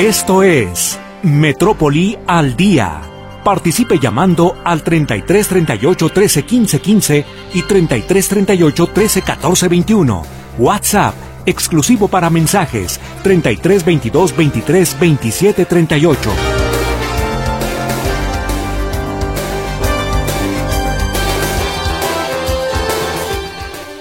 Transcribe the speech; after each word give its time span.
Esto 0.00 0.42
es 0.42 0.98
Metrópoli 1.22 2.16
al 2.26 2.56
Día. 2.56 3.02
Participe 3.44 3.98
llamando 3.98 4.56
al 4.64 4.82
33 4.82 5.46
38 5.46 6.08
13 6.08 6.42
15 6.42 6.80
15 6.80 7.26
y 7.52 7.62
33 7.64 8.28
38 8.28 8.86
13 8.86 9.20
14 9.20 9.68
21. 9.68 10.22
WhatsApp 10.56 11.14
exclusivo 11.44 12.08
para 12.08 12.30
mensajes 12.30 12.98
33 13.22 13.84
22 13.84 14.34
23 14.34 15.00
27 15.00 15.64
38. 15.66 16.30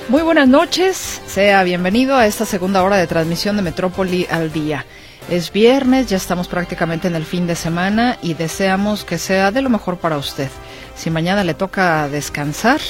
Muy 0.07 0.21
buenas 0.21 0.47
noches, 0.47 1.21
sea 1.27 1.61
bienvenido 1.63 2.15
a 2.15 2.25
esta 2.25 2.45
segunda 2.45 2.83
hora 2.83 2.95
de 2.95 3.05
transmisión 3.05 3.57
de 3.57 3.63
Metrópoli 3.63 4.25
al 4.31 4.53
Día. 4.53 4.85
Es 5.29 5.53
viernes, 5.53 6.07
ya 6.07 6.17
estamos 6.17 6.47
prácticamente 6.47 7.07
en 7.07 7.13
el 7.13 7.23
fin 7.23 7.45
de 7.45 7.55
semana 7.55 8.17
y 8.23 8.33
deseamos 8.33 9.05
que 9.05 9.19
sea 9.19 9.51
de 9.51 9.61
lo 9.61 9.69
mejor 9.69 9.97
para 9.97 10.17
usted. 10.17 10.49
Si 10.95 11.11
mañana 11.11 11.43
le 11.43 11.53
toca 11.53 12.09
descansar, 12.09 12.81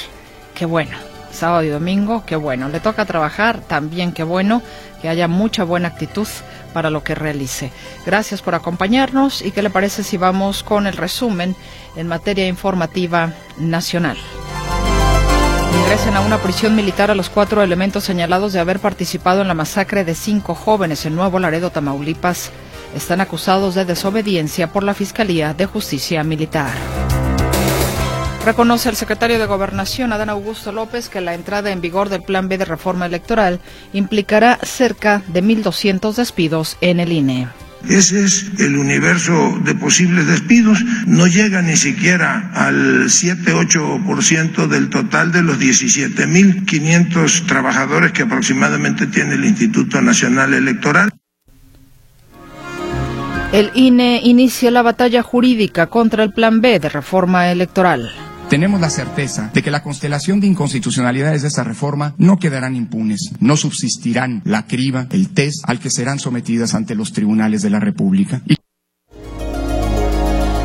qué 0.54 0.64
bueno. 0.64 0.96
Sábado 1.30 1.62
y 1.64 1.68
domingo, 1.68 2.24
qué 2.24 2.36
bueno. 2.36 2.70
Le 2.70 2.80
toca 2.80 3.04
trabajar, 3.04 3.60
también 3.60 4.12
qué 4.12 4.22
bueno. 4.22 4.62
Que 5.02 5.10
haya 5.10 5.28
mucha 5.28 5.64
buena 5.64 5.88
actitud 5.88 6.26
para 6.72 6.88
lo 6.88 7.04
que 7.04 7.14
realice. 7.14 7.72
Gracias 8.06 8.40
por 8.40 8.54
acompañarnos 8.54 9.42
y 9.42 9.50
qué 9.50 9.60
le 9.60 9.68
parece 9.68 10.02
si 10.02 10.16
vamos 10.16 10.62
con 10.62 10.86
el 10.86 10.96
resumen 10.96 11.54
en 11.94 12.08
materia 12.08 12.48
informativa 12.48 13.34
nacional. 13.58 14.16
Ingresen 15.90 16.14
a 16.14 16.20
una 16.20 16.38
prisión 16.38 16.76
militar 16.76 17.10
a 17.10 17.16
los 17.16 17.30
cuatro 17.30 17.64
elementos 17.64 18.04
señalados 18.04 18.52
de 18.52 18.60
haber 18.60 18.78
participado 18.78 19.42
en 19.42 19.48
la 19.48 19.54
masacre 19.54 20.04
de 20.04 20.14
cinco 20.14 20.54
jóvenes 20.54 21.04
en 21.04 21.16
Nuevo 21.16 21.40
Laredo, 21.40 21.70
Tamaulipas. 21.70 22.52
Están 22.94 23.20
acusados 23.20 23.74
de 23.74 23.84
desobediencia 23.84 24.70
por 24.70 24.84
la 24.84 24.94
Fiscalía 24.94 25.52
de 25.52 25.66
Justicia 25.66 26.22
Militar. 26.22 26.70
Reconoce 28.44 28.88
el 28.88 28.94
secretario 28.94 29.40
de 29.40 29.46
Gobernación, 29.46 30.12
Adán 30.12 30.30
Augusto 30.30 30.70
López, 30.70 31.08
que 31.08 31.20
la 31.20 31.34
entrada 31.34 31.72
en 31.72 31.80
vigor 31.80 32.08
del 32.08 32.22
Plan 32.22 32.48
B 32.48 32.56
de 32.56 32.66
reforma 32.66 33.06
electoral 33.06 33.58
implicará 33.92 34.60
cerca 34.62 35.24
de 35.26 35.42
1.200 35.42 36.14
despidos 36.14 36.76
en 36.80 37.00
el 37.00 37.10
INE. 37.10 37.48
Ese 37.88 38.24
es 38.24 38.50
el 38.58 38.76
universo 38.76 39.58
de 39.64 39.74
posibles 39.74 40.26
despidos. 40.26 40.84
No 41.06 41.26
llega 41.26 41.62
ni 41.62 41.76
siquiera 41.76 42.50
al 42.54 43.04
7-8% 43.04 44.66
del 44.68 44.90
total 44.90 45.32
de 45.32 45.42
los 45.42 45.58
17.500 45.58 47.46
trabajadores 47.46 48.12
que 48.12 48.22
aproximadamente 48.22 49.06
tiene 49.06 49.34
el 49.34 49.44
Instituto 49.44 50.00
Nacional 50.00 50.54
Electoral. 50.54 51.10
El 53.52 53.72
INE 53.74 54.20
inicia 54.22 54.70
la 54.70 54.82
batalla 54.82 55.22
jurídica 55.24 55.88
contra 55.88 56.22
el 56.22 56.32
Plan 56.32 56.60
B 56.60 56.78
de 56.78 56.88
reforma 56.88 57.50
electoral. 57.50 58.12
Tenemos 58.50 58.80
la 58.80 58.90
certeza 58.90 59.52
de 59.54 59.62
que 59.62 59.70
la 59.70 59.84
constelación 59.84 60.40
de 60.40 60.48
inconstitucionalidades 60.48 61.42
de 61.42 61.48
esta 61.48 61.62
reforma 61.62 62.14
no 62.18 62.40
quedarán 62.40 62.74
impunes, 62.74 63.30
no 63.38 63.56
subsistirán 63.56 64.42
la 64.44 64.66
criba, 64.66 65.06
el 65.12 65.28
test 65.28 65.62
al 65.68 65.78
que 65.78 65.88
serán 65.88 66.18
sometidas 66.18 66.74
ante 66.74 66.96
los 66.96 67.12
tribunales 67.12 67.62
de 67.62 67.70
la 67.70 67.78
República. 67.78 68.42
Y 68.46 68.56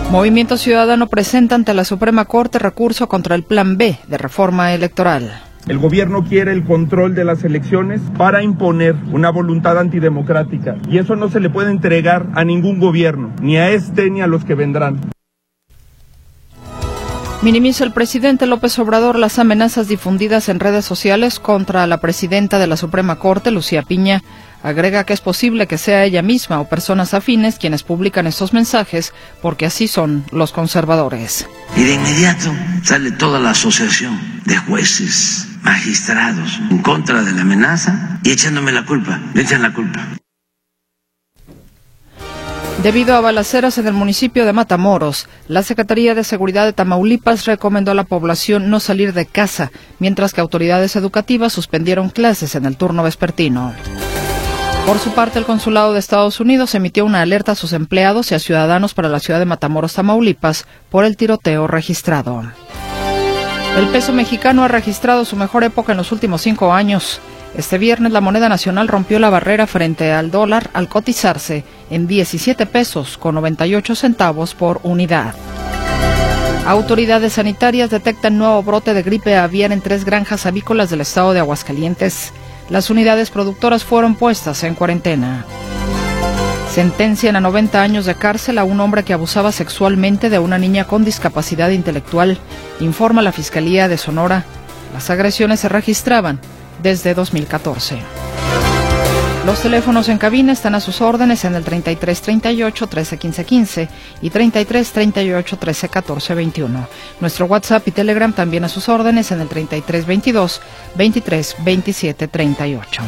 Movimiento 0.09 0.57
Ciudadano 0.57 1.05
presenta 1.05 1.53
ante 1.53 1.75
la 1.75 1.85
Suprema 1.85 2.25
Corte 2.25 2.57
recurso 2.57 3.07
contra 3.07 3.35
el 3.35 3.43
Plan 3.43 3.77
B 3.77 3.99
de 4.07 4.17
reforma 4.17 4.73
electoral. 4.73 5.43
El 5.67 5.77
gobierno 5.77 6.23
quiere 6.23 6.53
el 6.53 6.63
control 6.63 7.13
de 7.13 7.23
las 7.23 7.43
elecciones 7.43 8.01
para 8.17 8.41
imponer 8.41 8.95
una 9.11 9.29
voluntad 9.29 9.77
antidemocrática 9.77 10.77
y 10.89 10.97
eso 10.97 11.15
no 11.15 11.29
se 11.29 11.39
le 11.39 11.51
puede 11.51 11.69
entregar 11.69 12.31
a 12.33 12.43
ningún 12.43 12.79
gobierno, 12.79 13.31
ni 13.43 13.57
a 13.57 13.69
este 13.69 14.09
ni 14.09 14.21
a 14.21 14.27
los 14.27 14.43
que 14.43 14.55
vendrán. 14.55 15.14
Minimiza 17.45 17.83
el 17.83 17.91
presidente 17.91 18.47
López 18.47 18.79
Obrador 18.79 19.19
las 19.19 19.37
amenazas 19.37 19.87
difundidas 19.87 20.49
en 20.49 20.59
redes 20.59 20.83
sociales 20.83 21.39
contra 21.39 21.85
la 21.85 21.99
presidenta 21.99 22.57
de 22.57 22.65
la 22.65 22.75
Suprema 22.75 23.17
Corte, 23.17 23.51
Lucía 23.51 23.83
Piña. 23.83 24.23
Agrega 24.63 25.03
que 25.03 25.13
es 25.13 25.21
posible 25.21 25.67
que 25.67 25.77
sea 25.77 26.05
ella 26.05 26.23
misma 26.23 26.59
o 26.59 26.67
personas 26.67 27.13
afines 27.13 27.59
quienes 27.59 27.83
publican 27.83 28.25
estos 28.25 28.51
mensajes 28.51 29.13
porque 29.43 29.67
así 29.67 29.87
son 29.87 30.25
los 30.31 30.53
conservadores. 30.53 31.47
Y 31.75 31.83
de 31.83 31.93
inmediato 31.93 32.51
sale 32.81 33.11
toda 33.11 33.39
la 33.39 33.51
asociación 33.51 34.19
de 34.45 34.57
jueces, 34.57 35.47
magistrados 35.61 36.59
en 36.71 36.79
contra 36.79 37.21
de 37.21 37.31
la 37.31 37.41
amenaza 37.41 38.21
y 38.23 38.31
echándome 38.31 38.71
la 38.71 38.87
culpa, 38.87 39.21
le 39.35 39.43
echan 39.43 39.61
la 39.61 39.71
culpa. 39.71 40.03
Debido 42.85 43.15
a 43.15 43.19
balaceras 43.19 43.79
en 43.79 43.87
el 43.87 43.93
municipio 43.93 44.45
de 44.45 44.53
Matamoros, 44.53 45.27
la 45.47 45.63
Secretaría 45.63 46.13
de 46.13 46.23
Seguridad 46.23 46.65
de 46.65 46.71
Tamaulipas 46.71 47.45
recomendó 47.45 47.89
a 47.89 47.95
la 47.95 48.03
población 48.03 48.69
no 48.69 48.79
salir 48.79 49.11
de 49.13 49.25
casa, 49.25 49.71
mientras 49.97 50.33
que 50.33 50.41
autoridades 50.41 50.95
educativas 50.95 51.51
suspendieron 51.51 52.11
clases 52.11 52.53
en 52.53 52.65
el 52.65 52.77
turno 52.77 53.01
vespertino. 53.01 53.73
Por 54.85 54.99
su 54.99 55.09
parte, 55.15 55.39
el 55.39 55.45
Consulado 55.45 55.93
de 55.93 55.99
Estados 55.99 56.39
Unidos 56.39 56.75
emitió 56.75 57.05
una 57.05 57.23
alerta 57.23 57.53
a 57.53 57.55
sus 57.55 57.73
empleados 57.73 58.31
y 58.31 58.35
a 58.35 58.39
ciudadanos 58.39 58.93
para 58.93 59.09
la 59.09 59.19
ciudad 59.19 59.39
de 59.39 59.45
Matamoros, 59.45 59.95
Tamaulipas, 59.95 60.67
por 60.91 61.05
el 61.05 61.17
tiroteo 61.17 61.65
registrado. 61.65 62.43
El 63.79 63.87
peso 63.87 64.13
mexicano 64.13 64.63
ha 64.63 64.67
registrado 64.67 65.25
su 65.25 65.35
mejor 65.35 65.63
época 65.63 65.93
en 65.93 65.97
los 65.97 66.11
últimos 66.11 66.43
cinco 66.43 66.71
años. 66.71 67.19
Este 67.57 67.77
viernes 67.77 68.11
la 68.11 68.19
moneda 68.19 68.49
nacional 68.49 68.89
rompió 68.89 69.17
la 69.17 69.29
barrera 69.29 69.65
frente 69.65 70.11
al 70.11 70.29
dólar 70.29 70.69
al 70.73 70.89
cotizarse 70.89 71.63
en 71.89 72.05
17 72.05 72.65
pesos 72.65 73.17
con 73.17 73.35
98 73.35 73.95
centavos 73.95 74.53
por 74.53 74.81
unidad. 74.83 75.33
Autoridades 76.65 77.33
sanitarias 77.33 77.89
detectan 77.89 78.37
nuevo 78.37 78.61
brote 78.61 78.93
de 78.93 79.03
gripe 79.03 79.37
aviar 79.37 79.71
en 79.71 79.79
tres 79.79 80.03
granjas 80.03 80.45
avícolas 80.45 80.89
del 80.89 80.99
estado 80.99 81.31
de 81.31 81.39
Aguascalientes. 81.39 82.33
Las 82.69 82.89
unidades 82.89 83.29
productoras 83.29 83.85
fueron 83.85 84.15
puestas 84.15 84.63
en 84.63 84.75
cuarentena. 84.75 85.45
Sentencian 86.73 87.37
a 87.37 87.41
90 87.41 87.81
años 87.81 88.05
de 88.05 88.15
cárcel 88.15 88.57
a 88.57 88.65
un 88.65 88.81
hombre 88.81 89.03
que 89.03 89.13
abusaba 89.13 89.53
sexualmente 89.53 90.29
de 90.29 90.39
una 90.39 90.57
niña 90.57 90.83
con 90.83 91.05
discapacidad 91.05 91.69
intelectual, 91.69 92.37
informa 92.81 93.21
la 93.21 93.31
Fiscalía 93.31 93.87
de 93.87 93.97
Sonora. 93.97 94.43
Las 94.93 95.09
agresiones 95.09 95.61
se 95.61 95.69
registraban 95.69 96.41
desde 96.85 97.15
2014. 97.15 97.97
Los 99.43 99.59
teléfonos 99.59 100.07
en 100.07 100.19
cabina 100.19 100.53
están 100.53 100.75
a 100.75 100.79
sus 100.79 101.01
órdenes 101.01 101.43
en 101.43 101.55
el 101.55 101.63
33 101.63 102.21
38 102.21 102.87
13 102.87 103.17
15 103.17 103.43
15 103.43 103.89
y 104.21 104.29
33 104.29 104.91
38 104.91 105.57
13 105.57 105.89
14 105.89 106.35
21. 106.35 106.87
Nuestro 107.21 107.47
WhatsApp 107.47 107.87
y 107.87 107.91
Telegram 107.91 108.31
también 108.33 108.65
a 108.65 108.69
sus 108.69 108.87
órdenes 108.87 109.31
en 109.31 109.41
el 109.41 109.47
33 109.47 110.05
22 110.05 110.61
23 110.95 111.55
27 111.63 112.27
38. 112.27 113.01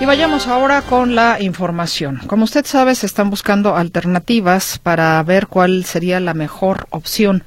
Y 0.00 0.04
vayamos 0.04 0.46
ahora 0.46 0.82
con 0.82 1.16
la 1.16 1.40
información. 1.40 2.20
Como 2.28 2.44
usted 2.44 2.66
sabe, 2.66 2.94
se 2.94 3.06
están 3.06 3.30
buscando 3.30 3.74
alternativas 3.74 4.78
para 4.78 5.20
ver 5.24 5.48
cuál 5.48 5.84
sería 5.84 6.20
la 6.20 6.34
mejor 6.34 6.86
opción 6.90 7.42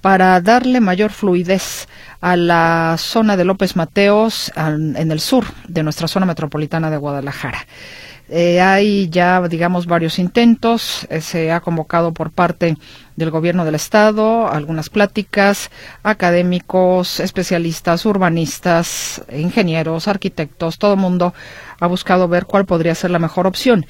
para 0.00 0.40
darle 0.40 0.80
mayor 0.80 1.10
fluidez 1.10 1.88
a 2.20 2.36
la 2.36 2.96
zona 2.98 3.36
de 3.36 3.44
López 3.44 3.76
Mateos 3.76 4.52
en 4.56 5.10
el 5.10 5.20
sur 5.20 5.44
de 5.66 5.82
nuestra 5.82 6.08
zona 6.08 6.26
metropolitana 6.26 6.90
de 6.90 6.96
Guadalajara. 6.96 7.66
Eh, 8.30 8.60
hay 8.60 9.08
ya, 9.08 9.40
digamos, 9.48 9.86
varios 9.86 10.18
intentos. 10.18 11.06
Eh, 11.08 11.22
se 11.22 11.50
ha 11.50 11.60
convocado 11.60 12.12
por 12.12 12.30
parte 12.30 12.76
del 13.16 13.30
gobierno 13.30 13.64
del 13.64 13.74
estado 13.74 14.48
algunas 14.48 14.90
pláticas, 14.90 15.70
académicos, 16.02 17.20
especialistas, 17.20 18.04
urbanistas, 18.04 19.22
ingenieros, 19.32 20.08
arquitectos, 20.08 20.78
todo 20.78 20.92
el 20.92 21.00
mundo 21.00 21.32
ha 21.80 21.86
buscado 21.86 22.28
ver 22.28 22.44
cuál 22.44 22.66
podría 22.66 22.94
ser 22.94 23.10
la 23.10 23.18
mejor 23.18 23.46
opción. 23.46 23.86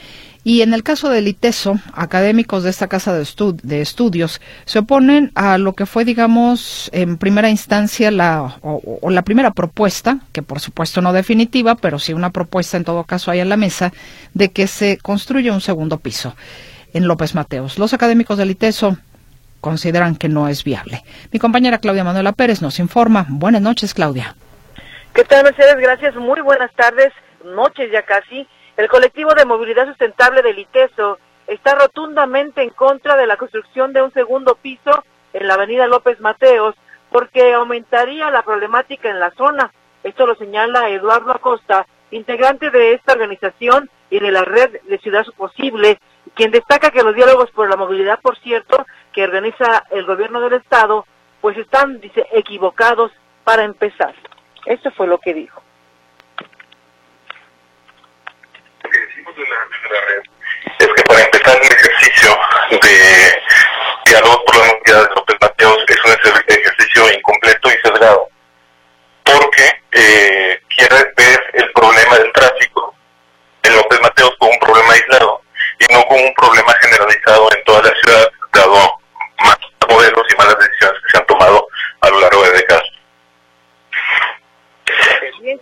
Y 0.49 0.63
en 0.63 0.73
el 0.73 0.83
caso 0.83 1.11
del 1.11 1.29
ITESO, 1.29 1.79
académicos 1.93 2.63
de 2.63 2.71
esta 2.71 2.89
casa 2.89 3.13
de, 3.13 3.27
de, 3.63 3.83
estudios 3.83 4.41
se 4.65 4.79
oponen 4.79 5.31
a 5.35 5.59
lo 5.59 5.75
que 5.75 5.85
fue, 5.85 6.07
digamos, 6.07 6.89
en 6.95 7.19
primera 7.19 7.51
instancia 7.51 8.11
la, 8.11 8.57
o, 8.63 8.99
o, 9.03 9.11
la 9.11 9.21
primera 9.21 9.51
propuesta, 9.51 10.21
que 10.33 10.41
por 10.41 10.61
supuesto 10.61 11.03
no 11.03 11.13
definitiva, 11.13 11.75
pero 11.75 11.99
sí 11.99 12.15
una 12.15 12.31
propuesta 12.31 12.79
en 12.79 12.85
todo 12.85 13.05
caso 13.05 13.31
hay 13.31 13.41
en 13.41 13.51
la 13.51 13.59
mesa, 13.59 13.93
de 14.33 14.51
que 14.51 14.69
se 14.69 14.97
construya 14.97 15.53
un 15.53 15.61
segundo 15.61 15.99
piso 15.99 16.35
en 16.95 17.07
López 17.07 17.35
Mateos. 17.35 17.79
Los 17.79 17.93
académicos 17.93 18.39
del 18.39 18.51
ITESO 18.51 18.97
consideran 19.61 20.17
que 20.17 20.31
no 20.31 20.49
es 20.49 20.65
viable. 20.65 21.05
Mi 21.31 21.39
compañera 21.39 21.77
Claudia 21.77 22.05
Manuela 22.05 22.33
Pérez 22.33 22.63
nos 22.63 22.79
informa. 22.79 23.27
Buenas 23.29 23.61
noches, 23.61 23.93
Claudia. 23.93 24.35
¿Qué 25.13 25.25
tal, 25.25 25.45
Mercedes? 25.45 25.77
Gracias. 25.77 26.17
Muy 26.17 26.41
buenas 26.41 26.73
tardes, 26.75 27.13
noches 27.45 27.91
ya 27.93 28.01
casi. 28.01 28.49
El 28.79 28.89
colectivo 28.89 29.35
de 29.35 29.45
movilidad 29.45 29.89
sustentable 29.89 30.41
del 30.41 30.61
ITESO 30.61 31.19
está 31.49 31.75
rotundamente 31.75 32.63
en 32.63 32.71
contra 32.71 33.17
de 33.17 33.27
la 33.27 33.37
construcción 33.37 33.93
de 33.93 34.03
un 34.03 34.13
segundo 34.13 34.55
piso 34.55 35.03
en 35.33 35.49
la 35.49 35.55
avenida 35.55 35.89
López 35.89 36.21
Mateos 36.21 36.77
porque 37.11 37.55
aumentaría 37.55 38.31
la 38.31 38.43
problemática 38.43 39.11
en 39.11 39.19
la 39.19 39.33
zona. 39.33 39.73
Esto 40.05 40.27
lo 40.27 40.37
señala 40.37 40.91
Eduardo 40.91 41.33
Acosta, 41.33 41.89
integrante 42.13 42.71
de 42.71 42.93
esta 42.93 43.15
organización 43.15 43.91
y 44.11 44.21
de 44.21 44.31
la 44.31 44.45
red 44.45 44.81
de 44.83 44.99
Ciudad 44.99 45.27
Posible, 45.37 45.99
quien 46.35 46.53
destaca 46.53 46.93
que 46.93 47.03
los 47.03 47.17
diálogos 47.17 47.51
por 47.51 47.69
la 47.69 47.77
movilidad, 47.77 48.21
por 48.21 48.39
cierto, 48.39 48.87
que 49.13 49.25
organiza 49.25 49.87
el 49.91 50.05
gobierno 50.05 50.41
del 50.41 50.53
Estado, 50.53 51.05
pues 51.41 51.59
están, 51.59 51.99
dice, 51.99 52.29
equivocados 52.31 53.11
para 53.43 53.65
empezar. 53.65 54.15
Esto 54.67 54.93
fue 54.93 55.09
lo 55.09 55.19
que 55.19 55.35
dijo. 55.35 55.65
Lo 58.85 58.88
decimos 59.07 59.37
de 59.37 59.43
la, 59.43 60.01
red 60.07 60.23
es 60.79 60.89
que 60.89 61.03
para 61.05 61.21
empezar 61.23 61.57
el 61.57 61.73
ejercicio 61.73 62.39
de 62.71 63.43
diálogo 64.07 64.45
por 64.45 64.57
la 64.57 64.65
movilidad 64.65 65.09
de 65.09 65.15
López 65.15 65.37
Mateos 65.41 65.85
es 65.89 66.05
un 66.05 66.13
ejercicio 66.13 67.13
incompleto 67.13 67.69
y 67.69 67.89
sesgado, 67.89 68.29
porque 69.25 69.83
eh, 69.93 70.61
quiere 70.77 71.13
ver 71.17 71.43
el 71.55 71.73
problema 71.73 72.17
del 72.19 72.33
tráfico 72.33 72.95
en 73.63 73.77
López 73.77 74.01
Mateos 74.01 74.35
como 74.39 74.53
un 74.53 74.59
problema 74.61 74.93
aislado 74.93 75.43
y 75.79 75.93
no 75.93 76.03
como 76.05 76.23
un 76.23 76.35
problema 76.35 76.75
generalizado 76.81 77.49
en 77.55 77.65
toda 77.65 77.83
la 77.83 77.95
ciudad, 78.01 78.33
dado 78.53 78.93
más 79.45 79.59
modelos 79.89 80.23
y 80.31 80.37
malas 80.37 80.59
decisiones 80.59 81.01
que 81.03 81.11
se 81.11 81.19
han 81.19 81.27
tomado 81.27 81.67
a 82.01 82.09
lo 82.11 82.21
largo 82.21 82.43
de 82.45 82.53
décadas. 82.53 82.85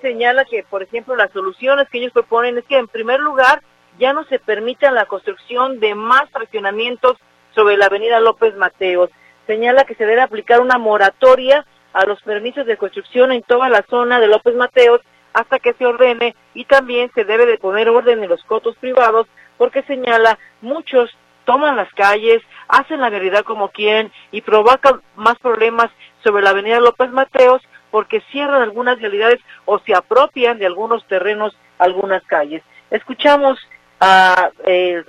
Señala 0.02 0.44
que, 0.44 0.64
por 0.64 0.82
ejemplo, 0.82 1.14
las 1.14 1.30
soluciones 1.30 1.88
que 1.88 1.98
ellos 1.98 2.12
proponen 2.12 2.58
es 2.58 2.64
que, 2.64 2.76
en 2.76 2.88
primer 2.88 3.20
lugar, 3.20 3.62
ya 3.98 4.12
no 4.12 4.24
se 4.24 4.38
permita 4.38 4.90
la 4.90 5.06
construcción 5.06 5.78
de 5.80 5.94
más 5.94 6.28
fraccionamientos 6.30 7.16
sobre 7.54 7.76
la 7.76 7.86
avenida 7.86 8.20
López 8.20 8.56
Mateos. 8.56 9.10
Señala 9.46 9.84
que 9.84 9.94
se 9.94 10.04
debe 10.04 10.22
aplicar 10.22 10.60
una 10.60 10.78
moratoria 10.78 11.64
a 11.92 12.04
los 12.04 12.20
permisos 12.22 12.66
de 12.66 12.76
construcción 12.76 13.32
en 13.32 13.42
toda 13.42 13.68
la 13.68 13.84
zona 13.88 14.20
de 14.20 14.26
López 14.26 14.54
Mateos 14.56 15.00
hasta 15.32 15.58
que 15.58 15.72
se 15.74 15.86
ordene 15.86 16.34
y 16.52 16.64
también 16.64 17.10
se 17.14 17.24
debe 17.24 17.46
de 17.46 17.58
poner 17.58 17.88
orden 17.88 18.22
en 18.22 18.28
los 18.28 18.42
cotos 18.44 18.76
privados 18.76 19.26
porque 19.56 19.82
señala 19.82 20.38
muchos 20.60 21.16
toman 21.44 21.76
las 21.76 21.92
calles, 21.94 22.42
hacen 22.68 23.00
la 23.00 23.08
realidad 23.08 23.44
como 23.44 23.70
quieren 23.70 24.12
y 24.32 24.42
provocan 24.42 25.00
más 25.14 25.38
problemas 25.38 25.90
sobre 26.24 26.42
la 26.42 26.50
avenida 26.50 26.80
López 26.80 27.10
Mateos 27.12 27.62
porque 27.90 28.22
cierran 28.32 28.62
algunas 28.62 29.00
realidades 29.00 29.40
o 29.64 29.78
se 29.80 29.94
apropian 29.94 30.58
de 30.58 30.66
algunos 30.66 31.06
terrenos, 31.06 31.56
algunas 31.78 32.22
calles. 32.24 32.62
Escuchamos 32.90 33.58
a, 34.00 34.50
eh, 34.64 35.04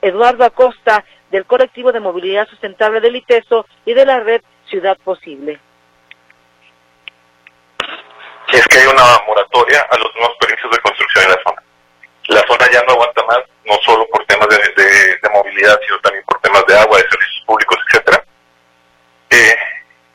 Eduardo 0.00 0.44
Acosta 0.44 1.04
del 1.30 1.44
colectivo 1.46 1.92
de 1.92 2.00
movilidad 2.00 2.48
sustentable 2.48 3.00
del 3.00 3.16
ITESO 3.16 3.66
y 3.84 3.94
de 3.94 4.04
la 4.04 4.20
red 4.20 4.42
Ciudad 4.66 4.98
Posible. 4.98 5.60
es 8.52 8.66
que 8.66 8.78
hay 8.78 8.86
una 8.86 9.02
moratoria 9.26 9.80
a 9.90 9.96
los 9.96 10.14
nuevos 10.14 10.36
permisos 10.38 10.70
de 10.70 10.78
construcción 10.80 11.24
en 11.24 11.30
la 11.30 11.38
zona. 11.42 11.62
La 12.28 12.46
zona 12.46 12.70
ya 12.70 12.82
no 12.86 12.92
aguanta 12.92 13.24
más, 13.24 13.40
no 13.64 13.74
solo 13.82 14.06
por 14.08 14.24
temas 14.26 14.48
de, 14.48 14.58
de, 14.58 15.30
movilidad, 15.30 15.78
sino 15.86 15.98
también 16.00 16.24
por 16.26 16.40
temas 16.40 16.64
de 16.66 16.78
agua, 16.78 16.98
de 16.98 17.08
servicios 17.08 17.44
públicos, 17.46 17.78
etcétera. 17.88 18.24
Eh, 19.30 19.56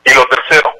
y 0.04 0.14
lo 0.14 0.24
tercero 0.26 0.72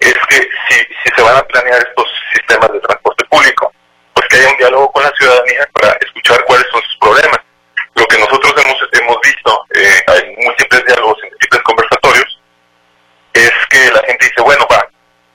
es 0.00 0.14
que 0.28 0.48
si, 0.68 0.76
si 0.76 1.06
se 1.18 1.24
van 1.24 1.36
a 1.36 1.42
planear 1.42 1.78
estos 1.78 2.06
sistemas 2.32 2.70
de 2.70 2.78
transporte 2.78 3.24
público, 3.24 3.72
pues 4.14 4.28
que 4.28 4.36
haya 4.36 4.50
un 4.50 4.56
diálogo 4.58 4.92
con 4.92 5.02
la 5.02 5.10
ciudadanía 5.18 5.68
para 5.72 5.98
escuchar 6.00 6.44
cuáles 6.44 6.66
son 6.70 6.80
sus 6.82 6.96
problemas. 6.98 7.40
Lo 7.96 8.06
que 8.06 8.18
nosotros 8.18 8.54
hemos, 8.56 8.76
hemos 8.92 9.16
visto, 9.24 9.64
eh, 9.74 10.04
hay 10.06 10.36
múltiples 10.36 10.84
diálogos, 10.86 11.18
en 11.24 11.30
múltiples 11.30 11.62
conversatorios, 11.62 12.40
es 13.32 13.52
que 13.68 13.90
la 13.90 14.02
gente 14.06 14.26
dice, 14.26 14.40
bueno, 14.42 14.64
va, 14.70 14.88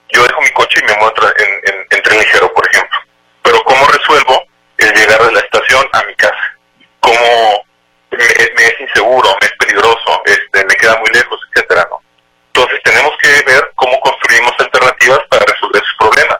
yo 0.08 0.22
dejo 0.22 0.40
mi 0.40 0.50
coche 0.52 0.80
y 0.80 0.84
me 0.86 0.96
muevo 0.96 1.14
en, 1.36 1.86
en, 1.90 2.02
tren 2.02 2.18
ligero, 2.18 2.50
por 2.54 2.66
ejemplo. 2.66 2.98
Pero 3.42 3.62
¿cómo 3.64 3.86
resuelvo 3.86 4.42
el 4.78 4.92
llegar 4.94 5.22
de 5.22 5.32
la 5.32 5.40
estación 5.40 5.86
a 5.92 6.02
mi 6.04 6.14
casa? 6.14 6.56
¿Cómo 7.00 7.66
me, 8.10 8.24
es 8.24 8.80
inseguro, 8.80 9.36
me 9.38 9.46
es 9.48 9.52
peligroso, 9.58 10.22
este, 10.24 10.64
me 10.64 10.76
queda 10.76 10.96
muy 10.96 11.10
lejos, 11.12 11.38
etcétera, 11.52 11.86
¿no? 11.90 12.00
Entonces 12.54 12.80
tenemos 12.84 13.12
que 13.20 13.28
ver 13.50 13.72
cómo 13.74 13.98
construimos 13.98 14.52
alternativas 14.58 15.18
para 15.28 15.44
resolver 15.44 15.82
sus 15.82 15.96
problemas. 15.98 16.38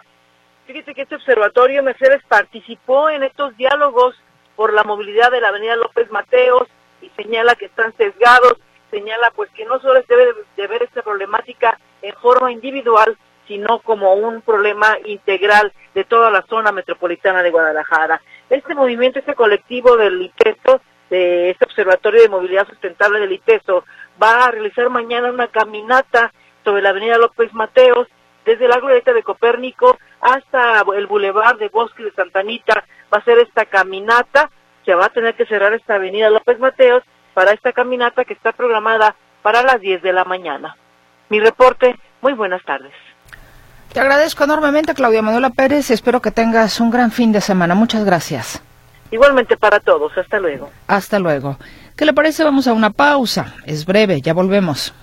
Fíjate 0.64 0.94
que 0.94 1.02
este 1.02 1.17
observatorio 1.17 1.82
Mercedes 1.82 2.13
participó 2.29 3.11
en 3.11 3.23
estos 3.23 3.56
diálogos 3.56 4.15
por 4.56 4.73
la 4.73 4.85
movilidad 4.85 5.31
de 5.31 5.41
la 5.41 5.49
avenida 5.49 5.76
López 5.76 6.11
Mateos 6.11 6.69
y 7.00 7.11
señala 7.11 7.55
que 7.55 7.67
están 7.67 7.94
sesgados, 7.97 8.55
señala 8.91 9.31
pues 9.35 9.50
que 9.50 9.65
no 9.65 9.81
solo 9.81 10.00
se 10.03 10.17
debe 10.17 10.32
de 10.56 10.67
ver 10.67 10.82
esta 10.82 11.03
problemática 11.03 11.79
en 12.03 12.15
forma 12.17 12.53
individual, 12.53 13.17
sino 13.47 13.81
como 13.81 14.15
un 14.15 14.41
problema 14.43 14.97
integral 15.05 15.73
de 15.94 16.05
toda 16.05 16.31
la 16.31 16.43
zona 16.43 16.73
metropolitana 16.73 17.43
de 17.43 17.50
Guadalajara. 17.50 18.21
Este 18.49 18.75
movimiento, 18.75 19.19
este 19.19 19.35
colectivo 19.35 19.97
del 19.97 20.23
ITESO, 20.23 20.81
de 21.11 21.50
este 21.50 21.65
Observatorio 21.65 22.23
de 22.23 22.29
Movilidad 22.29 22.67
Sustentable 22.69 23.20
del 23.20 23.32
ITESO, 23.32 23.85
va 24.23 24.47
a 24.47 24.50
realizar 24.50 24.88
mañana 24.91 25.31
una 25.31 25.49
caminata 25.49 26.32
sobre 26.65 26.82
la 26.82 26.91
avenida 26.91 27.19
López 27.19 27.53
Mateos, 27.53 28.09
desde 28.44 28.69
la 28.69 28.79
glorieta 28.79 29.12
de 29.12 29.23
Copérnico 29.23 29.99
hasta 30.25 30.82
el 30.97 31.06
bulevar 31.06 31.59
de 31.59 31.69
Bosque 31.69 32.03
de 32.03 32.12
Santanita, 32.12 32.82
va 33.12 33.19
a 33.19 33.25
ser 33.25 33.38
esta 33.38 33.67
caminata, 33.67 34.50
se 34.85 34.94
va 34.94 35.06
a 35.06 35.11
tener 35.11 35.35
que 35.35 35.44
cerrar 35.44 35.75
esta 35.75 35.97
avenida 35.97 36.31
López 36.31 36.59
Mateos 36.59 37.03
para 37.35 37.53
esta 37.53 37.73
caminata 37.73 38.25
que 38.25 38.32
está 38.32 38.53
programada 38.53 39.15
para 39.43 39.62
las 39.62 39.81
10 39.81 40.03
de 40.03 40.12
la 40.15 40.25
mañana. 40.25 40.76
Mi 41.29 41.41
reporte, 41.41 41.99
muy 42.23 42.32
buenas 42.32 42.62
tardes. 42.65 42.93
Te 43.93 44.00
agradezco 44.00 44.44
enormemente, 44.44 44.94
Claudia 44.94 45.21
Manuela 45.21 45.50
Pérez. 45.50 45.91
Espero 45.91 46.23
que 46.23 46.31
tengas 46.31 46.81
un 46.81 46.91
gran 46.91 47.12
fin 47.12 47.31
de 47.31 47.43
semana. 47.43 47.75
Muchas 47.75 48.05
gracias. 48.05 48.62
Igualmente 49.11 49.56
para 49.59 49.79
todos. 49.79 50.17
Hasta 50.17 50.41
luego. 50.41 50.70
Hasta 50.88 51.19
luego. 51.19 51.59
¿Qué 51.97 52.05
le 52.06 52.15
parece? 52.15 52.43
Vamos 52.43 52.67
a 52.67 52.73
una 52.73 52.91
pausa. 52.91 53.55
Es 53.67 53.85
breve. 53.85 54.20
Ya 54.23 54.32
volvemos. 54.32 54.94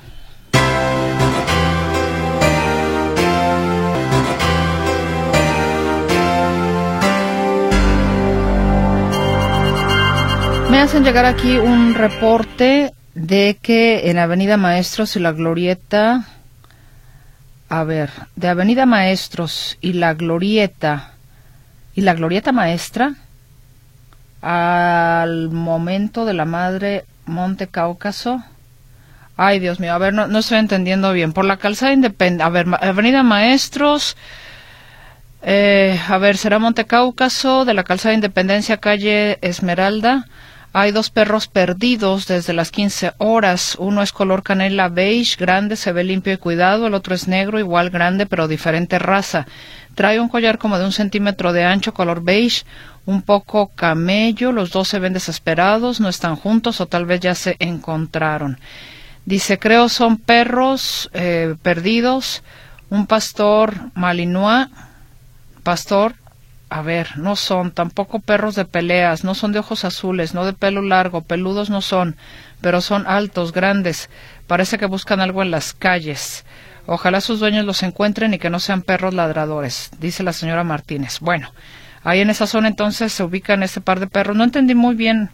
Me 10.71 10.79
hacen 10.79 11.03
llegar 11.03 11.25
aquí 11.25 11.57
un 11.57 11.93
reporte 11.93 12.93
de 13.13 13.59
que 13.61 14.09
en 14.09 14.17
Avenida 14.17 14.57
Maestros 14.57 15.15
y 15.15 15.19
la 15.19 15.33
Glorieta 15.33 16.25
a 17.71 17.85
ver, 17.85 18.09
de 18.35 18.49
Avenida 18.49 18.85
Maestros 18.85 19.77
y 19.79 19.93
la 19.93 20.13
Glorieta, 20.13 21.13
y 21.95 22.01
la 22.01 22.13
Glorieta 22.13 22.51
Maestra, 22.51 23.15
al 24.41 25.49
momento 25.51 26.25
de 26.25 26.33
la 26.33 26.43
Madre 26.43 27.05
Monte 27.25 27.67
Cáucaso. 27.67 28.43
Ay, 29.37 29.59
Dios 29.59 29.79
mío, 29.79 29.93
a 29.93 29.97
ver, 29.99 30.13
no, 30.13 30.27
no 30.27 30.39
estoy 30.39 30.57
entendiendo 30.57 31.13
bien. 31.13 31.31
Por 31.31 31.45
la 31.45 31.55
calzada 31.55 31.93
independiente, 31.93 32.43
a 32.43 32.49
ver, 32.49 32.65
Avenida 32.81 33.23
Maestros, 33.23 34.17
eh, 35.41 35.97
a 36.09 36.17
ver, 36.17 36.35
será 36.35 36.59
Monte 36.59 36.83
Cáucaso, 36.83 37.63
de 37.63 37.73
la 37.73 37.85
calzada 37.85 38.13
Independencia, 38.13 38.77
calle 38.77 39.37
Esmeralda, 39.41 40.27
hay 40.73 40.91
dos 40.91 41.09
perros 41.09 41.47
perdidos 41.47 42.27
desde 42.27 42.53
las 42.53 42.71
15 42.71 43.13
horas. 43.17 43.75
Uno 43.77 44.01
es 44.01 44.13
color 44.13 44.41
canela 44.41 44.87
beige, 44.87 45.35
grande, 45.37 45.75
se 45.75 45.91
ve 45.91 46.05
limpio 46.05 46.31
y 46.31 46.37
cuidado. 46.37 46.87
El 46.87 46.93
otro 46.93 47.13
es 47.13 47.27
negro, 47.27 47.59
igual 47.59 47.89
grande, 47.89 48.25
pero 48.25 48.47
diferente 48.47 48.97
raza. 48.97 49.47
Trae 49.95 50.21
un 50.21 50.29
collar 50.29 50.57
como 50.57 50.77
de 50.77 50.85
un 50.85 50.93
centímetro 50.93 51.51
de 51.51 51.65
ancho, 51.65 51.93
color 51.93 52.23
beige, 52.23 52.63
un 53.05 53.21
poco 53.21 53.67
camello. 53.67 54.53
Los 54.53 54.71
dos 54.71 54.87
se 54.87 54.99
ven 54.99 55.11
desesperados, 55.11 55.99
no 55.99 56.07
están 56.07 56.37
juntos 56.37 56.79
o 56.79 56.85
tal 56.85 57.05
vez 57.05 57.19
ya 57.19 57.35
se 57.35 57.57
encontraron. 57.59 58.57
Dice, 59.25 59.59
creo 59.59 59.89
son 59.89 60.17
perros 60.17 61.09
eh, 61.13 61.55
perdidos. 61.61 62.43
Un 62.89 63.07
pastor 63.07 63.73
malinois, 63.93 64.67
pastor 65.63 66.15
a 66.71 66.81
ver, 66.81 67.17
no 67.17 67.35
son 67.35 67.71
tampoco 67.71 68.19
perros 68.19 68.55
de 68.55 68.63
peleas, 68.63 69.25
no 69.25 69.35
son 69.35 69.51
de 69.51 69.59
ojos 69.59 69.83
azules, 69.83 70.33
no 70.33 70.45
de 70.45 70.53
pelo 70.53 70.81
largo, 70.81 71.19
peludos 71.19 71.69
no 71.69 71.81
son, 71.81 72.15
pero 72.61 72.79
son 72.79 73.05
altos, 73.07 73.51
grandes, 73.51 74.09
parece 74.47 74.77
que 74.77 74.85
buscan 74.85 75.19
algo 75.19 75.41
en 75.41 75.51
las 75.51 75.73
calles. 75.73 76.45
Ojalá 76.85 77.19
sus 77.19 77.41
dueños 77.41 77.65
los 77.65 77.83
encuentren 77.83 78.33
y 78.33 78.39
que 78.39 78.49
no 78.49 78.61
sean 78.61 78.83
perros 78.83 79.13
ladradores, 79.13 79.91
dice 79.99 80.23
la 80.23 80.31
señora 80.31 80.63
Martínez. 80.63 81.19
Bueno, 81.19 81.51
ahí 82.05 82.21
en 82.21 82.29
esa 82.29 82.47
zona 82.47 82.69
entonces 82.69 83.11
se 83.11 83.23
ubican 83.23 83.63
ese 83.63 83.81
par 83.81 83.99
de 83.99 84.07
perros. 84.07 84.37
No 84.37 84.45
entendí 84.45 84.73
muy 84.73 84.95
bien 84.95 85.29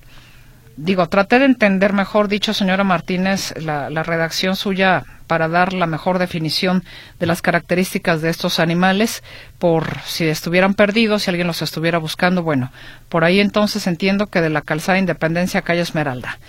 digo, 0.75 1.07
traté 1.07 1.37
de 1.37 1.45
entender, 1.45 1.93
mejor 1.93 2.29
dicho, 2.29 2.53
señora 2.53 2.83
Martínez, 2.83 3.53
la, 3.61 3.89
la, 3.89 4.03
redacción 4.03 4.55
suya 4.55 5.03
para 5.27 5.47
dar 5.47 5.73
la 5.73 5.85
mejor 5.85 6.17
definición 6.17 6.83
de 7.19 7.25
las 7.25 7.41
características 7.41 8.21
de 8.21 8.29
estos 8.29 8.59
animales, 8.59 9.23
por 9.59 9.99
si 10.05 10.25
estuvieran 10.27 10.73
perdidos, 10.73 11.23
si 11.23 11.29
alguien 11.29 11.47
los 11.47 11.61
estuviera 11.61 11.97
buscando. 11.97 12.43
Bueno, 12.43 12.71
por 13.09 13.23
ahí 13.23 13.39
entonces 13.39 13.85
entiendo 13.87 14.27
que 14.27 14.41
de 14.41 14.49
la 14.49 14.61
calzada 14.61 14.97
Independencia, 14.97 15.61
calle 15.61 15.81
Esmeralda. 15.81 16.39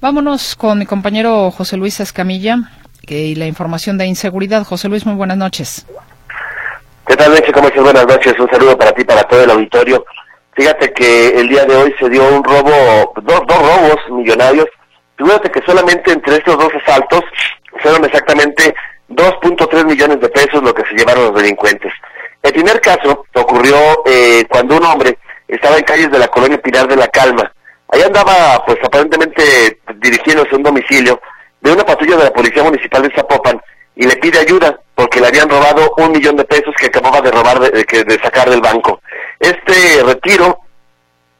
Vámonos 0.00 0.56
con 0.56 0.78
mi 0.78 0.86
compañero 0.86 1.50
José 1.50 1.76
Luis 1.76 2.00
Escamilla 2.00 2.58
y 3.02 3.34
la 3.34 3.46
información 3.46 3.98
de 3.98 4.06
inseguridad. 4.06 4.64
José 4.64 4.88
Luis, 4.88 5.06
muy 5.06 5.14
buenas 5.14 5.38
noches. 5.38 5.86
¿Qué 7.06 7.16
tal, 7.16 7.32
Leche? 7.32 7.52
¿Cómo 7.52 7.68
estás? 7.68 7.82
Buenas 7.82 8.06
noches. 8.06 8.34
Un 8.38 8.50
saludo 8.50 8.76
para 8.76 8.92
ti, 8.92 9.04
para 9.04 9.22
todo 9.24 9.42
el 9.42 9.50
auditorio. 9.50 10.04
Fíjate 10.52 10.92
que 10.92 11.28
el 11.28 11.48
día 11.48 11.64
de 11.64 11.76
hoy 11.76 11.94
se 11.98 12.08
dio 12.08 12.28
un 12.28 12.42
robo, 12.42 13.12
dos, 13.22 13.40
dos 13.46 13.58
robos 13.58 13.96
millonarios. 14.10 14.66
Fíjate 15.16 15.50
que 15.50 15.62
solamente 15.64 16.12
entre 16.12 16.36
estos 16.36 16.58
dos 16.58 16.70
asaltos 16.82 17.22
fueron 17.80 18.04
exactamente 18.04 18.74
2.3 19.08 19.84
millones 19.84 20.20
de 20.20 20.28
pesos 20.28 20.62
lo 20.62 20.74
que 20.74 20.84
se 20.84 20.94
llevaron 20.94 21.26
los 21.26 21.34
delincuentes. 21.34 21.92
El 22.42 22.52
primer 22.52 22.80
caso 22.80 23.26
ocurrió 23.34 23.76
eh, 24.06 24.44
cuando 24.48 24.76
un 24.76 24.84
hombre 24.84 25.18
estaba 25.48 25.76
en 25.78 25.84
calles 25.84 26.10
de 26.10 26.18
la 26.18 26.28
colonia 26.28 26.60
Pinar 26.60 26.86
de 26.86 26.96
la 26.96 27.08
Calma. 27.08 27.50
Ahí 27.88 28.02
andaba, 28.02 28.64
pues 28.66 28.78
aparentemente 28.84 29.80
dirigiéndose 29.96 30.50
a 30.52 30.56
un 30.56 30.62
domicilio 30.62 31.20
de 31.60 31.72
una 31.72 31.84
patrulla 31.84 32.16
de 32.16 32.24
la 32.24 32.32
Policía 32.32 32.62
Municipal 32.62 33.02
de 33.02 33.14
Zapopan 33.14 33.60
y 33.94 34.06
le 34.06 34.16
pide 34.16 34.38
ayuda 34.38 34.78
porque 34.94 35.20
le 35.20 35.28
habían 35.28 35.48
robado 35.48 35.92
un 35.96 36.12
millón 36.12 36.36
de 36.36 36.44
pesos 36.44 36.74
que 36.78 36.86
acababa 36.86 37.20
de 37.20 37.30
robar, 37.30 37.60
de, 37.60 37.70
de 37.70 38.22
sacar 38.22 38.50
del 38.50 38.60
banco. 38.60 39.00
Este 39.38 40.02
retiro 40.04 40.60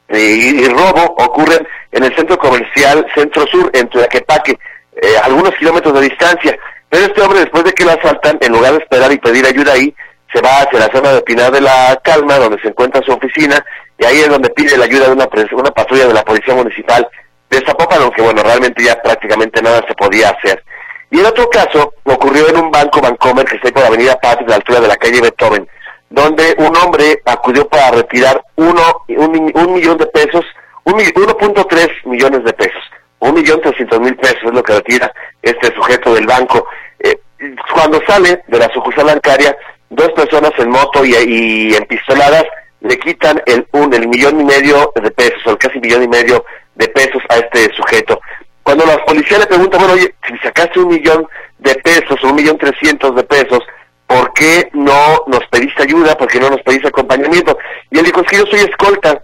y, 0.08 0.68
robo 0.68 1.14
ocurren 1.18 1.66
en 1.92 2.04
el 2.04 2.14
centro 2.14 2.38
comercial 2.38 3.06
Centro 3.14 3.46
Sur, 3.46 3.70
en 3.74 3.88
Tlaquepaque, 3.88 4.58
eh, 4.96 5.16
algunos 5.22 5.54
kilómetros 5.56 5.94
de 5.94 6.08
distancia. 6.08 6.58
Pero 6.88 7.06
este 7.06 7.22
hombre, 7.22 7.40
después 7.40 7.64
de 7.64 7.72
que 7.72 7.84
lo 7.84 7.90
asaltan, 7.92 8.38
en 8.40 8.52
lugar 8.52 8.72
de 8.72 8.78
esperar 8.78 9.10
y 9.12 9.18
pedir 9.18 9.46
ayuda 9.46 9.72
ahí, 9.72 9.94
se 10.32 10.40
va 10.40 10.62
hacia 10.62 10.78
la 10.78 10.92
zona 10.92 11.12
de 11.12 11.22
Pinar 11.22 11.50
de 11.50 11.60
la 11.60 11.98
Calma, 12.02 12.38
donde 12.38 12.60
se 12.60 12.68
encuentra 12.68 13.02
su 13.02 13.12
oficina, 13.12 13.64
y 13.98 14.04
ahí 14.04 14.20
es 14.20 14.28
donde 14.28 14.50
pide 14.50 14.76
la 14.76 14.84
ayuda 14.84 15.06
de 15.06 15.12
una, 15.12 15.26
patrulla 15.26 16.06
de 16.06 16.14
la 16.14 16.24
Policía 16.24 16.54
Municipal 16.54 17.08
de 17.48 17.64
Zapopan, 17.64 18.02
aunque 18.02 18.22
bueno, 18.22 18.42
realmente 18.42 18.84
ya 18.84 19.00
prácticamente 19.00 19.62
nada 19.62 19.84
se 19.86 19.94
podía 19.94 20.30
hacer. 20.30 20.62
Y 21.10 21.20
en 21.20 21.26
otro 21.26 21.48
caso, 21.48 21.94
ocurrió 22.04 22.48
en 22.48 22.56
un 22.56 22.70
banco 22.70 23.00
Bancomer 23.00 23.44
que 23.44 23.56
está 23.56 23.70
por 23.70 23.82
la 23.82 23.88
Avenida 23.88 24.18
Paz, 24.20 24.38
a 24.38 24.48
la 24.48 24.56
altura 24.56 24.80
de 24.80 24.88
la 24.88 24.96
calle 24.96 25.20
Beethoven, 25.20 25.68
donde 26.10 26.54
un 26.58 26.76
hombre 26.76 27.20
acudió 27.24 27.68
para 27.68 27.90
retirar 27.90 28.42
uno, 28.56 28.82
un, 29.08 29.72
millón 29.72 29.98
de 29.98 30.06
pesos, 30.06 30.44
1.3 30.84 31.90
millones 32.04 32.44
de 32.44 32.52
pesos, 32.52 32.82
un 33.18 33.34
millón 33.34 33.60
trescientos 33.60 34.00
mil 34.00 34.14
pesos 34.16 34.42
es 34.44 34.52
lo 34.52 34.62
que 34.62 34.74
retira 34.74 35.12
este 35.42 35.74
sujeto 35.74 36.14
del 36.14 36.26
banco. 36.26 36.66
Eh, 37.00 37.18
cuando 37.72 38.00
sale 38.06 38.42
de 38.46 38.58
la 38.58 38.72
sucursal 38.72 39.06
bancaria, 39.06 39.56
dos 39.90 40.12
personas 40.12 40.52
en 40.58 40.70
moto 40.70 41.04
y, 41.04 41.14
y 41.14 41.74
empistoladas 41.74 42.44
le 42.80 42.98
quitan 42.98 43.42
el, 43.46 43.66
un, 43.72 43.92
el 43.94 44.06
millón 44.08 44.40
y 44.40 44.44
medio 44.44 44.92
de 44.94 45.10
pesos, 45.10 45.40
o 45.46 45.50
el 45.50 45.58
casi 45.58 45.80
millón 45.80 46.04
y 46.04 46.08
medio 46.08 46.44
de 46.74 46.88
pesos 46.88 47.22
a 47.30 47.36
este 47.36 47.74
sujeto. 47.74 48.20
Cuando 48.62 48.84
la 48.84 49.02
policía 49.04 49.38
le 49.38 49.46
pregunta, 49.46 49.78
bueno, 49.78 49.94
oye, 49.94 50.14
si 50.28 50.36
sacaste 50.38 50.80
un 50.80 50.88
millón 50.88 51.26
de 51.58 51.74
pesos 51.76 52.22
un 52.22 52.34
millón 52.34 52.58
trescientos 52.58 53.14
de 53.14 53.24
pesos, 53.24 53.60
¿por 54.06 54.32
qué 54.32 54.68
no 54.72 55.24
nos 55.26 55.46
pediste 55.50 55.82
ayuda? 55.82 56.16
¿Por 56.16 56.28
qué 56.28 56.40
no 56.40 56.50
nos 56.50 56.62
pediste 56.62 56.88
acompañamiento? 56.88 57.58
Y 57.90 57.98
él 57.98 58.04
dijo, 58.04 58.20
es 58.20 58.26
que 58.26 58.36
yo 58.38 58.46
soy 58.46 58.60
escolta. 58.60 59.22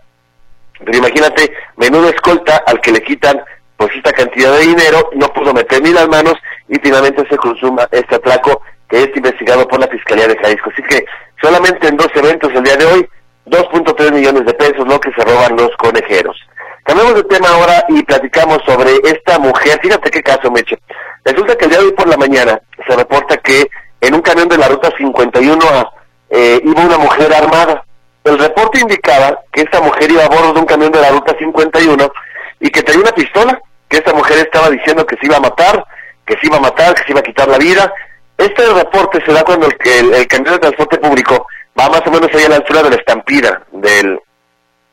Pero 0.85 0.99
imagínate, 0.99 1.53
menudo 1.77 2.09
escolta 2.09 2.63
al 2.67 2.81
que 2.81 2.93
le 2.93 3.03
quitan 3.03 3.41
pues 3.77 3.97
esta 3.97 4.13
cantidad 4.13 4.53
de 4.53 4.67
dinero, 4.67 5.11
no 5.15 5.29
pudo 5.33 5.53
meter 5.53 5.83
ni 5.83 5.91
las 5.91 6.09
manos 6.09 6.35
y 6.69 6.79
finalmente 6.79 7.27
se 7.29 7.37
consuma 7.37 7.89
este 7.91 8.15
atraco 8.15 8.63
que 8.89 9.03
es 9.03 9.17
investigado 9.17 9.67
por 9.67 9.81
la 9.81 9.89
Fiscalía 9.89 10.29
de 10.29 10.37
Jalisco. 10.39 10.71
Así 10.71 10.83
que 10.83 11.05
solamente 11.41 11.89
en 11.89 11.97
dos 11.97 12.09
eventos 12.15 12.53
el 12.55 12.63
día 12.63 12.77
de 12.77 12.85
hoy, 12.87 13.09
2.3 13.47 14.13
millones 14.13 14.47
de 14.47 14.55
pesos 14.55 14.87
lo 14.87 15.01
que 15.01 15.11
se 15.13 15.25
roban 15.25 15.57
los 15.57 15.71
conejeros. 15.79 16.37
Cambiamos 16.85 17.15
de 17.15 17.25
tema 17.25 17.49
ahora 17.49 17.85
y 17.89 18.03
platicamos 18.03 18.59
sobre 18.67 18.91
esta 19.05 19.39
mujer. 19.39 19.79
Fíjate 19.83 20.11
qué 20.11 20.23
caso, 20.23 20.51
Meche. 20.51 20.79
Resulta 21.25 21.57
que 21.57 21.65
el 21.65 21.71
día 21.71 21.81
de 21.81 21.87
hoy 21.87 21.93
por 21.93 22.09
la 22.09 22.17
mañana 22.17 22.61
se 22.87 22.97
reporta 22.97 23.37
que 23.37 23.69
en 24.03 24.15
un 24.15 24.21
camión 24.21 24.49
de 24.49 24.59
la 24.59 24.69
ruta 24.69 24.91
51 24.99 25.93
eh, 26.31 26.61
iba 26.65 26.83
una 26.83 26.99
mujer 26.99 27.33
armada. 27.33 27.85
El 28.25 28.39
reporte 28.39 28.81
indicaba 28.81 29.39
que 29.53 29.63
esta 29.63 29.81
mujer 29.81 30.11
iba 30.11 30.25
a 30.25 30.29
bordo 30.29 30.53
de 30.53 30.61
un 30.61 30.67
camión 30.67 30.91
de 30.91 31.01
la 31.01 31.11
ruta 31.11 31.37
51 31.39 32.13
y 32.61 32.71
que 32.71 32.83
tenía 32.83 33.03
una 33.03 33.13
pistola, 33.13 33.61
que 33.89 33.99
esta 33.99 34.13
mujer 34.13 34.39
estaba 34.39 34.71
diciendo 34.71 35.07
que 35.07 35.17
se 35.17 35.27
iba 35.27 35.37
a 35.37 35.41
matar, 35.41 35.87
que 36.27 36.35
se 36.35 36.47
iba 36.47 36.57
a 36.57 36.61
matar, 36.61 36.95
que 36.95 37.05
se 37.05 37.13
iba 37.13 37.21
a 37.21 37.23
quitar 37.23 37.49
la 37.49 37.59
vida. 37.59 37.93
Este 38.37 38.67
reporte 38.75 39.25
se 39.25 39.33
da 39.33 39.45
cuando 39.45 39.69
el, 39.69 40.15
el, 40.15 40.27
camión 40.27 40.55
de 40.55 40.61
transporte 40.61 40.99
público 40.99 41.47
va 41.79 41.89
más 41.89 42.03
o 42.05 42.11
menos 42.11 42.29
ahí 42.35 42.45
a 42.45 42.49
la 42.49 42.57
altura 42.57 42.83
de 42.83 42.91
la 42.91 42.97
estampida, 42.97 43.63
del, 43.71 44.19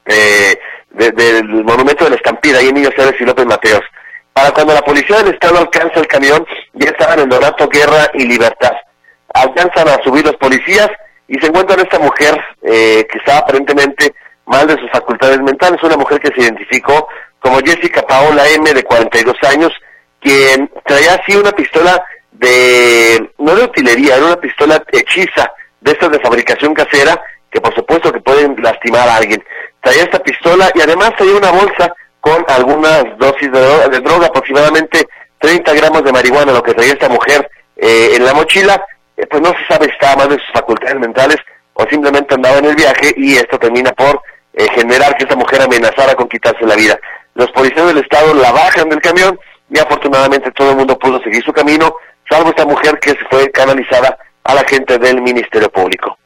eh, 0.05 0.59
del 0.91 1.63
monumento 1.63 2.03
de 2.03 2.11
la 2.11 2.15
estampida, 2.15 2.59
ahí 2.59 2.67
en 2.67 2.75
Niño 2.75 2.89
Ceres 2.95 3.19
y 3.19 3.25
López 3.25 3.47
Mateos. 3.47 3.81
Para 4.33 4.51
cuando 4.51 4.75
la 4.75 4.81
policía 4.81 5.17
del 5.17 5.33
Estado 5.33 5.57
alcanza 5.57 5.99
el 5.99 6.07
camión, 6.07 6.45
ya 6.73 6.89
estaban 6.91 7.19
en 7.21 7.29
Donato 7.29 7.67
Guerra 7.67 8.11
y 8.13 8.25
Libertad 8.27 8.73
alcanzan 9.33 9.88
a 9.88 10.01
subir 10.03 10.25
los 10.25 10.36
policías 10.38 10.89
y 11.27 11.39
se 11.39 11.48
encuentran 11.48 11.79
esta 11.79 12.00
mujer 12.00 12.39
eh, 12.63 13.05
que 13.09 13.19
estaba 13.19 13.39
aparentemente 13.39 14.13
mal 14.45 14.67
de 14.67 14.75
sus 14.77 14.89
facultades 14.91 15.39
mentales, 15.41 15.81
una 15.83 15.98
mujer 15.98 16.19
que 16.19 16.33
se 16.33 16.41
identificó 16.41 17.07
como 17.39 17.59
Jessica 17.59 18.01
Paola 18.01 18.48
M, 18.50 18.74
de 18.74 18.83
42 18.83 19.36
años, 19.43 19.71
quien 20.19 20.69
traía 20.86 21.13
así 21.13 21.38
una 21.38 21.51
pistola 21.51 22.03
de, 22.31 23.31
no 23.38 23.55
de 23.55 23.63
utilería, 23.63 24.17
era 24.17 24.25
una 24.25 24.36
pistola 24.39 24.83
hechiza, 24.91 25.51
de 25.81 25.91
estas 25.91 26.12
de 26.12 26.19
fabricación 26.19 26.74
casera, 26.74 27.21
que 27.50 27.62
por 27.62 27.74
supuesto 27.74 28.12
que 28.12 28.19
pueden 28.19 28.55
lastimar 28.62 29.07
a 29.07 29.15
alguien. 29.15 29.43
Traía 29.81 30.03
esta 30.03 30.19
pistola 30.19 30.71
y 30.75 30.81
además 30.81 31.13
traía 31.17 31.38
una 31.38 31.51
bolsa 31.51 31.93
con 32.19 32.43
algunas 32.50 33.03
dosis 33.17 33.51
de, 33.51 33.89
de 33.89 34.00
droga, 34.01 34.27
aproximadamente 34.27 35.07
30 35.39 35.74
gramos 35.74 36.03
de 36.03 36.12
marihuana, 36.12 36.51
lo 36.51 36.63
que 36.63 36.74
traía 36.74 36.93
esta 36.93 37.07
mujer 37.09 37.50
eh, 37.77 38.15
en 38.15 38.25
la 38.25 38.33
mochila, 38.33 38.83
pues 39.27 39.41
no 39.41 39.49
se 39.49 39.65
sabe 39.67 39.85
si 39.85 39.91
estaba 39.91 40.17
mal 40.17 40.29
de 40.29 40.39
sus 40.39 40.51
facultades 40.53 40.99
mentales 40.99 41.38
o 41.73 41.85
simplemente 41.89 42.35
andaba 42.35 42.57
en 42.57 42.65
el 42.65 42.75
viaje 42.75 43.13
y 43.17 43.35
esto 43.35 43.57
termina 43.57 43.91
por 43.91 44.21
eh, 44.53 44.67
generar 44.75 45.15
que 45.17 45.23
esta 45.23 45.35
mujer 45.35 45.61
amenazara 45.61 46.15
con 46.15 46.27
quitarse 46.27 46.65
la 46.65 46.75
vida. 46.75 46.99
Los 47.35 47.51
policías 47.51 47.88
del 47.88 47.99
Estado 47.99 48.33
la 48.33 48.51
bajan 48.51 48.89
del 48.89 49.01
camión 49.01 49.39
y 49.69 49.79
afortunadamente 49.79 50.51
todo 50.51 50.71
el 50.71 50.77
mundo 50.77 50.97
pudo 50.97 51.21
seguir 51.21 51.43
su 51.43 51.53
camino, 51.53 51.95
salvo 52.29 52.49
esta 52.49 52.65
mujer 52.65 52.99
que 52.99 53.11
se 53.11 53.25
fue 53.29 53.51
canalizada 53.51 54.17
a 54.43 54.55
la 54.55 54.63
gente 54.63 54.97
del 54.97 55.21
Ministerio 55.21 55.69
Público. 55.69 56.17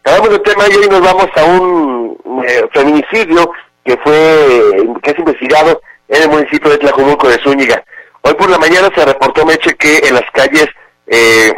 Acabamos 0.00 0.30
de 0.30 0.38
tema 0.40 0.64
y 0.68 0.76
hoy 0.76 0.88
nos 0.88 1.00
vamos 1.00 1.28
a 1.36 1.44
un 1.44 2.44
eh, 2.46 2.66
feminicidio 2.72 3.52
que 3.84 3.96
fue 3.98 4.86
que 5.02 5.10
es 5.10 5.18
investigado 5.18 5.80
en 6.08 6.22
el 6.22 6.28
municipio 6.28 6.70
de 6.70 6.78
Tlajumulco 6.78 7.28
de 7.28 7.38
Zúñiga. 7.38 7.82
Hoy 8.22 8.34
por 8.34 8.48
la 8.48 8.58
mañana 8.58 8.88
se 8.94 9.04
reportó 9.04 9.44
Meche 9.44 9.74
que 9.74 9.98
en 9.98 10.14
las 10.14 10.24
calles 10.32 10.66
eh, 11.06 11.52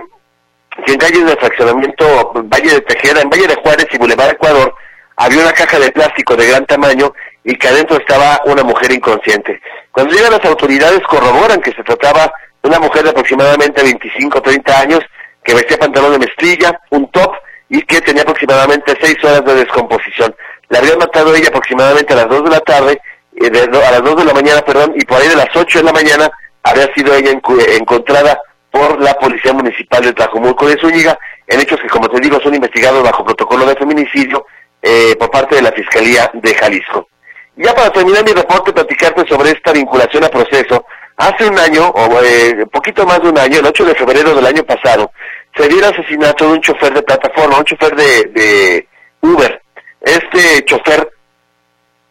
que 0.85 0.93
en 0.93 0.99
calles 0.99 1.27
de 1.27 1.37
fraccionamiento 1.37 2.33
Valle 2.35 2.75
de 2.75 2.81
Tejeda, 2.83 3.21
en 3.21 3.31
Valle 3.31 3.47
de 3.47 3.55
Juárez 3.57 3.87
y 3.93 3.99
Boulevard 3.99 4.33
Ecuador, 4.33 4.75
había 5.17 5.43
una 5.43 5.53
caja 5.53 5.79
de 5.79 5.93
plástico 5.93 6.37
de 6.37 6.49
gran 6.49 6.67
tamaño 6.67 7.13
y 7.45 7.55
que 7.57 7.69
adentro 7.69 7.97
estaba 7.99 8.41
una 8.47 8.65
mujer 8.65 8.91
inconsciente. 8.93 9.61
Cuando 9.93 10.15
llegan 10.15 10.33
las 10.33 10.45
autoridades 10.45 11.01
corroboran 11.09 11.61
que 11.61 11.73
se 11.73 11.83
trataba 11.85 12.33
de 12.63 12.69
una 12.69 12.81
mujer 12.81 13.05
de 13.05 13.11
aproximadamente 13.11 13.83
25 13.83 14.39
o 14.39 14.43
30 14.43 14.81
años 14.81 15.01
que 15.45 15.55
vestía 15.55 15.77
pantalón 15.77 16.13
de 16.13 16.19
mezclilla, 16.21 16.81
un 16.91 17.11
top 17.11 17.35
y 17.69 17.83
que 17.83 18.01
tenía 18.01 18.23
aproximadamente 18.23 18.97
6 19.01 19.17
horas 19.25 19.45
de 19.45 19.55
descomposición. 19.55 20.35
La 20.71 20.79
habían 20.79 20.99
matado 20.99 21.35
ella 21.35 21.49
aproximadamente 21.49 22.13
a 22.15 22.17
las 22.17 22.29
2 22.29 22.45
de 22.45 22.51
la 22.51 22.61
tarde, 22.61 23.01
eh, 23.37 23.51
a 23.87 23.91
las 23.91 24.03
2 24.03 24.17
de 24.17 24.25
la 24.25 24.35
mañana, 24.35 24.63
perdón, 24.63 24.95
y 24.97 25.05
por 25.05 25.21
ahí 25.21 25.29
de 25.29 25.37
las 25.37 25.55
8 25.55 25.79
de 25.79 25.85
la 25.85 25.93
mañana 25.93 26.31
había 26.63 26.93
sido 26.95 27.15
ella 27.15 27.31
encontrada 27.77 28.41
por 28.75 29.01
la 29.01 29.15
Policía 29.15 29.53
Municipal 29.53 30.03
de 30.03 30.13
Tlajomulco 30.13 30.67
de 30.67 30.77
Zúñiga, 30.81 31.17
en 31.47 31.61
hechos 31.61 31.81
que, 31.81 31.89
como 31.89 32.09
te 32.09 32.21
digo, 32.21 32.41
son 32.41 32.57
investigados 32.57 33.05
bajo 33.05 33.25
protocolo 33.25 33.65
de 33.67 33.77
feminicidio 33.77 34.45
eh, 34.83 35.15
por 35.17 35.31
parte 35.31 35.55
de 35.55 35.63
la 35.63 35.71
Fiscalía 35.71 36.29
de 36.35 36.55
Jalisco. 36.57 37.07
Ya 37.55 37.73
para 37.73 37.91
terminar 37.91 38.25
mi 38.25 38.33
reporte, 38.33 38.73
platicarte 38.73 39.29
sobre 39.29 39.51
esta 39.51 39.73
vinculación 39.73 40.25
a 40.25 40.29
proceso. 40.29 40.85
Hace 41.17 41.47
un 41.47 41.57
año, 41.57 41.87
o 41.87 42.21
eh, 42.21 42.67
poquito 42.73 43.07
más 43.07 43.23
de 43.23 43.29
un 43.29 43.39
año, 43.39 43.61
el 43.61 43.67
8 43.67 43.85
de 43.85 43.95
febrero 43.95 44.35
del 44.35 44.47
año 44.47 44.65
pasado, 44.65 45.13
se 45.57 45.69
dio 45.69 45.79
el 45.79 45.95
asesinato 45.95 46.49
de 46.49 46.53
un 46.55 46.61
chofer 46.61 46.93
de 46.95 47.03
plataforma, 47.03 47.59
un 47.59 47.65
chofer 47.65 47.95
de, 47.95 48.25
de 48.35 48.89
Uber. 49.21 49.63
Este 50.01 50.65
chofer 50.65 51.09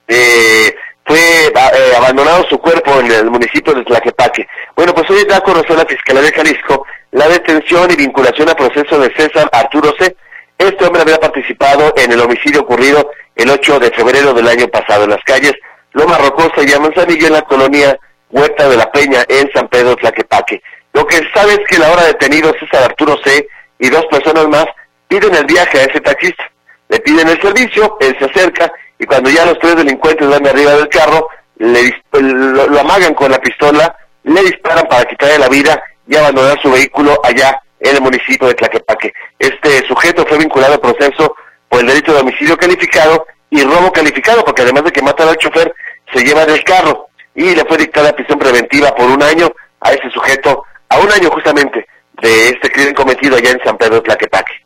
eh, 0.08 0.74
fue 1.06 1.18
eh, 1.18 1.96
abandonado 1.98 2.46
su 2.50 2.58
cuerpo 2.58 3.00
en 3.00 3.12
el 3.12 3.30
municipio 3.30 3.74
de 3.74 3.84
Tlaquepaque. 3.84 4.48
Bueno, 4.76 4.94
pues 4.94 5.10
hoy 5.10 5.26
da 5.26 5.38
a 5.38 5.42
conocer 5.42 5.76
la 5.76 5.86
Fiscalía 5.86 6.22
de 6.22 6.32
Jalisco 6.32 6.86
la 7.12 7.28
detención 7.28 7.92
y 7.92 7.96
vinculación 7.96 8.50
a 8.50 8.56
proceso 8.56 9.00
de 9.00 9.14
César 9.16 9.48
Arturo 9.52 9.94
C. 10.00 10.16
Este 10.58 10.86
hombre 10.86 11.02
había 11.02 11.20
participado 11.20 11.94
en 11.98 12.12
el 12.12 12.20
homicidio 12.20 12.62
ocurrido 12.62 13.12
el 13.36 13.50
8 13.50 13.80
de 13.80 13.92
febrero 13.92 14.34
del 14.34 14.48
año 14.48 14.68
pasado 14.68 15.04
en 15.04 15.12
las 15.12 15.22
calles 15.24 15.54
Loma 15.92 16.18
Rocosa 16.18 16.64
y 16.66 16.74
Amanzanillo 16.74 17.28
en 17.28 17.34
la 17.34 17.42
colonia 17.44 18.00
Huerta 18.32 18.68
de 18.68 18.78
la 18.78 18.92
Peña 18.92 19.24
en 19.28 19.50
San 19.54 19.68
Pedro 19.68 19.96
Tlaquepaque. 19.96 20.62
Lo 20.94 21.06
que 21.06 21.22
sabe 21.36 21.54
es 21.54 21.60
que 21.68 21.78
la 21.78 21.92
hora 21.92 22.06
detenido 22.06 22.54
César 22.60 22.84
Arturo 22.84 23.16
C. 23.24 23.48
y 23.80 23.90
dos 23.90 24.06
personas 24.08 24.48
más 24.48 24.66
piden 25.08 25.36
el 25.36 25.46
viaje 25.46 25.80
a 25.80 25.84
ese 25.84 26.02
taxista. 26.02 26.50
Le 26.90 27.00
piden 27.00 27.28
el 27.28 27.40
servicio, 27.42 27.98
él 28.00 28.16
se 28.18 28.26
acerca 28.26 28.72
y 29.04 29.06
cuando 29.06 29.30
ya 29.30 29.46
los 29.46 29.60
tres 29.60 29.76
delincuentes 29.76 30.26
van 30.26 30.48
arriba 30.48 30.78
del 30.78 30.88
carro, 30.88 31.28
le, 31.58 31.94
lo, 32.14 32.80
amagan 32.80 33.14
con 33.14 33.30
la 33.30 33.38
pistola, 33.38 33.94
le 34.24 34.42
disparan 34.44 34.88
para 34.88 35.04
quitarle 35.04 35.40
la 35.40 35.50
vida 35.50 35.84
y 36.08 36.16
abandonar 36.16 36.58
su 36.62 36.72
vehículo 36.72 37.20
allá 37.22 37.62
en 37.82 37.98
el 37.98 38.02
municipio 38.02 38.48
de 38.48 38.54
Tlaquepaque. 38.54 39.14
Este 39.38 39.86
sujeto 39.88 40.26
fue 40.26 40.38
vinculado 40.38 40.76
al 40.76 40.80
proceso 40.80 41.36
por 41.68 41.82
el 41.82 41.88
delito 41.88 42.14
de 42.14 42.22
homicidio 42.22 42.56
calificado 42.56 43.28
y 43.50 43.62
robo 43.64 43.92
calificado, 43.92 44.46
porque 44.46 44.62
además 44.62 44.86
de 44.86 44.92
que 44.92 45.02
matan 45.02 45.28
al 45.28 45.36
chofer, 45.36 45.76
se 46.14 46.24
lleva 46.24 46.46
del 46.46 46.64
carro 46.64 47.10
y 47.36 47.54
le 47.54 47.66
fue 47.66 47.78
dictada 47.78 48.16
prisión 48.16 48.40
preventiva 48.40 48.96
por 48.96 49.10
un 49.10 49.22
año 49.22 49.52
a 49.82 49.92
ese 49.92 50.10
sujeto, 50.12 50.64
a 50.88 50.98
un 51.00 51.12
año 51.12 51.30
justamente 51.30 51.86
de 52.22 52.50
este 52.52 52.72
crimen 52.72 52.94
cometido 52.94 53.36
allá 53.36 53.52
en 53.52 53.64
San 53.66 53.78
Pedro 53.78 54.02
Tlaquepaque. 54.02 54.66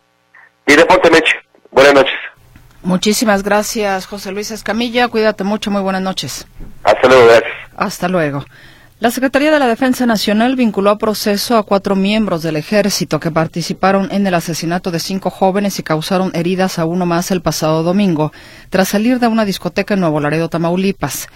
Y 0.68 0.76
reporte 0.76 1.10
Meche. 1.10 1.47
Muchísimas 2.88 3.44
gracias, 3.44 4.06
José 4.06 4.32
Luis 4.32 4.50
Escamilla. 4.50 5.10
Cuídate 5.10 5.44
mucho. 5.44 5.70
Muy 5.70 5.82
buenas 5.82 6.02
noches. 6.02 6.48
Hasta 6.86 7.08
luego, 7.10 7.26
gracias. 7.26 7.52
Hasta 7.76 8.08
luego. 8.08 8.46
La 9.02 9.12
Secretaría 9.12 9.52
de 9.52 9.60
la 9.60 9.68
Defensa 9.68 10.06
Nacional 10.06 10.56
vinculó 10.56 10.92
a 10.92 10.98
proceso 10.98 11.58
a 11.58 11.64
cuatro 11.64 11.98
miembros 11.98 12.44
del 12.44 12.56
ejército 12.56 13.20
que 13.20 13.30
participaron 13.30 14.08
en 14.12 14.26
el 14.26 14.34
asesinato 14.34 14.90
de 14.90 15.02
cinco 15.02 15.30
jóvenes 15.30 15.78
y 15.80 15.84
causaron 15.84 16.32
heridas 16.34 16.80
a 16.80 16.86
uno 16.86 17.06
más 17.06 17.30
el 17.32 17.42
pasado 17.42 17.84
domingo, 17.84 18.32
tras 18.70 18.88
salir 18.88 19.20
de 19.20 19.28
una 19.28 19.44
discoteca 19.44 19.94
en 19.94 20.00
Nuevo 20.00 20.22
Laredo, 20.22 20.48
Tamaulipas. 20.48 21.28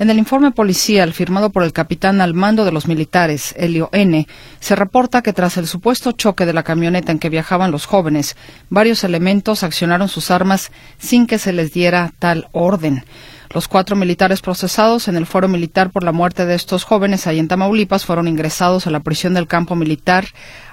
En 0.00 0.08
el 0.08 0.16
informe 0.16 0.50
policial 0.50 1.12
firmado 1.12 1.50
por 1.50 1.62
el 1.62 1.74
capitán 1.74 2.22
al 2.22 2.32
mando 2.32 2.64
de 2.64 2.72
los 2.72 2.88
militares, 2.88 3.54
Helio 3.58 3.90
N., 3.92 4.26
se 4.58 4.74
reporta 4.74 5.20
que 5.20 5.34
tras 5.34 5.58
el 5.58 5.66
supuesto 5.66 6.12
choque 6.12 6.46
de 6.46 6.54
la 6.54 6.62
camioneta 6.62 7.12
en 7.12 7.18
que 7.18 7.28
viajaban 7.28 7.70
los 7.70 7.84
jóvenes, 7.84 8.34
varios 8.70 9.04
elementos 9.04 9.62
accionaron 9.62 10.08
sus 10.08 10.30
armas 10.30 10.72
sin 10.98 11.26
que 11.26 11.36
se 11.36 11.52
les 11.52 11.74
diera 11.74 12.14
tal 12.18 12.48
orden. 12.52 13.04
Los 13.52 13.66
cuatro 13.66 13.96
militares 13.96 14.42
procesados 14.42 15.08
en 15.08 15.16
el 15.16 15.26
foro 15.26 15.48
militar 15.48 15.90
por 15.90 16.04
la 16.04 16.12
muerte 16.12 16.46
de 16.46 16.54
estos 16.54 16.84
jóvenes 16.84 17.26
ahí 17.26 17.40
en 17.40 17.48
Tamaulipas 17.48 18.04
fueron 18.04 18.28
ingresados 18.28 18.86
a 18.86 18.90
la 18.90 19.00
prisión 19.00 19.34
del 19.34 19.48
campo 19.48 19.74
militar 19.74 20.26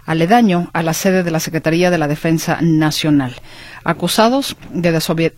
aledaño 0.05 0.69
a 0.73 0.83
la 0.83 0.93
sede 0.93 1.23
de 1.23 1.31
la 1.31 1.39
Secretaría 1.39 1.89
de 1.89 1.97
la 1.97 2.07
Defensa 2.07 2.59
Nacional. 2.61 3.35
Acusados 3.83 4.55
de, 4.71 4.91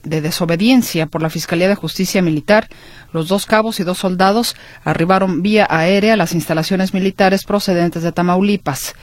de, 0.03 0.21
desobediencia 0.21 1.05
por 1.05 1.21
la 1.21 1.29
Fiscalía 1.29 1.69
de 1.69 1.75
Justicia 1.75 2.21
Militar, 2.21 2.67
los 3.13 3.29
dos 3.29 3.45
cabos 3.45 3.79
y 3.79 3.83
dos 3.83 3.99
soldados 3.99 4.57
arribaron 4.83 5.41
vía 5.41 5.65
aérea 5.69 6.15
a 6.15 6.17
las 6.17 6.33
instalaciones 6.33 6.93
militares 6.93 7.45
procedentes 7.45 8.03
de 8.03 8.11
Tamaulipas. 8.11 8.95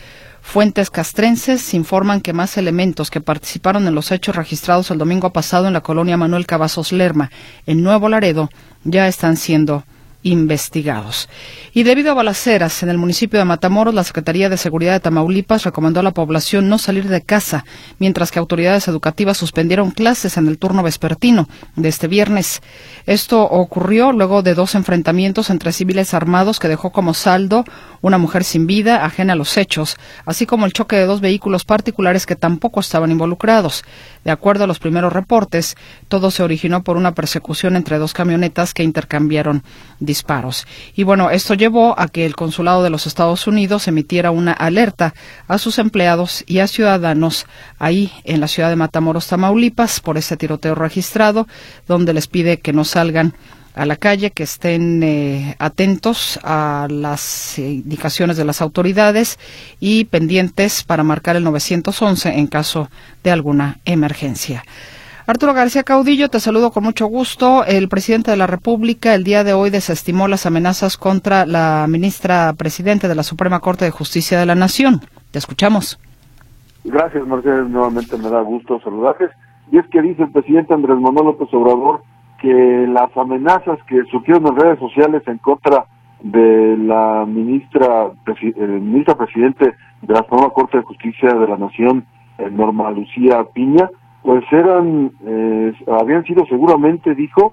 Fuentes 0.46 0.90
castrenses 0.90 1.74
informan 1.74 2.20
que 2.20 2.32
más 2.32 2.56
elementos 2.56 3.10
que 3.10 3.20
participaron 3.20 3.88
en 3.88 3.96
los 3.96 4.12
hechos 4.12 4.36
registrados 4.36 4.92
el 4.92 4.96
domingo 4.96 5.30
pasado 5.30 5.66
en 5.66 5.72
la 5.72 5.80
colonia 5.80 6.16
Manuel 6.16 6.46
Cavazos 6.46 6.92
Lerma, 6.92 7.32
en 7.66 7.82
Nuevo 7.82 8.08
Laredo, 8.08 8.48
ya 8.84 9.08
están 9.08 9.36
siendo 9.36 9.82
investigados. 10.22 11.28
Y 11.72 11.82
debido 11.82 12.10
a 12.10 12.14
balaceras 12.14 12.82
en 12.82 12.88
el 12.88 12.98
municipio 12.98 13.38
de 13.38 13.44
Matamoros, 13.44 13.94
la 13.94 14.02
Secretaría 14.02 14.48
de 14.48 14.56
Seguridad 14.56 14.92
de 14.92 15.00
Tamaulipas 15.00 15.64
recomendó 15.64 16.00
a 16.00 16.02
la 16.02 16.14
población 16.14 16.68
no 16.68 16.78
salir 16.78 17.08
de 17.08 17.22
casa, 17.22 17.64
mientras 17.98 18.30
que 18.30 18.38
autoridades 18.38 18.88
educativas 18.88 19.36
suspendieron 19.36 19.90
clases 19.90 20.36
en 20.36 20.48
el 20.48 20.58
turno 20.58 20.82
vespertino 20.82 21.48
de 21.76 21.88
este 21.88 22.08
viernes. 22.08 22.60
Esto 23.06 23.42
ocurrió 23.42 24.12
luego 24.12 24.42
de 24.42 24.54
dos 24.54 24.74
enfrentamientos 24.74 25.50
entre 25.50 25.72
civiles 25.72 26.14
armados 26.14 26.58
que 26.58 26.68
dejó 26.68 26.90
como 26.90 27.14
saldo 27.14 27.64
una 28.06 28.18
mujer 28.18 28.44
sin 28.44 28.68
vida, 28.68 29.04
ajena 29.04 29.32
a 29.32 29.36
los 29.36 29.56
hechos, 29.56 29.96
así 30.24 30.46
como 30.46 30.64
el 30.64 30.72
choque 30.72 30.94
de 30.94 31.06
dos 31.06 31.20
vehículos 31.20 31.64
particulares 31.64 32.24
que 32.24 32.36
tampoco 32.36 32.78
estaban 32.78 33.10
involucrados. 33.10 33.82
De 34.24 34.30
acuerdo 34.30 34.62
a 34.62 34.66
los 34.68 34.78
primeros 34.78 35.12
reportes, 35.12 35.76
todo 36.06 36.30
se 36.30 36.44
originó 36.44 36.84
por 36.84 36.96
una 36.96 37.14
persecución 37.14 37.74
entre 37.74 37.98
dos 37.98 38.12
camionetas 38.12 38.74
que 38.74 38.84
intercambiaron 38.84 39.64
disparos. 39.98 40.68
Y 40.94 41.02
bueno, 41.02 41.30
esto 41.30 41.54
llevó 41.54 41.98
a 41.98 42.06
que 42.06 42.26
el 42.26 42.36
Consulado 42.36 42.84
de 42.84 42.90
los 42.90 43.08
Estados 43.08 43.48
Unidos 43.48 43.88
emitiera 43.88 44.30
una 44.30 44.52
alerta 44.52 45.12
a 45.48 45.58
sus 45.58 45.80
empleados 45.80 46.44
y 46.46 46.60
a 46.60 46.68
ciudadanos 46.68 47.46
ahí 47.80 48.12
en 48.22 48.40
la 48.40 48.46
ciudad 48.46 48.68
de 48.68 48.76
Matamoros, 48.76 49.26
Tamaulipas, 49.26 49.98
por 49.98 50.16
ese 50.16 50.36
tiroteo 50.36 50.76
registrado, 50.76 51.48
donde 51.88 52.14
les 52.14 52.28
pide 52.28 52.60
que 52.60 52.72
no 52.72 52.84
salgan 52.84 53.34
a 53.76 53.84
la 53.84 53.96
calle, 53.96 54.30
que 54.30 54.42
estén 54.42 55.02
eh, 55.02 55.54
atentos 55.58 56.40
a 56.42 56.88
las 56.90 57.58
indicaciones 57.58 58.38
de 58.38 58.44
las 58.44 58.62
autoridades 58.62 59.38
y 59.78 60.06
pendientes 60.06 60.82
para 60.82 61.04
marcar 61.04 61.36
el 61.36 61.44
911 61.44 62.38
en 62.38 62.46
caso 62.46 62.88
de 63.22 63.30
alguna 63.30 63.76
emergencia. 63.84 64.64
Arturo 65.26 65.52
García 65.52 65.82
Caudillo, 65.82 66.30
te 66.30 66.40
saludo 66.40 66.70
con 66.70 66.84
mucho 66.84 67.06
gusto. 67.06 67.64
El 67.66 67.88
presidente 67.88 68.30
de 68.30 68.36
la 68.38 68.46
República 68.46 69.14
el 69.14 69.24
día 69.24 69.44
de 69.44 69.52
hoy 69.52 69.70
desestimó 69.70 70.26
las 70.26 70.46
amenazas 70.46 70.96
contra 70.96 71.44
la 71.44 71.84
ministra 71.88 72.54
presidente 72.54 73.08
de 73.08 73.14
la 73.14 73.24
Suprema 73.24 73.60
Corte 73.60 73.84
de 73.84 73.90
Justicia 73.90 74.38
de 74.38 74.46
la 74.46 74.54
Nación. 74.54 75.00
Te 75.32 75.38
escuchamos. 75.38 75.98
Gracias, 76.84 77.26
Mercedes. 77.26 77.68
Nuevamente 77.68 78.16
me 78.16 78.30
da 78.30 78.40
gusto 78.40 78.80
saludarles. 78.80 79.32
Y 79.70 79.78
es 79.78 79.86
que 79.88 80.00
dice 80.00 80.22
el 80.22 80.30
presidente 80.30 80.72
Andrés 80.72 80.96
Manuel 80.98 81.26
López 81.26 81.48
Obrador 81.52 82.02
que 82.40 82.86
las 82.88 83.14
amenazas 83.16 83.78
que 83.88 84.02
surgieron 84.10 84.46
en 84.46 84.56
redes 84.56 84.78
sociales 84.78 85.22
en 85.26 85.38
contra 85.38 85.86
de 86.20 86.76
la 86.76 87.24
ministra, 87.26 88.10
eh, 88.26 88.66
ministra 88.66 89.16
presidente 89.16 89.74
de 90.02 90.14
la 90.14 90.20
Suprema 90.20 90.50
Corte 90.50 90.78
de 90.78 90.84
Justicia 90.84 91.34
de 91.34 91.48
la 91.48 91.56
Nación, 91.56 92.04
eh, 92.38 92.50
Norma 92.50 92.90
Lucía 92.90 93.44
Piña, 93.52 93.88
pues 94.22 94.44
eran, 94.50 95.12
eh, 95.24 95.72
habían 95.86 96.24
sido 96.24 96.44
seguramente, 96.46 97.14
dijo, 97.14 97.52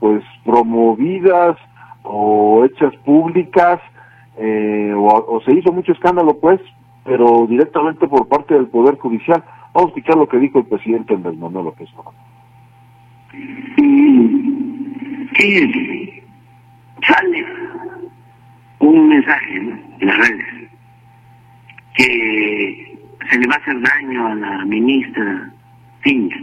pues 0.00 0.22
promovidas 0.44 1.56
o 2.02 2.64
hechas 2.64 2.94
públicas, 3.04 3.80
o, 4.36 5.24
o, 5.28 5.40
se 5.42 5.54
hizo 5.54 5.72
mucho 5.72 5.92
escándalo, 5.92 6.36
pues, 6.40 6.60
pero 7.04 7.46
directamente 7.46 8.08
por 8.08 8.26
parte 8.26 8.54
del 8.54 8.66
Poder 8.66 8.98
Judicial. 8.98 9.42
Vamos 9.72 9.92
a 9.92 9.94
escuchar 9.94 10.16
lo 10.18 10.28
que 10.28 10.38
dijo 10.38 10.58
el 10.58 10.66
presidente 10.66 11.14
Andrés 11.14 11.38
Manuel 11.38 11.66
López 11.66 11.88
Obrador 11.96 12.35
y 15.38 16.22
sale 17.06 17.46
un 18.78 19.08
mensaje 19.08 19.56
en 19.56 20.06
las 20.06 20.16
redes 20.16 20.70
que 21.94 22.98
se 23.30 23.38
le 23.38 23.46
va 23.46 23.54
a 23.54 23.58
hacer 23.58 23.80
daño 23.80 24.26
a 24.26 24.34
la 24.34 24.64
ministra 24.64 25.50
Piña 26.02 26.36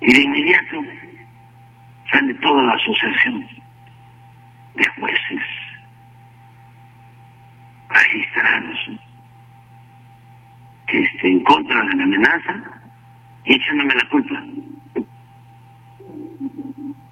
y 0.00 0.12
de 0.12 0.22
inmediato 0.22 0.82
sale 2.10 2.34
toda 2.34 2.62
la 2.62 2.72
asociación 2.72 3.46
de 4.74 4.84
jueces 4.98 5.42
registrados 7.90 8.90
este, 10.86 11.28
en 11.28 11.40
contra 11.40 11.82
de 11.84 11.94
la 11.96 12.04
amenaza 12.04 12.54
y 13.44 13.54
echándome 13.54 13.94
la 13.94 14.08
culpa 14.08 14.42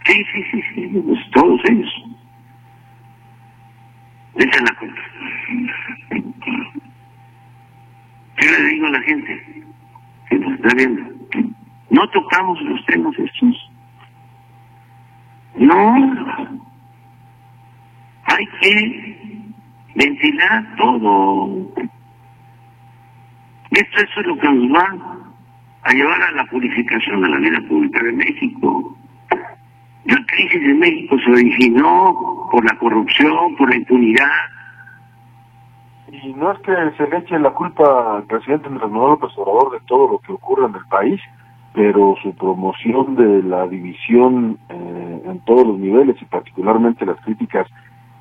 Sí, 0.09 0.25
sí, 0.33 0.43
sí, 0.51 0.63
sí, 0.75 1.03
pues 1.07 1.31
todos 1.33 1.61
ellos. 1.69 2.05
Esa 4.37 4.51
es 4.51 4.63
la 4.63 4.79
culpa. 4.79 5.01
Yo 8.41 8.51
le 8.51 8.69
digo 8.71 8.87
a 8.87 8.91
la 8.91 9.03
gente 9.03 9.65
que 10.31 10.39
nos 10.39 10.53
está 10.55 10.75
viendo, 10.77 11.03
no 11.91 12.09
tocamos 12.09 12.59
los 12.63 12.87
temas 12.87 13.19
estos. 13.19 13.71
No. 15.57 16.59
Hay 18.25 18.47
que 18.63 19.45
ventilar 19.95 20.77
todo. 20.77 21.71
Esto, 23.73 23.97
eso 23.99 24.21
es 24.21 24.27
lo 24.27 24.39
que 24.39 24.49
nos 24.49 24.75
va 24.75 25.29
a 25.83 25.93
llevar 25.93 26.23
a 26.23 26.31
la 26.31 26.45
purificación 26.47 27.21
de 27.21 27.29
la 27.29 27.37
vida 27.37 27.61
pública 27.69 28.03
de 28.03 28.13
México. 28.13 28.98
La 30.09 30.25
crisis 30.25 30.63
de 30.63 30.73
México 30.73 31.17
se 31.23 31.31
originó 31.31 32.49
por 32.51 32.65
la 32.65 32.79
corrupción, 32.79 33.55
por 33.59 33.69
la 33.69 33.77
impunidad. 33.77 34.25
Y 36.11 36.33
no 36.33 36.51
es 36.53 36.59
que 36.61 36.73
se 36.97 37.07
le 37.09 37.19
eche 37.19 37.39
la 37.39 37.51
culpa 37.51 38.17
al 38.17 38.23
presidente 38.25 38.69
Andrés 38.69 38.91
Manuel 38.91 39.19
de 39.21 39.81
todo 39.87 40.13
lo 40.13 40.19
que 40.21 40.33
ocurre 40.33 40.65
en 40.65 40.75
el 40.77 40.87
país, 40.89 41.21
pero 41.75 42.15
su 42.23 42.35
promoción 42.35 43.17
de 43.17 43.43
la 43.43 43.67
división 43.67 44.59
eh, 44.71 45.23
en 45.27 45.41
todos 45.41 45.67
los 45.67 45.79
niveles 45.79 46.17
y 46.23 46.25
particularmente 46.25 47.05
las 47.05 47.21
críticas 47.21 47.67